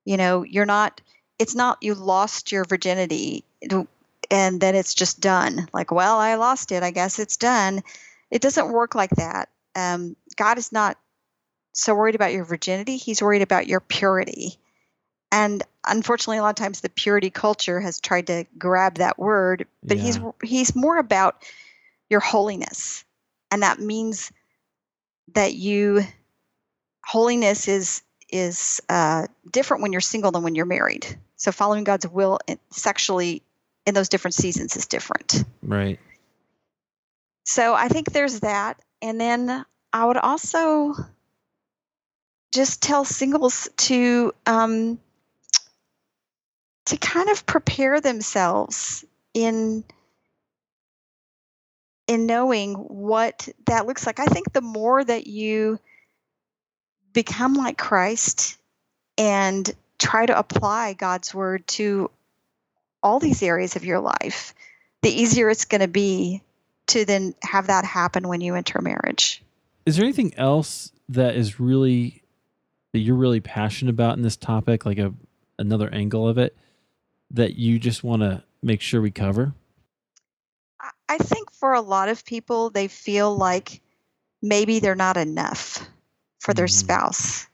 You 0.05 0.17
know, 0.17 0.43
you're 0.43 0.65
not 0.65 1.01
it's 1.39 1.55
not 1.55 1.77
you 1.81 1.95
lost 1.95 2.51
your 2.51 2.65
virginity 2.65 3.43
and 4.29 4.59
then 4.59 4.75
it's 4.75 4.93
just 4.93 5.19
done. 5.19 5.67
Like, 5.73 5.91
well, 5.91 6.17
I 6.17 6.35
lost 6.35 6.71
it. 6.71 6.83
I 6.83 6.91
guess 6.91 7.19
it's 7.19 7.37
done. 7.37 7.81
It 8.29 8.41
doesn't 8.41 8.71
work 8.71 8.95
like 8.95 9.11
that. 9.11 9.49
Um, 9.75 10.15
God 10.35 10.57
is 10.57 10.71
not 10.71 10.97
so 11.73 11.95
worried 11.95 12.15
about 12.15 12.33
your 12.33 12.43
virginity. 12.43 12.97
He's 12.97 13.21
worried 13.21 13.41
about 13.41 13.67
your 13.67 13.79
purity. 13.79 14.57
And 15.31 15.63
unfortunately, 15.85 16.37
a 16.37 16.41
lot 16.41 16.49
of 16.49 16.55
times 16.55 16.81
the 16.81 16.89
purity 16.89 17.29
culture 17.29 17.79
has 17.79 17.99
tried 17.99 18.27
to 18.27 18.45
grab 18.57 18.95
that 18.95 19.19
word, 19.19 19.67
but 19.83 19.97
yeah. 19.97 20.03
he's 20.03 20.19
he's 20.41 20.75
more 20.75 20.97
about 20.97 21.43
your 22.09 22.21
holiness, 22.21 23.03
and 23.51 23.63
that 23.63 23.79
means 23.79 24.31
that 25.33 25.53
you 25.53 26.01
holiness 27.03 27.67
is 27.67 28.01
is 28.29 28.81
uh, 28.89 29.27
different 29.51 29.83
when 29.83 29.91
you're 29.91 30.01
single 30.01 30.31
than 30.31 30.43
when 30.43 30.55
you're 30.55 30.65
married. 30.65 31.17
So 31.35 31.51
following 31.51 31.83
God's 31.83 32.07
will 32.07 32.39
sexually 32.71 33.41
in 33.85 33.93
those 33.93 34.09
different 34.09 34.35
seasons 34.35 34.75
is 34.75 34.87
different. 34.87 35.43
Right. 35.61 35.99
So 37.45 37.73
I 37.73 37.87
think 37.87 38.11
there's 38.11 38.41
that, 38.41 38.79
and 39.01 39.19
then 39.19 39.65
I 39.93 40.05
would 40.05 40.17
also 40.17 40.93
just 42.51 42.81
tell 42.81 43.05
singles 43.05 43.69
to 43.77 44.33
um, 44.45 44.99
to 46.87 46.97
kind 46.97 47.29
of 47.29 47.45
prepare 47.45 47.99
themselves 47.99 49.03
in 49.33 49.83
in 52.07 52.25
knowing 52.25 52.75
what 52.75 53.49
that 53.65 53.85
looks 53.85 54.05
like. 54.05 54.19
I 54.19 54.25
think 54.25 54.53
the 54.53 54.61
more 54.61 55.03
that 55.03 55.27
you 55.27 55.77
become 57.11 57.55
like 57.55 57.77
Christ 57.77 58.57
and 59.17 59.69
try 59.99 60.25
to 60.25 60.37
apply 60.37 60.93
God's 60.93 61.33
word 61.35 61.67
to 61.67 62.09
all 63.03 63.19
these 63.19 63.43
areas 63.43 63.75
of 63.75 63.83
your 63.83 63.99
life, 63.99 64.53
the 65.01 65.09
easier 65.09 65.49
it's 65.49 65.65
going 65.65 65.81
to 65.81 65.89
be 65.89 66.41
to 66.87 67.03
then 67.03 67.35
have 67.43 67.67
that 67.67 67.83
happen 67.83 68.29
when 68.29 68.39
you 68.39 68.55
enter 68.55 68.81
marriage. 68.81 69.43
Is 69.85 69.97
there 69.97 70.05
anything 70.05 70.33
else 70.37 70.93
that 71.09 71.35
is 71.35 71.59
really 71.59 72.23
that 72.93 72.99
you're 72.99 73.15
really 73.15 73.41
passionate 73.41 73.91
about 73.91 74.15
in 74.15 74.23
this 74.23 74.37
topic, 74.37 74.85
like 74.85 74.97
a 74.97 75.13
another 75.59 75.93
angle 75.93 76.25
of 76.25 76.37
it? 76.37 76.55
That 77.31 77.55
you 77.55 77.79
just 77.79 78.03
want 78.03 78.21
to 78.21 78.43
make 78.61 78.81
sure 78.81 79.01
we 79.01 79.11
cover? 79.11 79.53
I 81.09 81.17
think 81.17 81.51
for 81.51 81.73
a 81.73 81.81
lot 81.81 82.09
of 82.09 82.25
people, 82.25 82.69
they 82.69 82.87
feel 82.87 83.35
like 83.35 83.81
maybe 84.41 84.79
they're 84.79 84.95
not 84.95 85.17
enough 85.17 85.87
for 86.39 86.53
their 86.53 86.65
mm-hmm. 86.65 86.85
spouse 86.85 87.47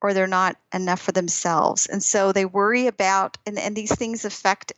or 0.00 0.12
they're 0.12 0.26
not 0.26 0.56
enough 0.72 1.00
for 1.00 1.12
themselves. 1.12 1.86
And 1.86 2.02
so 2.02 2.32
they 2.32 2.44
worry 2.44 2.86
about, 2.86 3.38
and, 3.46 3.58
and 3.58 3.74
these 3.74 3.94
things 3.94 4.24
affect 4.24 4.72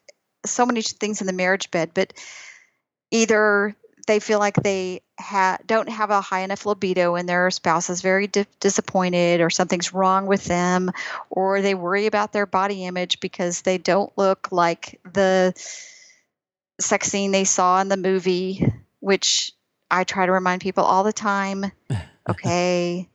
so 0.45 0.65
many 0.65 0.83
things 0.83 1.21
in 1.21 1.27
the 1.27 1.33
marriage 1.33 1.71
bed, 1.71 1.91
but 1.95 2.13
either 3.11 3.75
they 4.07 4.21
feel 4.21 4.39
like 4.39 4.55
they 4.55 5.03
ha- 5.19 5.59
don't 5.67 5.89
have 5.89 6.11
a 6.11 6.21
high 6.21 6.41
enough 6.41 6.65
libido 6.65 7.17
and 7.17 7.29
their 7.29 7.51
spouse 7.51 7.91
is 7.91 8.01
very 8.01 8.27
di- 8.27 8.47
disappointed 8.61 9.41
or 9.41 9.51
something's 9.51 9.93
wrong 9.93 10.27
with 10.27 10.45
them 10.45 10.91
or 11.31 11.61
they 11.61 11.75
worry 11.75 12.07
about 12.07 12.33
their 12.33 12.47
body 12.47 12.85
image 12.85 13.21
because 13.21 13.63
they 13.63 13.79
don't 13.79 14.13
look 14.17 14.51
like 14.53 15.01
the 15.13 15.53
sex 16.81 17.09
scene 17.09 17.33
they 17.33 17.45
saw 17.45 17.81
in 17.81 17.89
the 17.89 17.97
movie 17.97 18.73
which 19.01 19.53
i 19.91 20.05
try 20.05 20.27
to 20.27 20.33
remind 20.33 20.61
people 20.61 20.85
all 20.85 21.05
the 21.05 21.13
time. 21.13 21.71
Okay 22.29 23.09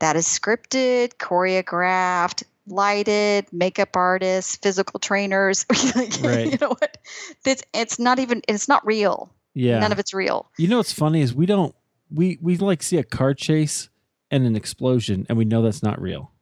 that 0.00 0.16
is 0.16 0.26
scripted 0.26 1.14
choreographed 1.14 2.42
lighted 2.66 3.46
makeup 3.52 3.96
artists 3.96 4.56
physical 4.56 4.98
trainers. 4.98 5.64
Right. 6.22 6.50
you 6.50 6.58
know 6.60 6.70
what? 6.70 6.98
It's, 7.44 7.62
it's 7.72 7.98
not 7.98 8.18
even 8.18 8.42
it's 8.48 8.66
not 8.66 8.84
real 8.84 9.30
Yeah. 9.56 9.78
none 9.78 9.90
of 9.90 9.98
it's 9.98 10.14
real 10.14 10.50
You 10.58 10.68
know 10.68 10.76
what's 10.76 10.92
funny 10.92 11.20
is 11.22 11.34
we 11.34 11.46
don't 11.46 11.74
we 12.10 12.38
we 12.40 12.56
like 12.56 12.82
see 12.82 12.98
a 12.98 13.04
car 13.04 13.34
chase 13.34 13.88
and 14.30 14.46
an 14.46 14.56
explosion 14.56 15.26
and 15.28 15.38
we 15.38 15.44
know 15.44 15.62
that's 15.62 15.82
not 15.82 16.00
real. 16.00 16.32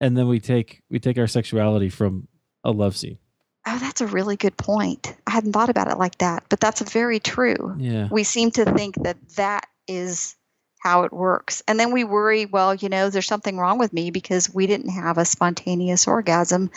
And 0.00 0.16
then 0.16 0.28
we 0.28 0.40
take 0.40 0.82
we 0.90 0.98
take 0.98 1.18
our 1.18 1.26
sexuality 1.26 1.88
from 1.88 2.28
a 2.62 2.70
love 2.70 2.96
scene. 2.96 3.18
Oh, 3.66 3.78
that's 3.78 4.00
a 4.00 4.06
really 4.06 4.36
good 4.36 4.56
point. 4.56 5.14
I 5.26 5.30
hadn't 5.30 5.52
thought 5.52 5.70
about 5.70 5.90
it 5.90 5.98
like 5.98 6.18
that, 6.18 6.44
but 6.50 6.60
that's 6.60 6.82
very 6.82 7.18
true. 7.18 7.74
Yeah. 7.78 8.08
We 8.10 8.24
seem 8.24 8.50
to 8.52 8.64
think 8.64 8.96
that 9.04 9.16
that 9.36 9.66
is 9.88 10.36
how 10.80 11.04
it 11.04 11.12
works. 11.12 11.62
And 11.66 11.80
then 11.80 11.92
we 11.92 12.04
worry, 12.04 12.44
well, 12.44 12.74
you 12.74 12.90
know, 12.90 13.08
there's 13.08 13.26
something 13.26 13.56
wrong 13.56 13.78
with 13.78 13.92
me 13.94 14.10
because 14.10 14.52
we 14.52 14.66
didn't 14.66 14.90
have 14.90 15.16
a 15.16 15.24
spontaneous 15.24 16.06
orgasm. 16.06 16.70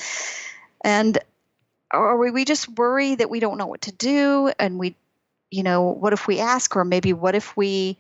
And 0.82 1.18
or 1.94 2.18
we, 2.18 2.32
we 2.32 2.46
just 2.46 2.70
worry 2.70 3.16
that 3.16 3.30
we 3.30 3.42
don't 3.42 3.58
know 3.58 3.68
what 3.68 3.82
to 3.82 3.92
do 3.92 4.52
and 4.58 4.80
we 4.80 4.96
you 5.52 5.64
know, 5.64 5.84
what 5.84 6.14
if 6.14 6.28
we 6.28 6.40
ask? 6.40 6.76
Or 6.76 6.84
maybe 6.84 7.14
what 7.14 7.36
if 7.36 7.56
we 7.56 7.98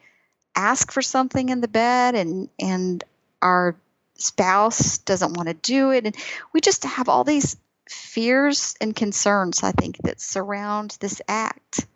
ask 0.55 0.91
for 0.91 1.01
something 1.01 1.49
in 1.49 1.61
the 1.61 1.67
bed 1.67 2.15
and 2.15 2.49
and 2.59 3.03
our 3.41 3.75
spouse 4.15 4.97
doesn't 4.99 5.33
want 5.33 5.47
to 5.47 5.53
do 5.53 5.91
it? 5.91 6.05
And 6.05 6.15
we 6.53 6.61
just 6.61 6.83
have 6.83 7.09
all 7.09 7.23
these 7.23 7.57
fears 7.89 8.75
and 8.81 8.95
concerns 8.95 9.63
i 9.63 9.71
think 9.71 9.97
that 10.03 10.19
surround 10.19 10.97
this 10.99 11.21
act. 11.27 11.87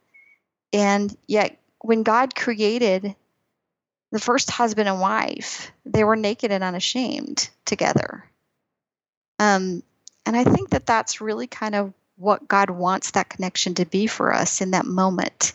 And 0.74 1.16
yet 1.28 1.58
when 1.82 2.04
god 2.04 2.36
created 2.36 3.16
the 4.12 4.20
first 4.20 4.50
husband 4.50 4.88
and 4.88 5.02
wife 5.02 5.72
they 5.86 6.04
were 6.04 6.16
naked 6.16 6.52
and 6.52 6.64
unashamed 6.64 7.50
together. 7.66 8.24
Um, 9.40 9.84
and 10.26 10.38
i 10.38 10.44
think 10.44 10.70
that 10.70 10.86
that's 10.86 11.20
really 11.20 11.48
kind 11.48 11.76
of 11.76 11.94
what 12.22 12.48
god 12.48 12.70
wants 12.70 13.12
that 13.12 13.30
connection 13.30 13.74
to 13.74 13.86
be 13.86 14.08
for 14.08 14.34
us 14.34 14.62
in 14.62 14.72
that 14.72 14.86
moment 14.86 15.54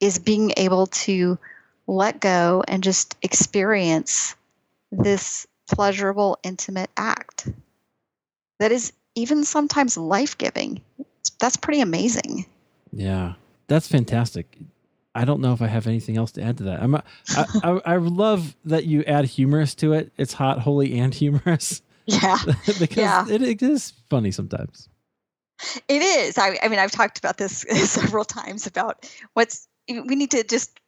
is 0.00 0.18
being 0.18 0.52
able 0.56 0.86
to 0.86 1.38
let 1.86 2.20
go 2.20 2.62
and 2.68 2.82
just 2.82 3.16
experience 3.22 4.34
this 4.92 5.46
pleasurable 5.68 6.38
intimate 6.42 6.90
act 6.96 7.48
that 8.60 8.70
is 8.70 8.92
even 9.14 9.44
sometimes 9.44 9.96
life 9.96 10.36
giving. 10.38 10.80
That's 11.38 11.56
pretty 11.56 11.80
amazing. 11.80 12.46
Yeah. 12.92 13.34
That's 13.66 13.88
fantastic. 13.88 14.58
I 15.14 15.24
don't 15.24 15.40
know 15.40 15.52
if 15.52 15.62
I 15.62 15.68
have 15.68 15.86
anything 15.86 16.16
else 16.16 16.32
to 16.32 16.42
add 16.42 16.58
to 16.58 16.64
that. 16.64 16.82
I'm 16.82 16.96
a, 16.96 17.04
I, 17.30 17.46
I, 17.62 17.80
I 17.84 17.96
love 17.96 18.56
that 18.64 18.84
you 18.84 19.04
add 19.04 19.24
humorous 19.26 19.74
to 19.76 19.92
it. 19.92 20.12
It's 20.16 20.34
hot, 20.34 20.60
holy, 20.60 20.98
and 20.98 21.14
humorous 21.14 21.82
Yeah, 22.06 22.38
because 22.78 22.96
Yeah. 22.96 23.26
it, 23.28 23.42
it 23.42 23.62
is 23.62 23.92
funny 24.10 24.30
sometimes. 24.30 24.88
It 25.88 26.02
is. 26.02 26.38
I, 26.38 26.58
I 26.62 26.68
mean, 26.68 26.78
I've 26.78 26.90
talked 26.90 27.18
about 27.18 27.36
this 27.36 27.64
several 27.90 28.24
times 28.24 28.66
about 28.66 29.08
what's 29.34 29.68
we 29.88 30.16
need 30.16 30.30
to 30.32 30.44
just 30.44 30.78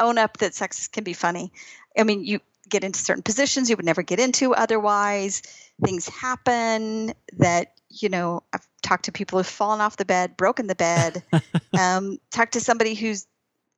own 0.00 0.18
up 0.18 0.38
that 0.38 0.54
sex 0.54 0.88
can 0.88 1.04
be 1.04 1.12
funny. 1.12 1.52
I 1.96 2.04
mean, 2.04 2.24
you 2.24 2.40
get 2.68 2.84
into 2.84 2.98
certain 2.98 3.22
positions 3.22 3.70
you 3.70 3.76
would 3.76 3.84
never 3.86 4.02
get 4.02 4.20
into 4.20 4.54
otherwise. 4.54 5.42
Things 5.82 6.08
happen 6.08 7.12
that 7.38 7.74
you 7.90 8.08
know. 8.08 8.42
I've 8.52 8.66
talked 8.82 9.06
to 9.06 9.12
people 9.12 9.38
who've 9.38 9.46
fallen 9.46 9.80
off 9.80 9.96
the 9.96 10.04
bed, 10.04 10.36
broken 10.36 10.66
the 10.66 10.74
bed. 10.74 11.22
um, 11.78 12.18
talked 12.30 12.52
to 12.52 12.60
somebody 12.60 12.94
who's 12.94 13.26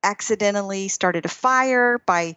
accidentally 0.03 0.89
started 0.89 1.25
a 1.25 1.29
fire 1.29 1.99
by 2.07 2.37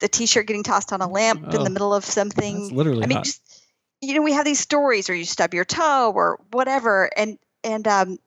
the 0.00 0.08
t-shirt 0.08 0.46
getting 0.46 0.62
tossed 0.62 0.92
on 0.92 1.00
a 1.00 1.08
lamp 1.08 1.44
in 1.44 1.60
Oh, 1.60 1.64
the 1.64 1.70
middle 1.70 1.94
of 1.94 2.04
something. 2.04 2.74
Literally 2.74 3.04
I 3.04 3.06
mean, 3.06 3.16
hot. 3.16 3.24
just 3.24 3.63
you 4.04 4.14
know, 4.14 4.22
we 4.22 4.32
have 4.32 4.44
these 4.44 4.60
stories, 4.60 5.08
or 5.10 5.14
you 5.14 5.24
stub 5.24 5.54
your 5.54 5.64
toe, 5.64 6.12
or 6.14 6.40
whatever, 6.52 7.10
and 7.16 7.38
and 7.62 7.86
um, 7.88 8.18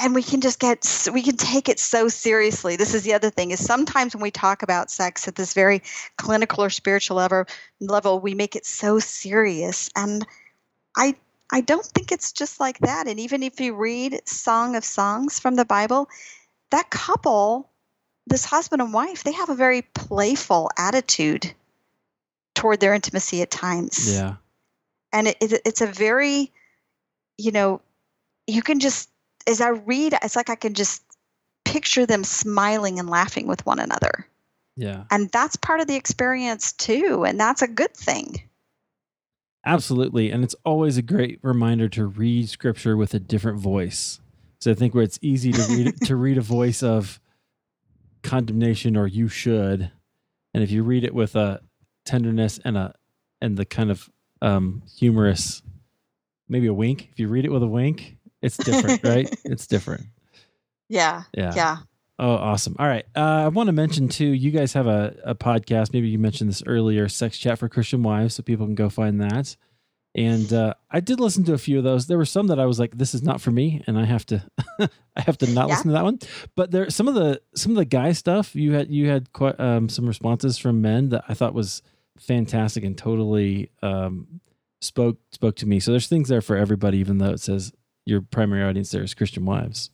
and 0.00 0.14
we 0.14 0.22
can 0.22 0.40
just 0.40 0.58
get 0.58 1.08
we 1.12 1.22
can 1.22 1.36
take 1.36 1.68
it 1.68 1.78
so 1.78 2.08
seriously. 2.08 2.76
This 2.76 2.94
is 2.94 3.04
the 3.04 3.14
other 3.14 3.30
thing 3.30 3.50
is 3.50 3.64
sometimes 3.64 4.14
when 4.14 4.22
we 4.22 4.30
talk 4.30 4.62
about 4.62 4.90
sex 4.90 5.28
at 5.28 5.36
this 5.36 5.54
very 5.54 5.82
clinical 6.16 6.64
or 6.64 6.70
spiritual 6.70 7.16
level, 7.16 7.44
level 7.80 8.20
we 8.20 8.34
make 8.34 8.56
it 8.56 8.66
so 8.66 8.98
serious, 8.98 9.90
and 9.94 10.26
I 10.96 11.14
I 11.52 11.60
don't 11.60 11.84
think 11.84 12.10
it's 12.10 12.32
just 12.32 12.60
like 12.60 12.78
that. 12.80 13.06
And 13.06 13.20
even 13.20 13.42
if 13.42 13.60
you 13.60 13.74
read 13.74 14.26
Song 14.26 14.74
of 14.74 14.84
Songs 14.84 15.38
from 15.38 15.54
the 15.54 15.66
Bible, 15.66 16.08
that 16.70 16.90
couple, 16.90 17.70
this 18.26 18.44
husband 18.46 18.80
and 18.80 18.92
wife, 18.92 19.22
they 19.22 19.32
have 19.32 19.50
a 19.50 19.54
very 19.54 19.82
playful 19.82 20.70
attitude 20.78 21.52
toward 22.54 22.80
their 22.80 22.94
intimacy 22.94 23.42
at 23.42 23.50
times 23.50 24.14
yeah. 24.14 24.34
and 25.12 25.28
it, 25.28 25.36
it, 25.40 25.62
it's 25.64 25.80
a 25.80 25.86
very 25.86 26.52
you 27.38 27.50
know 27.50 27.80
you 28.46 28.62
can 28.62 28.80
just 28.80 29.08
as 29.46 29.60
i 29.60 29.68
read 29.68 30.14
it's 30.22 30.36
like 30.36 30.50
i 30.50 30.54
can 30.54 30.74
just 30.74 31.02
picture 31.64 32.04
them 32.06 32.24
smiling 32.24 32.98
and 32.98 33.08
laughing 33.08 33.46
with 33.46 33.64
one 33.64 33.78
another 33.78 34.26
Yeah. 34.76 35.04
and 35.10 35.30
that's 35.30 35.56
part 35.56 35.80
of 35.80 35.86
the 35.86 35.96
experience 35.96 36.72
too 36.72 37.24
and 37.24 37.38
that's 37.40 37.62
a 37.62 37.68
good 37.68 37.94
thing 37.94 38.42
Absolutely. 39.64 40.30
And 40.30 40.42
it's 40.42 40.56
always 40.64 40.96
a 40.96 41.02
great 41.02 41.38
reminder 41.42 41.88
to 41.90 42.06
read 42.06 42.48
scripture 42.48 42.96
with 42.96 43.14
a 43.14 43.20
different 43.20 43.60
voice. 43.60 44.20
So 44.60 44.70
I 44.70 44.74
think 44.74 44.94
where 44.94 45.04
it's 45.04 45.18
easy 45.22 45.52
to 45.52 45.62
read 45.68 46.00
to 46.06 46.16
read 46.16 46.38
a 46.38 46.42
voice 46.42 46.82
of 46.82 47.20
condemnation 48.22 48.96
or 48.96 49.06
you 49.06 49.28
should. 49.28 49.90
And 50.54 50.62
if 50.62 50.70
you 50.70 50.82
read 50.82 51.04
it 51.04 51.14
with 51.14 51.36
a 51.36 51.60
tenderness 52.04 52.58
and 52.64 52.76
a 52.76 52.94
and 53.40 53.56
the 53.56 53.64
kind 53.64 53.90
of 53.90 54.08
um 54.40 54.82
humorous 54.98 55.62
maybe 56.48 56.66
a 56.66 56.74
wink. 56.74 57.08
If 57.12 57.18
you 57.20 57.28
read 57.28 57.44
it 57.44 57.50
with 57.52 57.62
a 57.62 57.66
wink, 57.68 58.16
it's 58.42 58.56
different, 58.58 59.02
right? 59.04 59.28
It's 59.44 59.66
different. 59.66 60.04
yeah 60.88 61.22
Yeah. 61.34 61.52
yeah 61.54 61.76
Oh, 62.18 62.34
awesome. 62.34 62.76
All 62.78 62.86
right. 62.86 63.04
Uh, 63.16 63.20
I 63.44 63.48
want 63.48 63.66
to 63.68 63.72
mention 63.72 64.06
too, 64.08 64.26
you 64.26 64.52
guys 64.52 64.74
have 64.74 64.86
a, 64.86 65.16
a 65.24 65.34
podcast. 65.34 65.92
Maybe 65.92 66.08
you 66.08 66.18
mentioned 66.20 66.50
this 66.50 66.62
earlier, 66.66 67.08
Sex 67.08 67.36
Chat 67.38 67.58
for 67.58 67.68
Christian 67.68 68.02
Wives, 68.04 68.34
so 68.34 68.42
people 68.44 68.64
can 68.66 68.76
go 68.76 68.88
find 68.90 69.20
that. 69.22 69.56
And 70.14 70.52
uh, 70.52 70.74
I 70.90 71.00
did 71.00 71.18
listen 71.18 71.42
to 71.44 71.54
a 71.54 71.58
few 71.58 71.78
of 71.78 71.84
those. 71.84 72.06
There 72.06 72.18
were 72.18 72.26
some 72.26 72.46
that 72.48 72.60
I 72.60 72.66
was 72.66 72.78
like, 72.78 72.96
"This 72.96 73.14
is 73.14 73.22
not 73.22 73.40
for 73.40 73.50
me," 73.50 73.82
and 73.88 73.98
I 73.98 74.04
have 74.04 74.24
to, 74.26 74.44
I 74.78 75.20
have 75.22 75.38
to 75.38 75.46
not 75.50 75.68
Yeah. 75.68 75.74
listen 75.74 75.88
to 75.88 75.94
that 75.94 76.04
one. 76.04 76.18
But 76.54 76.70
there, 76.70 76.90
some 76.90 77.08
of 77.08 77.14
the 77.14 77.40
some 77.56 77.72
of 77.72 77.76
the 77.76 77.86
guy 77.86 78.12
stuff 78.12 78.54
you 78.54 78.72
had 78.72 78.90
you 78.90 79.08
had 79.08 79.32
quite 79.32 79.58
um, 79.58 79.88
some 79.88 80.06
responses 80.06 80.58
from 80.58 80.82
men 80.82 81.08
that 81.08 81.24
I 81.28 81.34
thought 81.34 81.54
was 81.54 81.82
fantastic 82.26 82.84
and 82.84 82.96
totally 82.96 83.70
um, 83.82 84.40
spoke 84.80 85.18
spoke 85.32 85.56
to 85.56 85.66
me. 85.66 85.80
So 85.80 85.90
there's 85.90 86.06
things 86.08 86.28
there 86.28 86.40
for 86.40 86.56
everybody, 86.56 86.98
even 86.98 87.18
though 87.18 87.30
it 87.30 87.40
says 87.40 87.72
your 88.06 88.20
primary 88.20 88.62
audience 88.64 88.90
there 88.90 89.02
is 89.02 89.14
Christian 89.14 89.44
wives. 89.44 89.90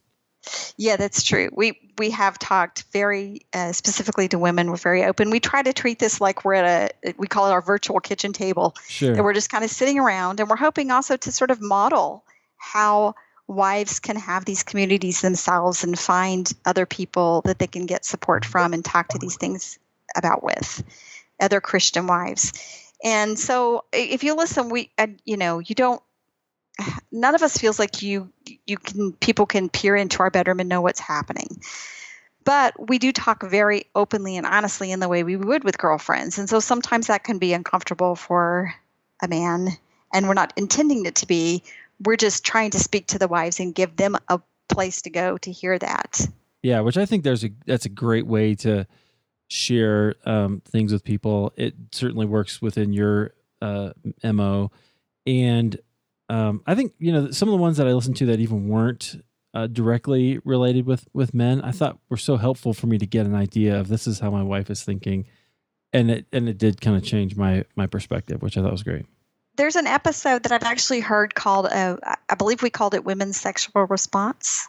yeah 0.78 0.96
that's 0.96 1.22
true 1.24 1.50
we 1.52 1.78
we 1.98 2.10
have 2.10 2.38
talked 2.38 2.84
very 2.92 3.40
uh, 3.52 3.72
specifically 3.72 4.28
to 4.28 4.38
women 4.38 4.70
we're 4.70 4.76
very 4.76 5.04
open 5.04 5.30
we 5.30 5.40
try 5.40 5.62
to 5.62 5.72
treat 5.72 5.98
this 5.98 6.20
like 6.20 6.44
we're 6.44 6.54
at 6.54 6.94
a 7.04 7.14
we 7.18 7.26
call 7.26 7.48
it 7.48 7.50
our 7.50 7.60
virtual 7.60 7.98
kitchen 7.98 8.32
table 8.32 8.72
Sure. 8.86 9.12
and 9.14 9.24
we're 9.24 9.34
just 9.34 9.50
kind 9.50 9.64
of 9.64 9.70
sitting 9.70 9.98
around 9.98 10.38
and 10.38 10.48
we're 10.48 10.56
hoping 10.56 10.92
also 10.92 11.16
to 11.16 11.32
sort 11.32 11.50
of 11.50 11.60
model 11.60 12.24
how 12.56 13.14
wives 13.48 13.98
can 13.98 14.14
have 14.16 14.44
these 14.44 14.62
communities 14.62 15.20
themselves 15.22 15.82
and 15.82 15.98
find 15.98 16.52
other 16.64 16.86
people 16.86 17.42
that 17.44 17.58
they 17.58 17.66
can 17.66 17.84
get 17.84 18.04
support 18.04 18.44
from 18.44 18.72
and 18.72 18.84
talk 18.84 19.08
to 19.08 19.18
these 19.18 19.36
things 19.36 19.78
about 20.16 20.42
with 20.44 20.84
other 21.40 21.60
christian 21.60 22.06
wives. 22.06 22.52
And 23.04 23.38
so 23.38 23.84
if 23.92 24.24
you 24.24 24.34
listen 24.34 24.70
we 24.70 24.90
uh, 24.98 25.08
you 25.24 25.36
know 25.36 25.58
you 25.58 25.74
don't 25.74 26.02
none 27.12 27.34
of 27.34 27.42
us 27.42 27.56
feels 27.58 27.78
like 27.78 28.02
you 28.02 28.32
you 28.66 28.76
can 28.76 29.12
people 29.12 29.46
can 29.46 29.68
peer 29.68 29.96
into 29.96 30.20
our 30.20 30.30
bedroom 30.30 30.60
and 30.60 30.68
know 30.68 30.80
what's 30.80 31.00
happening. 31.00 31.60
But 32.44 32.88
we 32.88 32.98
do 32.98 33.12
talk 33.12 33.42
very 33.42 33.84
openly 33.94 34.38
and 34.38 34.46
honestly 34.46 34.90
in 34.90 35.00
the 35.00 35.08
way 35.08 35.22
we 35.22 35.36
would 35.36 35.64
with 35.64 35.76
girlfriends. 35.76 36.38
And 36.38 36.48
so 36.48 36.60
sometimes 36.60 37.08
that 37.08 37.22
can 37.22 37.38
be 37.38 37.52
uncomfortable 37.52 38.16
for 38.16 38.74
a 39.22 39.28
man 39.28 39.68
and 40.14 40.26
we're 40.26 40.34
not 40.34 40.54
intending 40.56 41.04
it 41.04 41.16
to 41.16 41.26
be. 41.26 41.62
We're 42.04 42.16
just 42.16 42.44
trying 42.44 42.70
to 42.70 42.78
speak 42.78 43.08
to 43.08 43.18
the 43.18 43.28
wives 43.28 43.60
and 43.60 43.74
give 43.74 43.96
them 43.96 44.16
a 44.28 44.40
place 44.68 45.02
to 45.02 45.10
go 45.10 45.36
to 45.38 45.52
hear 45.52 45.78
that. 45.78 46.26
Yeah, 46.62 46.80
which 46.80 46.96
I 46.96 47.06
think 47.06 47.24
there's 47.24 47.44
a 47.44 47.50
that's 47.66 47.86
a 47.86 47.90
great 47.90 48.26
way 48.26 48.54
to 48.56 48.86
share 49.48 50.14
um, 50.24 50.62
things 50.66 50.92
with 50.92 51.04
people. 51.04 51.52
It 51.56 51.74
certainly 51.92 52.26
works 52.26 52.62
within 52.62 52.92
your 52.92 53.32
uh, 53.60 53.90
mo, 54.22 54.70
and 55.26 55.78
um, 56.28 56.62
I 56.66 56.74
think 56.74 56.92
you 56.98 57.12
know 57.12 57.30
some 57.30 57.48
of 57.48 57.52
the 57.52 57.60
ones 57.60 57.76
that 57.78 57.88
I 57.88 57.92
listened 57.92 58.16
to 58.18 58.26
that 58.26 58.40
even 58.40 58.68
weren't 58.68 59.16
uh, 59.54 59.66
directly 59.66 60.38
related 60.44 60.86
with 60.86 61.08
with 61.12 61.34
men, 61.34 61.60
I 61.62 61.72
thought 61.72 61.98
were 62.08 62.16
so 62.16 62.36
helpful 62.36 62.74
for 62.74 62.86
me 62.86 62.98
to 62.98 63.06
get 63.06 63.26
an 63.26 63.34
idea 63.34 63.78
of 63.78 63.88
this 63.88 64.06
is 64.06 64.20
how 64.20 64.30
my 64.30 64.42
wife 64.42 64.70
is 64.70 64.84
thinking, 64.84 65.26
and 65.92 66.10
it 66.10 66.26
and 66.32 66.48
it 66.48 66.58
did 66.58 66.80
kind 66.80 66.96
of 66.96 67.02
change 67.02 67.36
my 67.36 67.64
my 67.74 67.86
perspective, 67.86 68.42
which 68.42 68.56
I 68.56 68.62
thought 68.62 68.72
was 68.72 68.82
great. 68.82 69.06
There's 69.56 69.74
an 69.74 69.88
episode 69.88 70.44
that 70.44 70.52
I've 70.52 70.62
actually 70.62 71.00
heard 71.00 71.34
called, 71.34 71.66
uh, 71.66 71.96
I 72.28 72.36
believe 72.36 72.62
we 72.62 72.70
called 72.70 72.94
it 72.94 73.04
Women's 73.04 73.40
Sexual 73.40 73.86
Response 73.86 74.68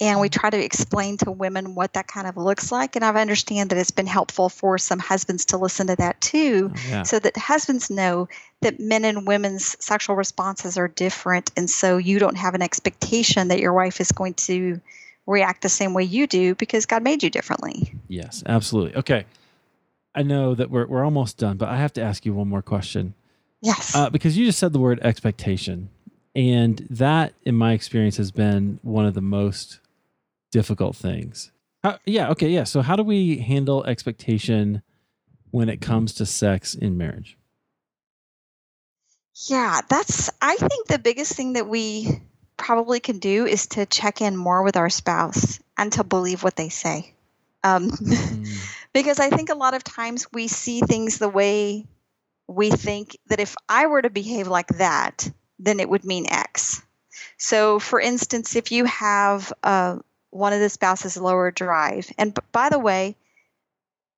and 0.00 0.18
we 0.18 0.28
try 0.28 0.48
to 0.48 0.64
explain 0.64 1.18
to 1.18 1.30
women 1.30 1.74
what 1.74 1.92
that 1.92 2.08
kind 2.08 2.26
of 2.26 2.36
looks 2.36 2.72
like 2.72 2.96
and 2.96 3.04
i 3.04 3.20
understand 3.20 3.70
that 3.70 3.78
it's 3.78 3.90
been 3.90 4.06
helpful 4.06 4.48
for 4.48 4.78
some 4.78 4.98
husbands 4.98 5.44
to 5.44 5.58
listen 5.58 5.86
to 5.86 5.96
that 5.96 6.20
too 6.20 6.70
oh, 6.72 6.80
yeah. 6.88 7.02
so 7.02 7.18
that 7.18 7.36
husbands 7.36 7.90
know 7.90 8.28
that 8.62 8.80
men 8.80 9.04
and 9.04 9.26
women's 9.26 9.76
sexual 9.84 10.16
responses 10.16 10.78
are 10.78 10.88
different 10.88 11.50
and 11.56 11.68
so 11.68 11.98
you 11.98 12.18
don't 12.18 12.36
have 12.36 12.54
an 12.54 12.62
expectation 12.62 13.48
that 13.48 13.60
your 13.60 13.72
wife 13.72 14.00
is 14.00 14.10
going 14.12 14.34
to 14.34 14.80
react 15.26 15.62
the 15.62 15.68
same 15.68 15.94
way 15.94 16.02
you 16.02 16.26
do 16.26 16.54
because 16.54 16.86
god 16.86 17.02
made 17.02 17.22
you 17.22 17.30
differently. 17.30 17.94
Yes 18.08 18.42
absolutely. 18.46 18.96
Okay. 18.96 19.26
I 20.12 20.24
know 20.24 20.56
that 20.56 20.70
we're, 20.70 20.86
we're 20.86 21.04
almost 21.04 21.38
done 21.38 21.56
but 21.56 21.68
i 21.68 21.76
have 21.76 21.92
to 21.94 22.02
ask 22.02 22.24
you 22.24 22.34
one 22.34 22.48
more 22.48 22.62
question. 22.62 23.14
Yes. 23.62 23.94
Uh, 23.94 24.08
because 24.08 24.38
you 24.38 24.46
just 24.46 24.58
said 24.58 24.72
the 24.72 24.78
word 24.78 24.98
expectation 25.02 25.90
and 26.34 26.86
that 26.88 27.34
in 27.44 27.54
my 27.54 27.72
experience 27.72 28.16
has 28.16 28.30
been 28.30 28.78
one 28.82 29.04
of 29.04 29.14
the 29.14 29.20
most 29.20 29.80
difficult 30.50 30.96
things. 30.96 31.52
How, 31.82 31.98
yeah, 32.04 32.30
okay, 32.30 32.50
yeah. 32.50 32.64
So 32.64 32.82
how 32.82 32.96
do 32.96 33.02
we 33.02 33.38
handle 33.38 33.84
expectation 33.84 34.82
when 35.50 35.68
it 35.68 35.80
comes 35.80 36.14
to 36.14 36.26
sex 36.26 36.74
in 36.74 36.96
marriage? 36.96 37.36
Yeah, 39.48 39.80
that's 39.88 40.30
I 40.42 40.56
think 40.56 40.86
the 40.86 40.98
biggest 40.98 41.32
thing 41.32 41.54
that 41.54 41.68
we 41.68 42.20
probably 42.56 43.00
can 43.00 43.18
do 43.18 43.46
is 43.46 43.68
to 43.68 43.86
check 43.86 44.20
in 44.20 44.36
more 44.36 44.62
with 44.62 44.76
our 44.76 44.90
spouse 44.90 45.60
and 45.78 45.92
to 45.94 46.04
believe 46.04 46.42
what 46.42 46.56
they 46.56 46.68
say. 46.68 47.14
Um, 47.64 47.90
mm. 47.90 48.68
because 48.92 49.18
I 49.18 49.30
think 49.30 49.48
a 49.48 49.54
lot 49.54 49.74
of 49.74 49.82
times 49.82 50.26
we 50.32 50.48
see 50.48 50.80
things 50.80 51.18
the 51.18 51.28
way 51.28 51.86
we 52.46 52.70
think 52.70 53.16
that 53.28 53.40
if 53.40 53.54
I 53.68 53.86
were 53.86 54.02
to 54.02 54.10
behave 54.10 54.48
like 54.48 54.68
that, 54.78 55.30
then 55.58 55.80
it 55.80 55.88
would 55.88 56.04
mean 56.04 56.26
X. 56.28 56.82
So, 57.38 57.78
for 57.78 58.00
instance, 58.00 58.56
if 58.56 58.72
you 58.72 58.84
have 58.86 59.52
a, 59.62 60.00
one 60.30 60.52
of 60.52 60.60
the 60.60 60.68
spouses 60.68 61.16
lower 61.16 61.50
drive. 61.50 62.10
And 62.18 62.34
b- 62.34 62.42
by 62.52 62.68
the 62.68 62.78
way, 62.78 63.16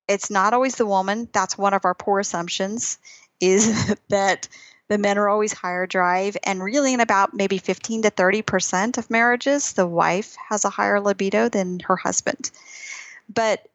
it's 0.08 0.30
not 0.30 0.52
always 0.52 0.76
the 0.76 0.86
woman. 0.86 1.28
That's 1.32 1.58
one 1.58 1.74
of 1.74 1.84
our 1.84 1.94
poor 1.94 2.20
assumptions 2.20 2.98
is 3.40 3.94
that 4.08 4.48
the 4.88 4.98
men 4.98 5.18
are 5.18 5.28
always 5.28 5.52
higher 5.52 5.86
drive. 5.86 6.36
And 6.44 6.62
really, 6.62 6.92
in 6.92 7.00
about 7.00 7.34
maybe 7.34 7.58
15 7.58 8.02
to 8.02 8.10
30% 8.10 8.98
of 8.98 9.10
marriages, 9.10 9.72
the 9.72 9.86
wife 9.86 10.36
has 10.48 10.64
a 10.64 10.70
higher 10.70 11.00
libido 11.00 11.48
than 11.48 11.80
her 11.80 11.96
husband. 11.96 12.50
But 13.32 13.66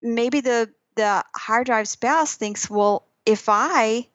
maybe 0.00 0.40
the, 0.40 0.70
the 0.94 1.24
higher 1.34 1.64
drive 1.64 1.88
spouse 1.88 2.36
thinks, 2.36 2.70
well, 2.70 3.04
if 3.26 3.48
I 3.48 4.06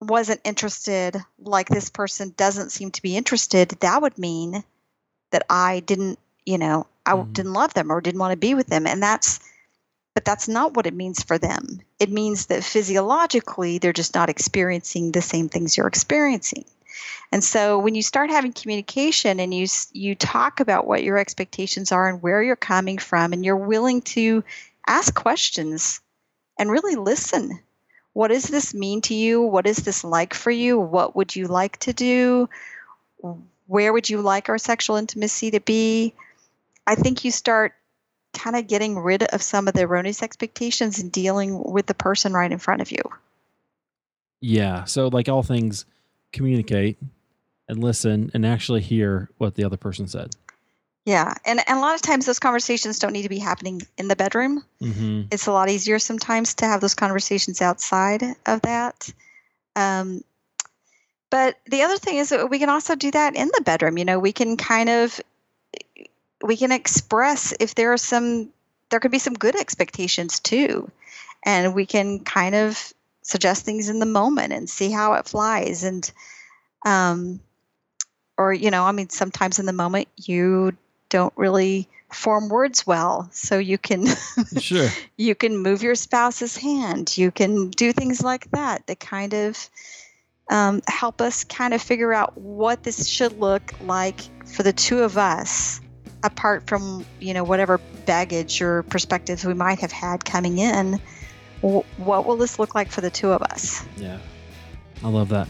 wasn't 0.00 0.40
interested 0.44 1.16
like 1.38 1.68
this 1.68 1.90
person 1.90 2.34
doesn't 2.36 2.70
seem 2.70 2.90
to 2.92 3.02
be 3.02 3.16
interested, 3.16 3.70
that 3.80 4.02
would 4.02 4.18
mean 4.18 4.64
that 5.34 5.44
I 5.50 5.80
didn't, 5.80 6.20
you 6.46 6.58
know, 6.58 6.86
I 7.04 7.14
mm-hmm. 7.14 7.32
didn't 7.32 7.52
love 7.52 7.74
them 7.74 7.90
or 7.90 8.00
didn't 8.00 8.20
want 8.20 8.30
to 8.30 8.36
be 8.36 8.54
with 8.54 8.68
them. 8.68 8.86
And 8.86 9.02
that's, 9.02 9.40
but 10.14 10.24
that's 10.24 10.46
not 10.46 10.74
what 10.74 10.86
it 10.86 10.94
means 10.94 11.24
for 11.24 11.38
them. 11.38 11.80
It 11.98 12.08
means 12.08 12.46
that 12.46 12.62
physiologically, 12.62 13.78
they're 13.78 13.92
just 13.92 14.14
not 14.14 14.30
experiencing 14.30 15.10
the 15.10 15.20
same 15.20 15.48
things 15.48 15.76
you're 15.76 15.88
experiencing. 15.88 16.64
And 17.32 17.42
so 17.42 17.80
when 17.80 17.96
you 17.96 18.02
start 18.02 18.30
having 18.30 18.52
communication 18.52 19.40
and 19.40 19.52
you 19.52 19.66
you 19.92 20.14
talk 20.14 20.60
about 20.60 20.86
what 20.86 21.02
your 21.02 21.18
expectations 21.18 21.90
are 21.90 22.08
and 22.08 22.22
where 22.22 22.40
you're 22.40 22.54
coming 22.54 22.98
from 22.98 23.32
and 23.32 23.44
you're 23.44 23.56
willing 23.56 24.02
to 24.02 24.44
ask 24.86 25.12
questions 25.12 26.00
and 26.60 26.70
really 26.70 26.94
listen. 26.94 27.58
What 28.12 28.28
does 28.28 28.44
this 28.44 28.72
mean 28.72 29.00
to 29.02 29.14
you? 29.14 29.42
What 29.42 29.66
is 29.66 29.78
this 29.78 30.04
like 30.04 30.32
for 30.32 30.52
you? 30.52 30.78
What 30.78 31.16
would 31.16 31.34
you 31.34 31.48
like 31.48 31.78
to 31.80 31.92
do? 31.92 32.48
Where 33.66 33.92
would 33.92 34.08
you 34.08 34.20
like 34.20 34.48
our 34.48 34.58
sexual 34.58 34.96
intimacy 34.96 35.50
to 35.52 35.60
be? 35.60 36.14
I 36.86 36.94
think 36.94 37.24
you 37.24 37.30
start 37.30 37.74
kind 38.34 38.56
of 38.56 38.66
getting 38.66 38.98
rid 38.98 39.22
of 39.22 39.42
some 39.42 39.68
of 39.68 39.74
the 39.74 39.82
erroneous 39.82 40.22
expectations 40.22 40.98
and 40.98 41.10
dealing 41.10 41.62
with 41.64 41.86
the 41.86 41.94
person 41.94 42.32
right 42.32 42.50
in 42.50 42.58
front 42.58 42.82
of 42.82 42.90
you. 42.90 43.02
Yeah. 44.40 44.84
So, 44.84 45.08
like 45.08 45.28
all 45.28 45.42
things, 45.42 45.86
communicate 46.32 46.98
and 47.68 47.82
listen 47.82 48.30
and 48.34 48.44
actually 48.44 48.82
hear 48.82 49.30
what 49.38 49.54
the 49.54 49.64
other 49.64 49.78
person 49.78 50.06
said. 50.06 50.34
Yeah. 51.06 51.34
And, 51.44 51.60
and 51.66 51.78
a 51.78 51.80
lot 51.80 51.94
of 51.94 52.02
times 52.02 52.26
those 52.26 52.38
conversations 52.38 52.98
don't 52.98 53.12
need 53.12 53.22
to 53.22 53.28
be 53.28 53.38
happening 53.38 53.82
in 53.98 54.08
the 54.08 54.16
bedroom. 54.16 54.64
Mm-hmm. 54.82 55.22
It's 55.30 55.46
a 55.46 55.52
lot 55.52 55.68
easier 55.68 55.98
sometimes 55.98 56.54
to 56.54 56.66
have 56.66 56.80
those 56.80 56.94
conversations 56.94 57.60
outside 57.60 58.22
of 58.46 58.62
that. 58.62 59.12
Um, 59.76 60.22
but 61.34 61.58
the 61.66 61.82
other 61.82 61.96
thing 61.96 62.18
is 62.18 62.28
that 62.28 62.48
we 62.48 62.60
can 62.60 62.68
also 62.68 62.94
do 62.94 63.10
that 63.10 63.34
in 63.34 63.48
the 63.52 63.62
bedroom. 63.62 63.98
You 63.98 64.04
know, 64.04 64.20
we 64.20 64.30
can 64.30 64.56
kind 64.56 64.88
of 64.88 65.20
we 66.44 66.56
can 66.56 66.70
express 66.70 67.52
if 67.58 67.74
there 67.74 67.92
are 67.92 67.98
some 67.98 68.50
there 68.88 69.00
could 69.00 69.10
be 69.10 69.18
some 69.18 69.34
good 69.34 69.56
expectations 69.56 70.38
too. 70.38 70.88
And 71.44 71.74
we 71.74 71.86
can 71.86 72.20
kind 72.20 72.54
of 72.54 72.94
suggest 73.22 73.64
things 73.64 73.88
in 73.88 73.98
the 73.98 74.06
moment 74.06 74.52
and 74.52 74.70
see 74.70 74.92
how 74.92 75.14
it 75.14 75.26
flies 75.26 75.82
and 75.82 76.08
um 76.86 77.40
or 78.38 78.52
you 78.52 78.70
know, 78.70 78.84
I 78.84 78.92
mean 78.92 79.10
sometimes 79.10 79.58
in 79.58 79.66
the 79.66 79.72
moment 79.72 80.06
you 80.16 80.76
don't 81.08 81.32
really 81.34 81.88
form 82.12 82.48
words 82.48 82.86
well 82.86 83.28
so 83.32 83.58
you 83.58 83.76
can 83.76 84.06
sure 84.60 84.88
you 85.16 85.34
can 85.34 85.56
move 85.56 85.82
your 85.82 85.96
spouse's 85.96 86.56
hand 86.56 87.18
you 87.18 87.32
can 87.32 87.70
do 87.70 87.92
things 87.92 88.22
like 88.22 88.48
that 88.52 88.86
that 88.86 89.00
kind 89.00 89.34
of 89.34 89.68
um, 90.50 90.82
help 90.88 91.20
us 91.20 91.44
kind 91.44 91.74
of 91.74 91.82
figure 91.82 92.12
out 92.12 92.36
what 92.36 92.82
this 92.82 93.08
should 93.08 93.38
look 93.40 93.72
like 93.82 94.20
for 94.46 94.62
the 94.62 94.72
two 94.72 95.02
of 95.02 95.16
us 95.16 95.80
apart 96.22 96.66
from 96.66 97.04
you 97.20 97.34
know 97.34 97.44
whatever 97.44 97.78
baggage 98.06 98.60
or 98.60 98.82
perspectives 98.84 99.44
we 99.44 99.54
might 99.54 99.78
have 99.78 99.92
had 99.92 100.24
coming 100.24 100.58
in. 100.58 101.00
What 101.60 102.26
will 102.26 102.36
this 102.36 102.58
look 102.58 102.74
like 102.74 102.90
for 102.90 103.00
the 103.00 103.10
two 103.10 103.32
of 103.32 103.42
us? 103.42 103.84
Yeah. 103.96 104.18
I 105.02 105.08
love 105.08 105.30
that. 105.30 105.48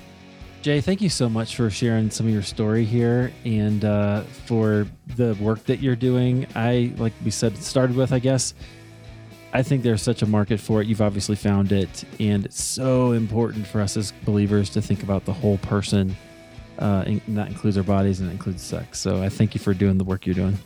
J. 0.62 0.80
thank 0.80 1.02
you 1.02 1.08
so 1.08 1.28
much 1.28 1.56
for 1.56 1.68
sharing 1.70 2.08
some 2.10 2.26
of 2.26 2.32
your 2.32 2.42
story 2.42 2.84
here 2.84 3.32
and 3.44 3.84
uh, 3.84 4.22
for 4.46 4.86
the 5.16 5.34
work 5.34 5.64
that 5.64 5.80
you're 5.80 5.96
doing. 5.96 6.46
I 6.54 6.92
like 6.96 7.12
we 7.24 7.30
said 7.30 7.56
started 7.58 7.96
with 7.96 8.12
i 8.12 8.18
guess 8.18 8.54
I 9.54 9.62
think 9.62 9.84
there's 9.84 10.02
such 10.02 10.20
a 10.22 10.26
market 10.26 10.58
for 10.58 10.82
it. 10.82 10.88
You've 10.88 11.00
obviously 11.00 11.36
found 11.36 11.70
it, 11.70 12.04
and 12.18 12.44
it's 12.44 12.62
so 12.62 13.12
important 13.12 13.66
for 13.68 13.80
us 13.80 13.96
as 13.96 14.12
believers 14.24 14.68
to 14.70 14.82
think 14.82 15.04
about 15.04 15.24
the 15.24 15.32
whole 15.32 15.58
person. 15.58 16.16
Uh, 16.80 17.04
and 17.06 17.20
that 17.28 17.46
includes 17.46 17.76
our 17.76 17.84
bodies 17.84 18.18
and 18.18 18.28
it 18.28 18.32
includes 18.32 18.60
sex. 18.60 18.98
So 18.98 19.22
I 19.22 19.28
thank 19.28 19.54
you 19.54 19.60
for 19.60 19.72
doing 19.72 19.96
the 19.96 20.02
work 20.02 20.26
you're 20.26 20.34
doing. 20.34 20.58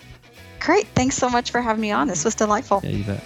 Great. 0.59 0.87
Thanks 0.89 1.17
so 1.17 1.29
much 1.29 1.51
for 1.51 1.61
having 1.61 1.83
me 1.83 1.91
on. 1.91 2.09
This 2.09 2.25
was 2.25 2.35
delightful. 2.35 2.81
Yeah, 2.83 2.91
you 2.91 3.05
bet. 3.05 3.23